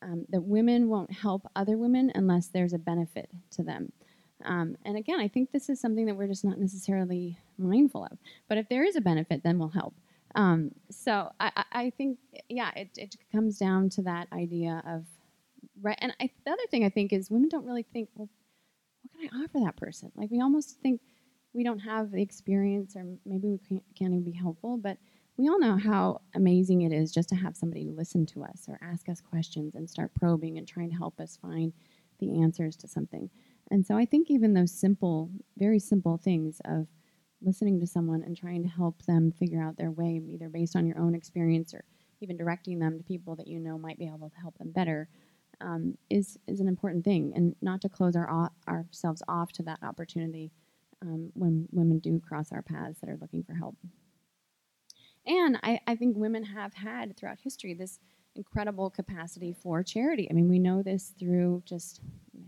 um, 0.00 0.24
that 0.30 0.42
women 0.42 0.88
won't 0.88 1.12
help 1.12 1.46
other 1.56 1.76
women 1.76 2.12
unless 2.14 2.46
there's 2.46 2.72
a 2.72 2.78
benefit 2.78 3.28
to 3.50 3.62
them. 3.64 3.92
Um, 4.44 4.76
and 4.84 4.96
again, 4.96 5.20
I 5.20 5.28
think 5.28 5.50
this 5.50 5.68
is 5.68 5.80
something 5.80 6.06
that 6.06 6.14
we're 6.14 6.28
just 6.28 6.44
not 6.44 6.58
necessarily 6.58 7.36
mindful 7.58 8.04
of. 8.04 8.18
But 8.48 8.58
if 8.58 8.68
there 8.68 8.84
is 8.84 8.96
a 8.96 9.00
benefit, 9.00 9.42
then 9.42 9.58
we'll 9.58 9.68
help. 9.68 9.94
Um, 10.34 10.70
so 10.90 11.30
I, 11.40 11.64
I, 11.72 11.90
think, 11.90 12.18
yeah, 12.48 12.70
it, 12.74 12.90
it 12.96 13.16
comes 13.32 13.58
down 13.58 13.90
to 13.90 14.02
that 14.02 14.28
idea 14.32 14.82
of 14.86 15.04
right. 15.80 15.98
And 16.00 16.14
I, 16.20 16.30
the 16.44 16.52
other 16.52 16.62
thing 16.70 16.84
I 16.84 16.88
think 16.88 17.12
is 17.12 17.30
women 17.30 17.48
don't 17.48 17.66
really 17.66 17.84
think, 17.92 18.08
well, 18.14 18.28
what 19.02 19.12
can 19.12 19.28
I 19.28 19.44
offer 19.44 19.60
that 19.64 19.76
person? 19.76 20.10
Like 20.16 20.30
we 20.30 20.40
almost 20.40 20.80
think 20.82 21.00
we 21.54 21.64
don't 21.64 21.80
have 21.80 22.10
the 22.10 22.22
experience 22.22 22.96
or 22.96 23.04
maybe 23.26 23.48
we 23.48 23.58
can't, 23.58 23.82
can't 23.98 24.12
even 24.12 24.24
be 24.24 24.32
helpful, 24.32 24.76
but 24.76 24.96
we 25.36 25.48
all 25.48 25.58
know 25.58 25.76
how 25.76 26.20
amazing 26.34 26.82
it 26.82 26.92
is 26.92 27.12
just 27.12 27.28
to 27.30 27.34
have 27.34 27.56
somebody 27.56 27.88
listen 27.88 28.26
to 28.26 28.44
us 28.44 28.66
or 28.68 28.78
ask 28.82 29.08
us 29.08 29.20
questions 29.20 29.74
and 29.74 29.88
start 29.88 30.10
probing 30.14 30.58
and 30.58 30.68
trying 30.68 30.90
to 30.90 30.96
help 30.96 31.18
us 31.20 31.38
find 31.40 31.72
the 32.20 32.42
answers 32.42 32.76
to 32.76 32.88
something. 32.88 33.30
And 33.70 33.86
so 33.86 33.96
I 33.96 34.04
think 34.04 34.30
even 34.30 34.52
those 34.52 34.72
simple, 34.72 35.30
very 35.56 35.78
simple 35.78 36.18
things 36.18 36.60
of 36.64 36.86
listening 37.40 37.80
to 37.80 37.86
someone 37.86 38.22
and 38.22 38.36
trying 38.36 38.62
to 38.62 38.68
help 38.68 39.02
them 39.02 39.32
figure 39.32 39.62
out 39.62 39.76
their 39.76 39.90
way, 39.90 40.20
either 40.28 40.48
based 40.48 40.76
on 40.76 40.86
your 40.86 40.98
own 40.98 41.14
experience 41.14 41.74
or 41.74 41.84
even 42.20 42.36
directing 42.36 42.78
them 42.78 42.98
to 42.98 43.04
people 43.04 43.34
that 43.36 43.48
you 43.48 43.58
know 43.58 43.78
might 43.78 43.98
be 43.98 44.06
able 44.06 44.30
to 44.30 44.40
help 44.40 44.56
them 44.58 44.70
better, 44.70 45.08
um, 45.60 45.96
is 46.10 46.38
is 46.46 46.60
an 46.60 46.68
important 46.68 47.04
thing, 47.04 47.32
and 47.34 47.56
not 47.60 47.80
to 47.80 47.88
close 47.88 48.14
our 48.14 48.50
ourselves 48.68 49.22
off 49.28 49.52
to 49.52 49.62
that 49.62 49.78
opportunity 49.82 50.52
um, 51.02 51.30
when 51.34 51.68
women 51.72 51.98
do 51.98 52.20
cross 52.20 52.52
our 52.52 52.62
paths 52.62 53.00
that 53.00 53.10
are 53.10 53.18
looking 53.20 53.42
for 53.42 53.54
help. 53.54 53.76
And 55.26 55.58
I, 55.62 55.80
I 55.86 55.94
think 55.96 56.16
women 56.16 56.44
have 56.44 56.74
had 56.74 57.16
throughout 57.16 57.38
history 57.42 57.74
this 57.74 57.98
incredible 58.34 58.90
capacity 58.90 59.52
for 59.52 59.82
charity. 59.82 60.26
I 60.30 60.32
mean, 60.32 60.48
we 60.48 60.58
know 60.58 60.82
this 60.82 61.12
through 61.18 61.62
just 61.66 62.00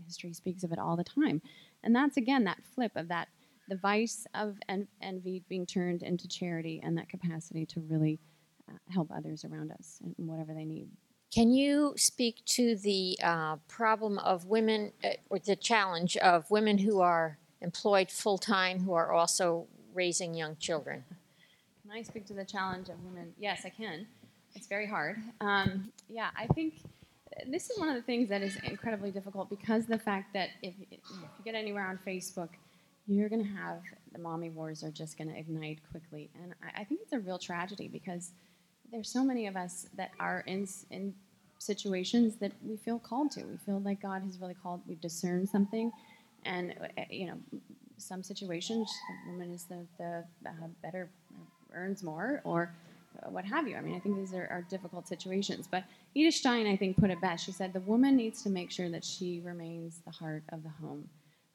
history 0.05 0.33
speaks 0.33 0.63
of 0.63 0.71
it 0.71 0.79
all 0.79 0.95
the 0.95 1.03
time, 1.03 1.41
and 1.83 1.95
that's 1.95 2.17
again 2.17 2.43
that 2.45 2.63
flip 2.73 2.91
of 2.95 3.07
that 3.09 3.27
the 3.67 3.75
vice 3.75 4.27
of 4.35 4.57
en- 4.69 4.87
envy 5.01 5.43
being 5.49 5.65
turned 5.65 6.03
into 6.03 6.27
charity 6.27 6.79
and 6.83 6.97
that 6.97 7.09
capacity 7.09 7.65
to 7.65 7.79
really 7.81 8.19
uh, 8.69 8.77
help 8.89 9.09
others 9.15 9.43
around 9.43 9.71
us 9.71 9.99
and 10.03 10.27
whatever 10.27 10.53
they 10.53 10.65
need. 10.65 10.89
Can 11.33 11.51
you 11.51 11.93
speak 11.97 12.45
to 12.45 12.75
the 12.75 13.17
uh, 13.23 13.57
problem 13.67 14.19
of 14.19 14.45
women, 14.45 14.93
uh, 15.03 15.09
or 15.29 15.39
the 15.39 15.55
challenge 15.55 16.15
of 16.17 16.49
women 16.51 16.77
who 16.77 17.01
are 17.01 17.39
employed 17.65 18.09
full 18.11 18.37
time 18.37 18.79
who 18.79 18.93
are 18.93 19.11
also 19.11 19.67
raising 19.93 20.33
young 20.33 20.55
children? 20.57 21.03
Can 21.81 21.91
I 21.91 22.03
speak 22.03 22.25
to 22.27 22.33
the 22.33 22.45
challenge 22.45 22.89
of 22.89 23.03
women? 23.03 23.33
Yes, 23.37 23.63
I 23.65 23.69
can. 23.69 24.07
It's 24.55 24.67
very 24.67 24.87
hard. 24.87 25.17
Um, 25.41 25.91
yeah, 26.07 26.29
I 26.37 26.47
think 26.47 26.75
this 27.47 27.69
is 27.69 27.77
one 27.77 27.89
of 27.89 27.95
the 27.95 28.01
things 28.01 28.29
that 28.29 28.41
is 28.41 28.57
incredibly 28.63 29.11
difficult 29.11 29.49
because 29.49 29.85
the 29.85 29.99
fact 29.99 30.33
that 30.33 30.49
if, 30.61 30.73
if 30.91 30.99
you 31.11 31.43
get 31.43 31.55
anywhere 31.55 31.85
on 31.85 31.99
Facebook, 32.07 32.49
you're 33.07 33.29
going 33.29 33.43
to 33.43 33.51
have 33.51 33.81
the 34.13 34.19
mommy 34.19 34.49
wars 34.49 34.83
are 34.83 34.91
just 34.91 35.17
going 35.17 35.29
to 35.29 35.37
ignite 35.37 35.79
quickly. 35.91 36.29
And 36.41 36.53
I, 36.63 36.81
I 36.81 36.83
think 36.85 37.01
it's 37.03 37.13
a 37.13 37.19
real 37.19 37.37
tragedy 37.37 37.87
because 37.87 38.31
there's 38.91 39.09
so 39.09 39.23
many 39.23 39.47
of 39.47 39.55
us 39.55 39.87
that 39.97 40.11
are 40.19 40.43
in, 40.47 40.67
in 40.91 41.13
situations 41.59 42.35
that 42.37 42.51
we 42.63 42.77
feel 42.77 42.99
called 42.99 43.31
to. 43.31 43.43
We 43.43 43.57
feel 43.57 43.79
like 43.79 44.01
God 44.01 44.21
has 44.23 44.39
really 44.39 44.55
called, 44.55 44.81
we've 44.87 45.01
discerned 45.01 45.49
something. 45.49 45.91
And, 46.45 46.75
uh, 46.97 47.01
you 47.09 47.27
know, 47.27 47.37
some 47.97 48.23
situations, 48.23 48.91
the 49.25 49.31
woman 49.31 49.51
is 49.51 49.63
the, 49.65 49.85
the 49.97 50.23
uh, 50.47 50.67
better, 50.81 51.09
earns 51.73 52.03
more, 52.03 52.41
or 52.43 52.73
what 53.29 53.45
have 53.45 53.67
you. 53.67 53.75
I 53.75 53.81
mean, 53.81 53.95
I 53.95 53.99
think 53.99 54.17
these 54.17 54.33
are, 54.33 54.47
are 54.51 54.65
difficult 54.69 55.07
situations. 55.07 55.67
But 55.69 55.83
Edith 56.13 56.35
Stein, 56.35 56.67
I 56.67 56.75
think, 56.75 56.97
put 56.97 57.09
it 57.09 57.19
best. 57.21 57.45
She 57.45 57.51
said, 57.51 57.73
the 57.73 57.79
woman 57.81 58.15
needs 58.15 58.43
to 58.43 58.49
make 58.49 58.71
sure 58.71 58.89
that 58.89 59.03
she 59.03 59.41
remains 59.43 60.01
the 60.05 60.11
heart 60.11 60.43
of 60.49 60.63
the 60.63 60.69
home. 60.69 61.07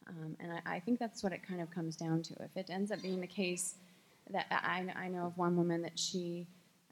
Um, 0.08 0.36
and 0.40 0.52
I, 0.52 0.76
I 0.76 0.80
think 0.80 0.98
that's 0.98 1.22
what 1.22 1.32
it 1.32 1.46
kind 1.46 1.60
of 1.60 1.70
comes 1.70 1.96
down 1.96 2.22
to. 2.22 2.34
If 2.40 2.56
it 2.56 2.70
ends 2.70 2.90
up 2.90 3.00
being 3.02 3.20
the 3.20 3.26
case 3.26 3.74
that 4.30 4.46
I, 4.50 4.86
I 4.96 5.08
know 5.08 5.26
of 5.26 5.38
one 5.38 5.56
woman 5.56 5.82
that 5.82 5.98
she 5.98 6.46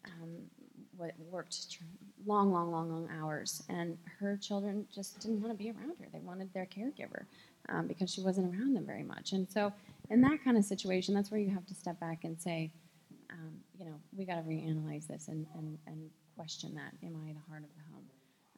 um, 0.04 1.08
worked 1.30 1.78
long, 2.26 2.52
long, 2.52 2.70
long, 2.70 2.90
long 2.90 3.08
hours, 3.20 3.62
and 3.68 3.96
her 4.18 4.36
children 4.36 4.86
just 4.94 5.20
didn't 5.20 5.40
want 5.40 5.56
to 5.56 5.62
be 5.62 5.70
around 5.70 5.94
her. 6.00 6.06
They 6.12 6.18
wanted 6.20 6.52
their 6.52 6.66
caregiver 6.66 7.24
um, 7.68 7.86
because 7.86 8.12
she 8.12 8.20
wasn't 8.20 8.54
around 8.54 8.74
them 8.74 8.86
very 8.86 9.02
much. 9.02 9.32
And 9.32 9.48
so, 9.48 9.72
in 10.10 10.20
that 10.22 10.42
kind 10.42 10.56
of 10.56 10.64
situation, 10.64 11.14
that's 11.14 11.30
where 11.30 11.40
you 11.40 11.50
have 11.50 11.66
to 11.66 11.74
step 11.74 12.00
back 12.00 12.24
and 12.24 12.40
say, 12.40 12.70
um, 13.30 13.52
you 13.78 13.84
know, 13.84 13.94
we 14.16 14.24
got 14.24 14.36
to 14.36 14.42
reanalyze 14.42 15.06
this 15.06 15.28
and, 15.28 15.46
and, 15.54 15.78
and 15.86 16.10
question 16.36 16.74
that. 16.74 16.92
Am 17.04 17.14
I 17.16 17.32
the 17.32 17.40
heart 17.50 17.62
of 17.62 17.70
the 17.76 17.82
home? 17.92 18.04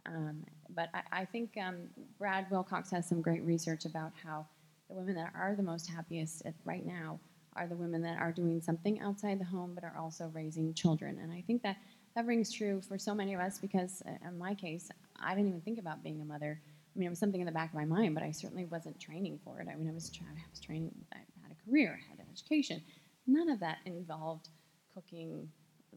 Um, 0.07 0.45
but 0.75 0.89
I, 0.95 1.23
I 1.23 1.25
think 1.25 1.57
um, 1.61 1.89
Brad 2.19 2.47
Wilcox 2.51 2.91
has 2.91 3.09
some 3.09 3.21
great 3.21 3.43
research 3.43 3.85
about 3.85 4.13
how 4.23 4.47
the 4.89 4.95
women 4.95 5.15
that 5.17 5.33
are 5.35 5.55
the 5.57 5.63
most 5.63 5.89
happiest 5.89 6.47
at, 6.47 6.55
right 6.65 6.87
now 6.87 7.19
are 7.57 7.67
the 7.67 7.77
women 7.77 8.03
that 8.03 8.19
are 8.19 8.33
doing 8.33 8.61
something 8.61 9.01
outside 9.01 9.41
the 9.41 9.45
home 9.45 9.73
but 9.75 9.85
are 9.85 9.97
also 9.99 10.31
raising 10.35 10.73
children. 10.75 11.19
And 11.21 11.33
I 11.33 11.43
think 11.47 11.63
that 11.63 11.77
that 12.17 12.27
rings 12.27 12.53
true 12.53 12.81
for 12.81 12.99
so 12.99 13.15
many 13.15 13.35
of 13.35 13.41
us 13.41 13.59
because, 13.59 14.03
uh, 14.07 14.29
in 14.29 14.39
my 14.39 14.55
case, 14.55 14.91
I 15.21 15.35
didn't 15.35 15.49
even 15.49 15.61
think 15.61 15.79
about 15.79 16.03
being 16.03 16.21
a 16.21 16.25
mother. 16.25 16.61
I 16.95 16.99
mean, 16.99 17.07
it 17.07 17.11
was 17.11 17.19
something 17.19 17.41
in 17.41 17.47
the 17.47 17.53
back 17.53 17.71
of 17.71 17.75
my 17.75 17.85
mind, 17.85 18.15
but 18.15 18.23
I 18.25 18.31
certainly 18.33 18.65
wasn't 18.65 18.99
training 19.01 19.39
for 19.45 19.61
it. 19.61 19.69
I 19.71 19.77
mean, 19.77 19.89
I 19.89 19.93
was, 19.93 20.11
tra- 20.11 20.27
I 20.29 20.43
was 20.51 20.61
training, 20.61 20.93
I 21.13 21.19
had 21.43 21.53
a 21.53 21.71
career, 21.71 21.99
I 22.05 22.11
had 22.11 22.19
an 22.19 22.27
education. 22.33 22.83
None 23.27 23.49
of 23.49 23.61
that 23.61 23.79
involved 23.87 24.49
cooking, 24.93 25.49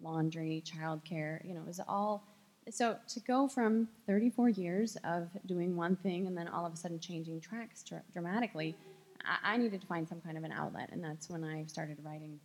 laundry, 0.01 0.63
childcare. 0.65 1.43
You 1.47 1.55
know, 1.55 1.61
it 1.61 1.67
was 1.67 1.79
all. 1.87 2.23
So 2.69 2.95
to 3.09 3.19
go 3.21 3.47
from 3.47 3.89
34 4.07 4.49
years 4.49 4.95
of 5.03 5.27
doing 5.47 5.75
one 5.75 5.95
thing 5.97 6.27
and 6.27 6.37
then 6.37 6.47
all 6.47 6.65
of 6.65 6.73
a 6.73 6.77
sudden 6.77 6.99
changing 6.99 7.41
tracks 7.41 7.83
dr- 7.83 8.03
dramatically, 8.13 8.75
I, 9.25 9.53
I 9.55 9.57
needed 9.57 9.81
to 9.81 9.87
find 9.87 10.07
some 10.07 10.21
kind 10.21 10.37
of 10.37 10.43
an 10.43 10.51
outlet, 10.51 10.89
and 10.91 11.03
that's 11.03 11.29
when 11.29 11.43
I 11.43 11.65
started 11.65 11.97
writing. 12.03 12.39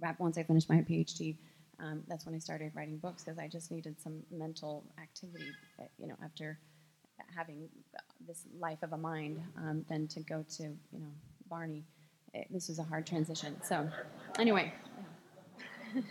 Rap 0.00 0.18
once 0.18 0.36
I 0.38 0.42
finished 0.42 0.68
my 0.68 0.76
PhD, 0.78 1.36
um, 1.78 2.02
that's 2.08 2.26
when 2.26 2.34
I 2.34 2.38
started 2.38 2.72
writing 2.74 2.96
books 2.98 3.22
because 3.24 3.38
I 3.38 3.48
just 3.48 3.70
needed 3.70 4.00
some 4.00 4.22
mental 4.30 4.82
activity. 5.00 5.44
uh, 5.78 5.84
You 5.98 6.08
know, 6.08 6.16
after 6.24 6.58
having 7.34 7.68
this 8.26 8.44
life 8.58 8.82
of 8.82 8.92
a 8.92 8.96
mind, 8.96 9.40
um, 9.56 9.84
than 9.88 10.08
to 10.08 10.20
go 10.20 10.44
to 10.56 10.62
you 10.62 10.98
know 10.98 11.12
Barney. 11.48 11.84
It, 12.32 12.46
this 12.50 12.68
was 12.68 12.78
a 12.78 12.84
hard 12.84 13.06
transition. 13.06 13.56
So, 13.62 13.88
anyway. 14.38 14.72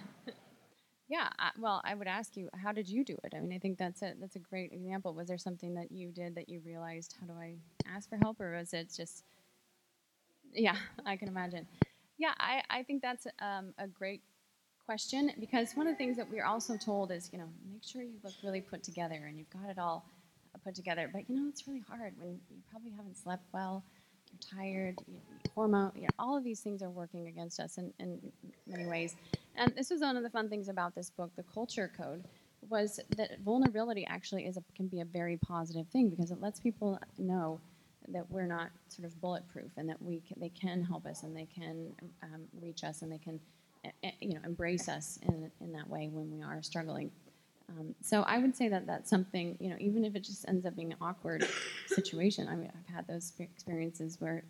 Yeah, 1.09 1.27
I, 1.39 1.49
well, 1.57 1.81
I 1.83 1.95
would 1.95 2.07
ask 2.07 2.37
you, 2.37 2.49
how 2.53 2.71
did 2.71 2.87
you 2.87 3.03
do 3.03 3.17
it? 3.23 3.33
I 3.35 3.39
mean, 3.39 3.51
I 3.51 3.57
think 3.57 3.79
that's 3.79 4.03
a 4.03 4.13
that's 4.21 4.35
a 4.35 4.39
great 4.39 4.71
example. 4.71 5.15
Was 5.15 5.27
there 5.27 5.39
something 5.39 5.73
that 5.73 5.91
you 5.91 6.11
did 6.11 6.35
that 6.35 6.47
you 6.47 6.61
realized, 6.63 7.15
how 7.19 7.25
do 7.25 7.33
I 7.33 7.55
ask 7.91 8.07
for 8.07 8.17
help, 8.17 8.39
or 8.39 8.55
was 8.55 8.73
it 8.73 8.93
just? 8.95 9.23
Yeah, 10.53 10.75
I 11.07 11.17
can 11.17 11.27
imagine. 11.27 11.65
Yeah, 12.19 12.33
I, 12.37 12.61
I 12.69 12.83
think 12.83 13.01
that's 13.01 13.25
um, 13.39 13.73
a 13.79 13.87
great 13.87 14.21
question 14.85 15.31
because 15.39 15.71
one 15.73 15.87
of 15.87 15.93
the 15.93 15.97
things 15.97 16.17
that 16.17 16.29
we're 16.29 16.45
also 16.45 16.77
told 16.77 17.11
is, 17.11 17.29
you 17.31 17.39
know, 17.39 17.47
make 17.71 17.83
sure 17.83 18.01
you 18.01 18.19
look 18.23 18.33
really 18.43 18.61
put 18.61 18.83
together 18.83 19.25
and 19.27 19.37
you've 19.37 19.49
got 19.49 19.69
it 19.69 19.79
all 19.79 20.05
put 20.57 20.75
together. 20.75 21.09
But 21.11 21.29
you 21.29 21.35
know, 21.35 21.47
it's 21.49 21.67
really 21.67 21.83
hard 21.87 22.13
when 22.17 22.39
you 22.49 22.57
probably 22.71 22.91
haven't 22.91 23.17
slept 23.17 23.43
well, 23.53 23.83
you're 24.31 24.61
tired, 24.61 24.95
you, 25.07 25.17
hormone, 25.55 25.91
you 25.95 26.03
know, 26.03 26.07
all 26.17 26.37
of 26.37 26.43
these 26.43 26.59
things 26.59 26.81
are 26.81 26.89
working 26.89 27.27
against 27.27 27.59
us 27.59 27.77
in, 27.77 27.93
in 27.99 28.19
many 28.67 28.85
ways. 28.85 29.15
And 29.55 29.73
this 29.75 29.89
was 29.89 30.01
one 30.01 30.17
of 30.17 30.23
the 30.23 30.29
fun 30.29 30.49
things 30.49 30.69
about 30.69 30.95
this 30.95 31.09
book, 31.09 31.31
The 31.35 31.43
Culture 31.43 31.91
Code, 31.97 32.23
was 32.69 32.99
that 33.15 33.39
vulnerability 33.43 34.05
actually 34.07 34.45
is 34.45 34.57
a, 34.57 34.63
can 34.75 34.87
be 34.87 35.01
a 35.01 35.05
very 35.05 35.37
positive 35.37 35.87
thing 35.87 36.09
because 36.09 36.31
it 36.31 36.41
lets 36.41 36.59
people 36.59 36.99
know 37.17 37.59
that 38.09 38.29
we're 38.29 38.45
not 38.45 38.69
sort 38.87 39.05
of 39.05 39.19
bulletproof 39.21 39.71
and 39.77 39.87
that 39.89 40.01
we 40.01 40.21
can, 40.21 40.39
they 40.39 40.49
can 40.49 40.83
help 40.83 41.05
us 41.05 41.23
and 41.23 41.35
they 41.35 41.45
can 41.45 41.93
um, 42.23 42.41
reach 42.61 42.83
us 42.83 43.01
and 43.01 43.11
they 43.11 43.17
can 43.17 43.39
eh, 43.85 43.89
eh, 44.03 44.11
you 44.19 44.33
know 44.33 44.41
embrace 44.45 44.89
us 44.89 45.19
in, 45.27 45.51
in 45.61 45.71
that 45.71 45.87
way 45.89 46.09
when 46.11 46.31
we 46.31 46.41
are 46.41 46.61
struggling. 46.61 47.11
Um, 47.69 47.95
so 48.01 48.23
I 48.23 48.39
would 48.39 48.55
say 48.55 48.67
that 48.69 48.87
that's 48.87 49.09
something 49.09 49.55
you 49.59 49.69
know 49.69 49.75
even 49.79 50.03
if 50.05 50.15
it 50.15 50.23
just 50.23 50.47
ends 50.47 50.65
up 50.65 50.75
being 50.75 50.91
an 50.91 50.97
awkward 51.01 51.47
situation. 51.87 52.47
I 52.47 52.55
mean 52.55 52.71
I've 52.77 52.93
had 52.93 53.07
those 53.07 53.33
experiences 53.39 54.17
where 54.19 54.43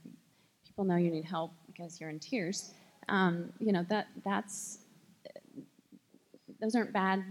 people 0.65 0.85
know 0.85 0.95
you 0.95 1.11
need 1.11 1.25
help 1.25 1.51
because 1.67 1.99
you're 1.99 2.09
in 2.09 2.19
tears. 2.19 2.73
Um, 3.07 3.51
you 3.59 3.71
know 3.71 3.85
that 3.89 4.07
that's 4.23 4.79
those 6.61 6.75
aren't 6.75 6.93
bad 6.93 7.23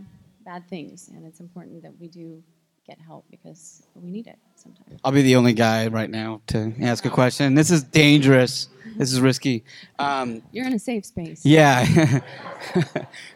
bad 0.44 0.68
things, 0.68 1.10
and 1.14 1.26
it's 1.26 1.40
important 1.40 1.82
that 1.82 1.92
we 2.00 2.08
do 2.08 2.42
get 2.88 2.98
help 2.98 3.24
because 3.30 3.82
we 3.94 4.10
need 4.10 4.26
it 4.26 4.38
sometimes. 4.56 4.98
I'll 5.04 5.12
be 5.12 5.22
the 5.22 5.36
only 5.36 5.52
guy 5.52 5.88
right 5.88 6.08
now 6.08 6.40
to 6.48 6.72
ask 6.80 7.04
a 7.04 7.10
question. 7.10 7.54
This 7.54 7.70
is 7.70 7.82
dangerous. 7.82 8.68
This 8.96 9.12
is 9.12 9.20
risky. 9.20 9.62
Um, 9.98 10.42
You're 10.52 10.66
in 10.66 10.72
a 10.72 10.78
safe 10.78 11.04
space. 11.04 11.44
yeah. 11.44 12.20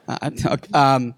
Uh, 0.09 0.57
um, 0.75 1.15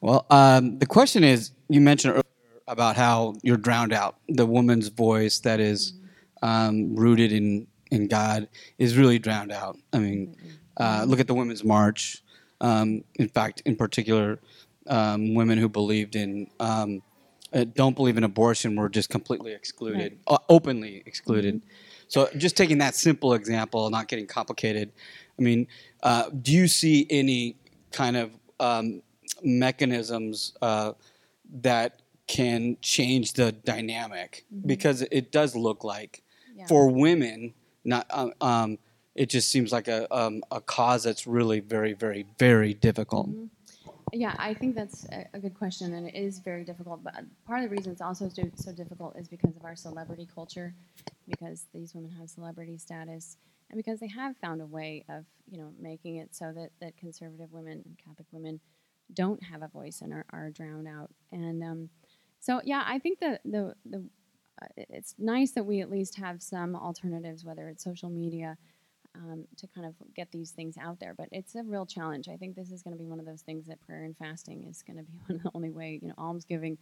well, 0.00 0.26
um, 0.30 0.78
the 0.78 0.86
question 0.86 1.24
is 1.24 1.52
you 1.68 1.80
mentioned 1.80 2.12
earlier 2.12 2.24
about 2.66 2.96
how 2.96 3.34
you're 3.42 3.56
drowned 3.56 3.92
out. 3.92 4.16
The 4.28 4.46
woman's 4.46 4.88
voice 4.88 5.40
that 5.40 5.60
is 5.60 5.94
um, 6.42 6.94
rooted 6.94 7.32
in, 7.32 7.66
in 7.90 8.08
God 8.08 8.48
is 8.78 8.96
really 8.96 9.18
drowned 9.18 9.52
out. 9.52 9.76
I 9.92 9.98
mean, 9.98 10.36
uh, 10.76 11.04
look 11.06 11.20
at 11.20 11.26
the 11.26 11.34
Women's 11.34 11.64
March. 11.64 12.22
Um, 12.60 13.04
in 13.16 13.28
fact, 13.28 13.62
in 13.66 13.76
particular, 13.76 14.38
um, 14.86 15.34
women 15.34 15.58
who 15.58 15.68
believed 15.68 16.16
in 16.16 16.48
um, 16.60 17.02
uh, 17.52 17.64
don't 17.74 17.96
believe 17.96 18.16
in 18.16 18.24
abortion 18.24 18.76
were 18.76 18.88
just 18.88 19.08
completely 19.08 19.52
excluded, 19.52 20.18
uh, 20.26 20.38
openly 20.48 21.02
excluded. 21.06 21.62
So, 22.08 22.28
just 22.36 22.56
taking 22.56 22.78
that 22.78 22.94
simple 22.94 23.34
example, 23.34 23.88
not 23.90 24.08
getting 24.08 24.26
complicated. 24.26 24.92
I 25.38 25.42
mean, 25.42 25.66
uh, 26.02 26.30
do 26.30 26.52
you 26.52 26.68
see 26.68 27.06
any 27.10 27.56
kind 27.92 28.16
of 28.16 28.32
um, 28.60 29.02
mechanisms 29.42 30.54
uh, 30.62 30.92
that 31.62 32.00
can 32.26 32.76
change 32.82 33.32
the 33.32 33.52
dynamic? 33.52 34.44
Because 34.66 35.02
it 35.02 35.32
does 35.32 35.56
look 35.56 35.84
like 35.84 36.22
Yeah. 36.54 36.66
for 36.66 36.90
women, 36.90 37.54
not 37.84 38.06
um, 38.10 38.32
um, 38.40 38.78
it 39.14 39.28
just 39.28 39.50
seems 39.50 39.72
like 39.72 39.88
a 39.88 40.12
um, 40.16 40.42
a 40.50 40.60
cause 40.60 41.02
that's 41.02 41.26
really 41.26 41.60
very, 41.60 41.92
very, 41.92 42.24
very 42.38 42.74
difficult. 42.74 43.30
Yeah, 44.12 44.34
I 44.38 44.54
think 44.54 44.74
that's 44.74 45.06
a, 45.34 45.38
good 45.38 45.54
question, 45.54 45.92
and 45.94 46.08
it 46.08 46.14
is 46.14 46.38
very 46.38 46.64
difficult. 46.64 47.02
But 47.02 47.24
part 47.46 47.62
of 47.62 47.68
the 47.68 47.76
reason 47.76 47.92
it's 47.92 48.00
also 48.00 48.28
so, 48.28 48.50
so 48.54 48.72
difficult 48.72 49.16
is 49.16 49.28
because 49.28 49.56
of 49.56 49.64
our 49.64 49.76
celebrity 49.76 50.26
culture, 50.32 50.74
because 51.28 51.66
these 51.74 51.94
women 51.94 52.10
have 52.12 52.30
celebrity 52.30 52.78
status, 52.78 53.36
and 53.70 53.76
because 53.76 54.00
they 54.00 54.08
have 54.08 54.36
found 54.38 54.62
a 54.62 54.66
way 54.66 55.04
of, 55.10 55.24
you 55.50 55.58
know, 55.58 55.72
making 55.78 56.16
it 56.16 56.34
so 56.34 56.52
that, 56.52 56.70
that 56.80 56.96
conservative 56.96 57.52
women 57.52 57.82
and 57.84 57.98
Catholic 58.02 58.26
women 58.32 58.60
don't 59.12 59.42
have 59.42 59.62
a 59.62 59.68
voice 59.68 60.00
and 60.02 60.12
are, 60.12 60.26
are 60.30 60.50
drowned 60.50 60.88
out. 60.88 61.10
And 61.32 61.62
um, 61.62 61.88
so, 62.40 62.60
yeah, 62.64 62.84
I 62.86 62.98
think 62.98 63.20
that 63.20 63.40
the 63.44 63.74
the 63.84 64.04
uh, 64.62 64.66
it's 64.76 65.14
nice 65.18 65.52
that 65.52 65.64
we 65.64 65.80
at 65.80 65.90
least 65.90 66.16
have 66.16 66.42
some 66.42 66.74
alternatives, 66.74 67.44
whether 67.44 67.68
it's 67.68 67.84
social 67.84 68.10
media, 68.10 68.56
um, 69.14 69.44
to 69.56 69.66
kind 69.68 69.86
of 69.86 69.94
get 70.14 70.30
these 70.32 70.50
things 70.50 70.76
out 70.80 70.98
there. 71.00 71.14
But 71.16 71.28
it's 71.32 71.54
a 71.54 71.62
real 71.62 71.86
challenge. 71.86 72.28
I 72.28 72.36
think 72.36 72.56
this 72.56 72.70
is 72.72 72.82
going 72.82 72.96
to 72.96 73.02
be 73.02 73.08
one 73.08 73.20
of 73.20 73.26
those 73.26 73.42
things 73.42 73.66
that 73.66 73.80
prayer 73.80 74.04
and 74.04 74.16
fasting 74.16 74.64
is 74.68 74.82
going 74.82 74.96
to 74.98 75.04
be 75.04 75.12
one 75.26 75.36
of 75.36 75.42
the 75.42 75.50
only 75.54 75.70
way, 75.70 75.98
you 76.02 76.08
know, 76.08 76.14
almsgiving 76.18 76.78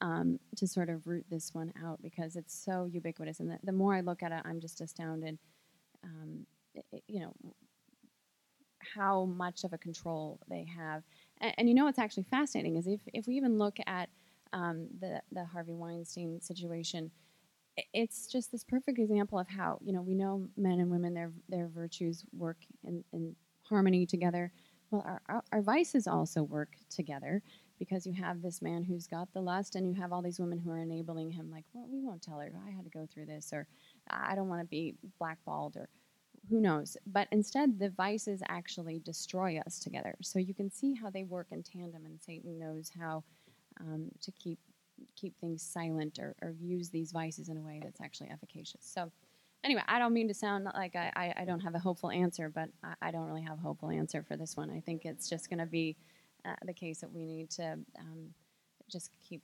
um, 0.00 0.38
to 0.56 0.66
sort 0.66 0.88
of 0.90 1.06
root 1.06 1.24
this 1.30 1.54
one 1.54 1.72
out 1.84 2.00
because 2.02 2.36
it's 2.36 2.54
so 2.54 2.86
ubiquitous. 2.86 3.40
And 3.40 3.50
the, 3.50 3.58
the 3.64 3.72
more 3.72 3.94
I 3.94 4.00
look 4.00 4.22
at 4.22 4.32
it, 4.32 4.42
I'm 4.44 4.60
just 4.60 4.80
astounded, 4.80 5.38
um, 6.04 6.46
i- 6.76 6.82
i- 6.96 7.02
you 7.06 7.20
know, 7.20 7.34
how 8.94 9.24
much 9.26 9.64
of 9.64 9.72
a 9.72 9.78
control 9.78 10.40
they 10.48 10.64
have. 10.76 11.02
And, 11.42 11.54
and 11.58 11.68
you 11.68 11.74
know 11.74 11.84
what's 11.84 11.98
actually 11.98 12.24
fascinating 12.24 12.76
is 12.76 12.86
if, 12.86 13.00
if 13.12 13.26
we 13.26 13.34
even 13.34 13.58
look 13.58 13.76
at 13.86 14.08
um, 14.54 14.86
the, 15.00 15.20
the 15.32 15.44
Harvey 15.44 15.74
Weinstein 15.74 16.40
situation, 16.40 17.10
it's 17.92 18.26
just 18.26 18.52
this 18.52 18.64
perfect 18.64 18.98
example 18.98 19.38
of 19.38 19.48
how 19.48 19.78
you 19.82 19.92
know 19.92 20.02
we 20.02 20.14
know 20.14 20.46
men 20.56 20.78
and 20.80 20.90
women 20.90 21.14
their 21.14 21.32
their 21.48 21.68
virtues 21.68 22.24
work 22.36 22.58
in, 22.84 23.02
in 23.12 23.34
harmony 23.62 24.04
together. 24.06 24.52
Well, 24.90 25.02
our, 25.06 25.22
our, 25.28 25.44
our 25.52 25.62
vices 25.62 26.06
also 26.06 26.42
work 26.42 26.74
together 26.90 27.42
because 27.78 28.06
you 28.06 28.12
have 28.12 28.42
this 28.42 28.60
man 28.60 28.84
who's 28.84 29.06
got 29.06 29.32
the 29.32 29.40
lust, 29.40 29.74
and 29.74 29.86
you 29.86 29.94
have 29.94 30.12
all 30.12 30.20
these 30.20 30.38
women 30.38 30.58
who 30.58 30.70
are 30.70 30.78
enabling 30.78 31.30
him. 31.30 31.50
Like, 31.50 31.64
well, 31.72 31.86
we 31.90 32.00
won't 32.02 32.22
tell 32.22 32.38
her. 32.38 32.52
I 32.66 32.70
had 32.70 32.84
to 32.84 32.90
go 32.90 33.08
through 33.12 33.26
this, 33.26 33.52
or 33.52 33.66
I 34.10 34.34
don't 34.34 34.48
want 34.48 34.60
to 34.60 34.66
be 34.66 34.94
blackballed, 35.18 35.76
or 35.76 35.88
who 36.50 36.60
knows. 36.60 36.96
But 37.06 37.28
instead, 37.30 37.78
the 37.78 37.90
vices 37.90 38.42
actually 38.48 38.98
destroy 39.00 39.60
us 39.64 39.78
together. 39.78 40.14
So 40.22 40.38
you 40.38 40.54
can 40.54 40.70
see 40.70 40.94
how 40.94 41.10
they 41.10 41.24
work 41.24 41.48
in 41.50 41.62
tandem, 41.62 42.04
and 42.04 42.20
Satan 42.20 42.58
knows 42.58 42.90
how 42.98 43.24
um, 43.80 44.08
to 44.20 44.30
keep 44.32 44.58
keep 45.16 45.36
things 45.40 45.62
silent 45.62 46.18
or, 46.20 46.36
or 46.42 46.54
use 46.60 46.90
these 46.90 47.10
vices 47.10 47.48
in 47.48 47.56
a 47.56 47.60
way 47.60 47.80
that's 47.82 48.00
actually 48.00 48.30
efficacious. 48.30 48.80
So, 48.82 49.10
anyway, 49.64 49.82
I 49.88 49.98
don't 49.98 50.12
mean 50.12 50.28
to 50.28 50.34
sound 50.34 50.68
like 50.74 50.94
I, 50.94 51.10
I, 51.16 51.34
I 51.38 51.44
don't 51.44 51.60
have 51.60 51.74
a 51.74 51.78
hopeful 51.78 52.10
answer, 52.10 52.48
but 52.48 52.68
I, 52.84 53.08
I 53.08 53.10
don't 53.10 53.26
really 53.26 53.42
have 53.42 53.58
a 53.58 53.62
hopeful 53.62 53.90
answer 53.90 54.22
for 54.22 54.36
this 54.36 54.56
one. 54.56 54.70
I 54.70 54.80
think 54.80 55.04
it's 55.04 55.28
just 55.28 55.48
going 55.48 55.58
to 55.58 55.66
be 55.66 55.96
uh, 56.44 56.54
the 56.64 56.72
case 56.72 57.00
that 57.00 57.12
we 57.12 57.24
need 57.24 57.50
to 57.50 57.78
um, 57.98 58.28
just 58.90 59.10
keep 59.28 59.42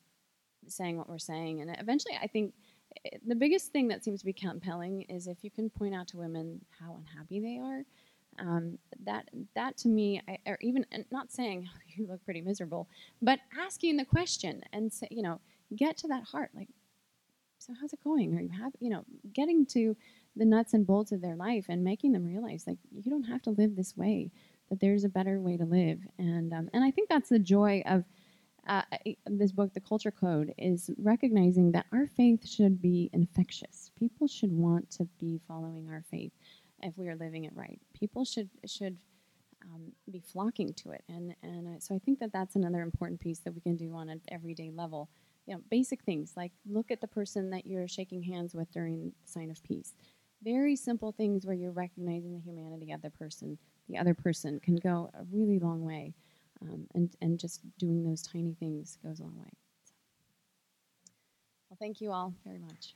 saying 0.66 0.96
what 0.96 1.08
we're 1.08 1.18
saying. 1.18 1.60
And 1.60 1.76
eventually, 1.78 2.18
I 2.20 2.26
think 2.26 2.54
the 3.26 3.34
biggest 3.34 3.72
thing 3.72 3.88
that 3.88 4.04
seems 4.04 4.20
to 4.20 4.26
be 4.26 4.32
compelling 4.32 5.02
is 5.02 5.26
if 5.26 5.38
you 5.42 5.50
can 5.50 5.70
point 5.70 5.94
out 5.94 6.08
to 6.08 6.16
women 6.16 6.60
how 6.80 6.96
unhappy 6.96 7.40
they 7.40 7.58
are. 7.58 7.84
Um, 8.40 8.78
that 9.04 9.28
that 9.56 9.76
to 9.78 9.88
me, 9.88 10.22
I, 10.28 10.38
or 10.46 10.58
even 10.60 10.86
not 11.10 11.32
saying 11.32 11.68
you 11.88 12.06
look 12.06 12.24
pretty 12.24 12.40
miserable, 12.40 12.88
but 13.20 13.40
asking 13.60 13.96
the 13.96 14.04
question 14.04 14.62
and 14.72 14.92
say, 14.92 15.08
you 15.10 15.22
know, 15.22 15.40
get 15.74 15.96
to 15.98 16.08
that 16.08 16.22
heart. 16.22 16.50
Like, 16.54 16.68
so 17.58 17.72
how's 17.80 17.92
it 17.92 18.04
going? 18.04 18.36
Are 18.36 18.40
you 18.40 18.50
happy? 18.50 18.78
You 18.80 18.90
know, 18.90 19.04
getting 19.32 19.66
to 19.66 19.96
the 20.36 20.44
nuts 20.44 20.72
and 20.72 20.86
bolts 20.86 21.10
of 21.10 21.20
their 21.20 21.34
life 21.34 21.66
and 21.68 21.82
making 21.82 22.12
them 22.12 22.26
realize 22.26 22.64
like 22.66 22.78
you 22.92 23.10
don't 23.10 23.24
have 23.24 23.42
to 23.42 23.50
live 23.50 23.74
this 23.74 23.96
way. 23.96 24.30
That 24.70 24.80
there's 24.80 25.04
a 25.04 25.08
better 25.08 25.40
way 25.40 25.56
to 25.56 25.64
live, 25.64 25.98
and 26.18 26.52
um, 26.52 26.68
and 26.72 26.84
I 26.84 26.90
think 26.90 27.08
that's 27.08 27.30
the 27.30 27.38
joy 27.38 27.82
of 27.86 28.04
uh, 28.68 28.82
this 29.26 29.50
book, 29.50 29.72
The 29.72 29.80
Culture 29.80 30.10
Code, 30.10 30.52
is 30.58 30.90
recognizing 30.98 31.72
that 31.72 31.86
our 31.92 32.06
faith 32.06 32.46
should 32.46 32.80
be 32.82 33.08
infectious. 33.12 33.90
People 33.98 34.28
should 34.28 34.52
want 34.52 34.90
to 34.92 35.04
be 35.18 35.40
following 35.48 35.88
our 35.88 36.04
faith 36.10 36.32
if 36.82 36.96
we 36.96 37.08
are 37.08 37.16
living 37.16 37.44
it 37.44 37.52
right. 37.54 37.80
People 37.94 38.24
should 38.24 38.50
should 38.66 38.98
um, 39.64 39.92
be 40.10 40.20
flocking 40.20 40.72
to 40.74 40.90
it, 40.90 41.02
and 41.08 41.34
and 41.42 41.82
so 41.82 41.94
I 41.94 41.98
think 41.98 42.18
that 42.20 42.32
that's 42.32 42.56
another 42.56 42.82
important 42.82 43.20
piece 43.20 43.38
that 43.40 43.54
we 43.54 43.60
can 43.60 43.76
do 43.76 43.94
on 43.94 44.10
an 44.10 44.20
everyday 44.28 44.70
level. 44.70 45.08
You 45.46 45.54
know, 45.54 45.60
basic 45.70 46.02
things 46.02 46.34
like 46.36 46.52
look 46.68 46.90
at 46.90 47.00
the 47.00 47.08
person 47.08 47.50
that 47.50 47.66
you're 47.66 47.88
shaking 47.88 48.22
hands 48.22 48.54
with 48.54 48.70
during 48.70 49.06
the 49.06 49.12
sign 49.24 49.50
of 49.50 49.62
peace. 49.62 49.94
Very 50.42 50.76
simple 50.76 51.10
things 51.10 51.46
where 51.46 51.54
you're 51.54 51.72
recognizing 51.72 52.32
the 52.34 52.40
humanity 52.40 52.92
of 52.92 53.02
the 53.02 53.10
person, 53.10 53.58
the 53.88 53.96
other 53.96 54.14
person, 54.14 54.60
can 54.60 54.76
go 54.76 55.10
a 55.14 55.24
really 55.32 55.58
long 55.58 55.84
way. 55.84 56.12
Um, 56.62 56.86
and, 56.94 57.14
and 57.20 57.38
just 57.38 57.60
doing 57.78 58.04
those 58.04 58.22
tiny 58.22 58.54
things 58.58 58.98
goes 59.04 59.20
a 59.20 59.22
long 59.22 59.38
way. 59.38 59.50
So. 59.84 59.92
Well, 61.70 61.78
thank 61.80 62.00
you 62.00 62.12
all 62.12 62.34
very 62.44 62.58
much. 62.58 62.94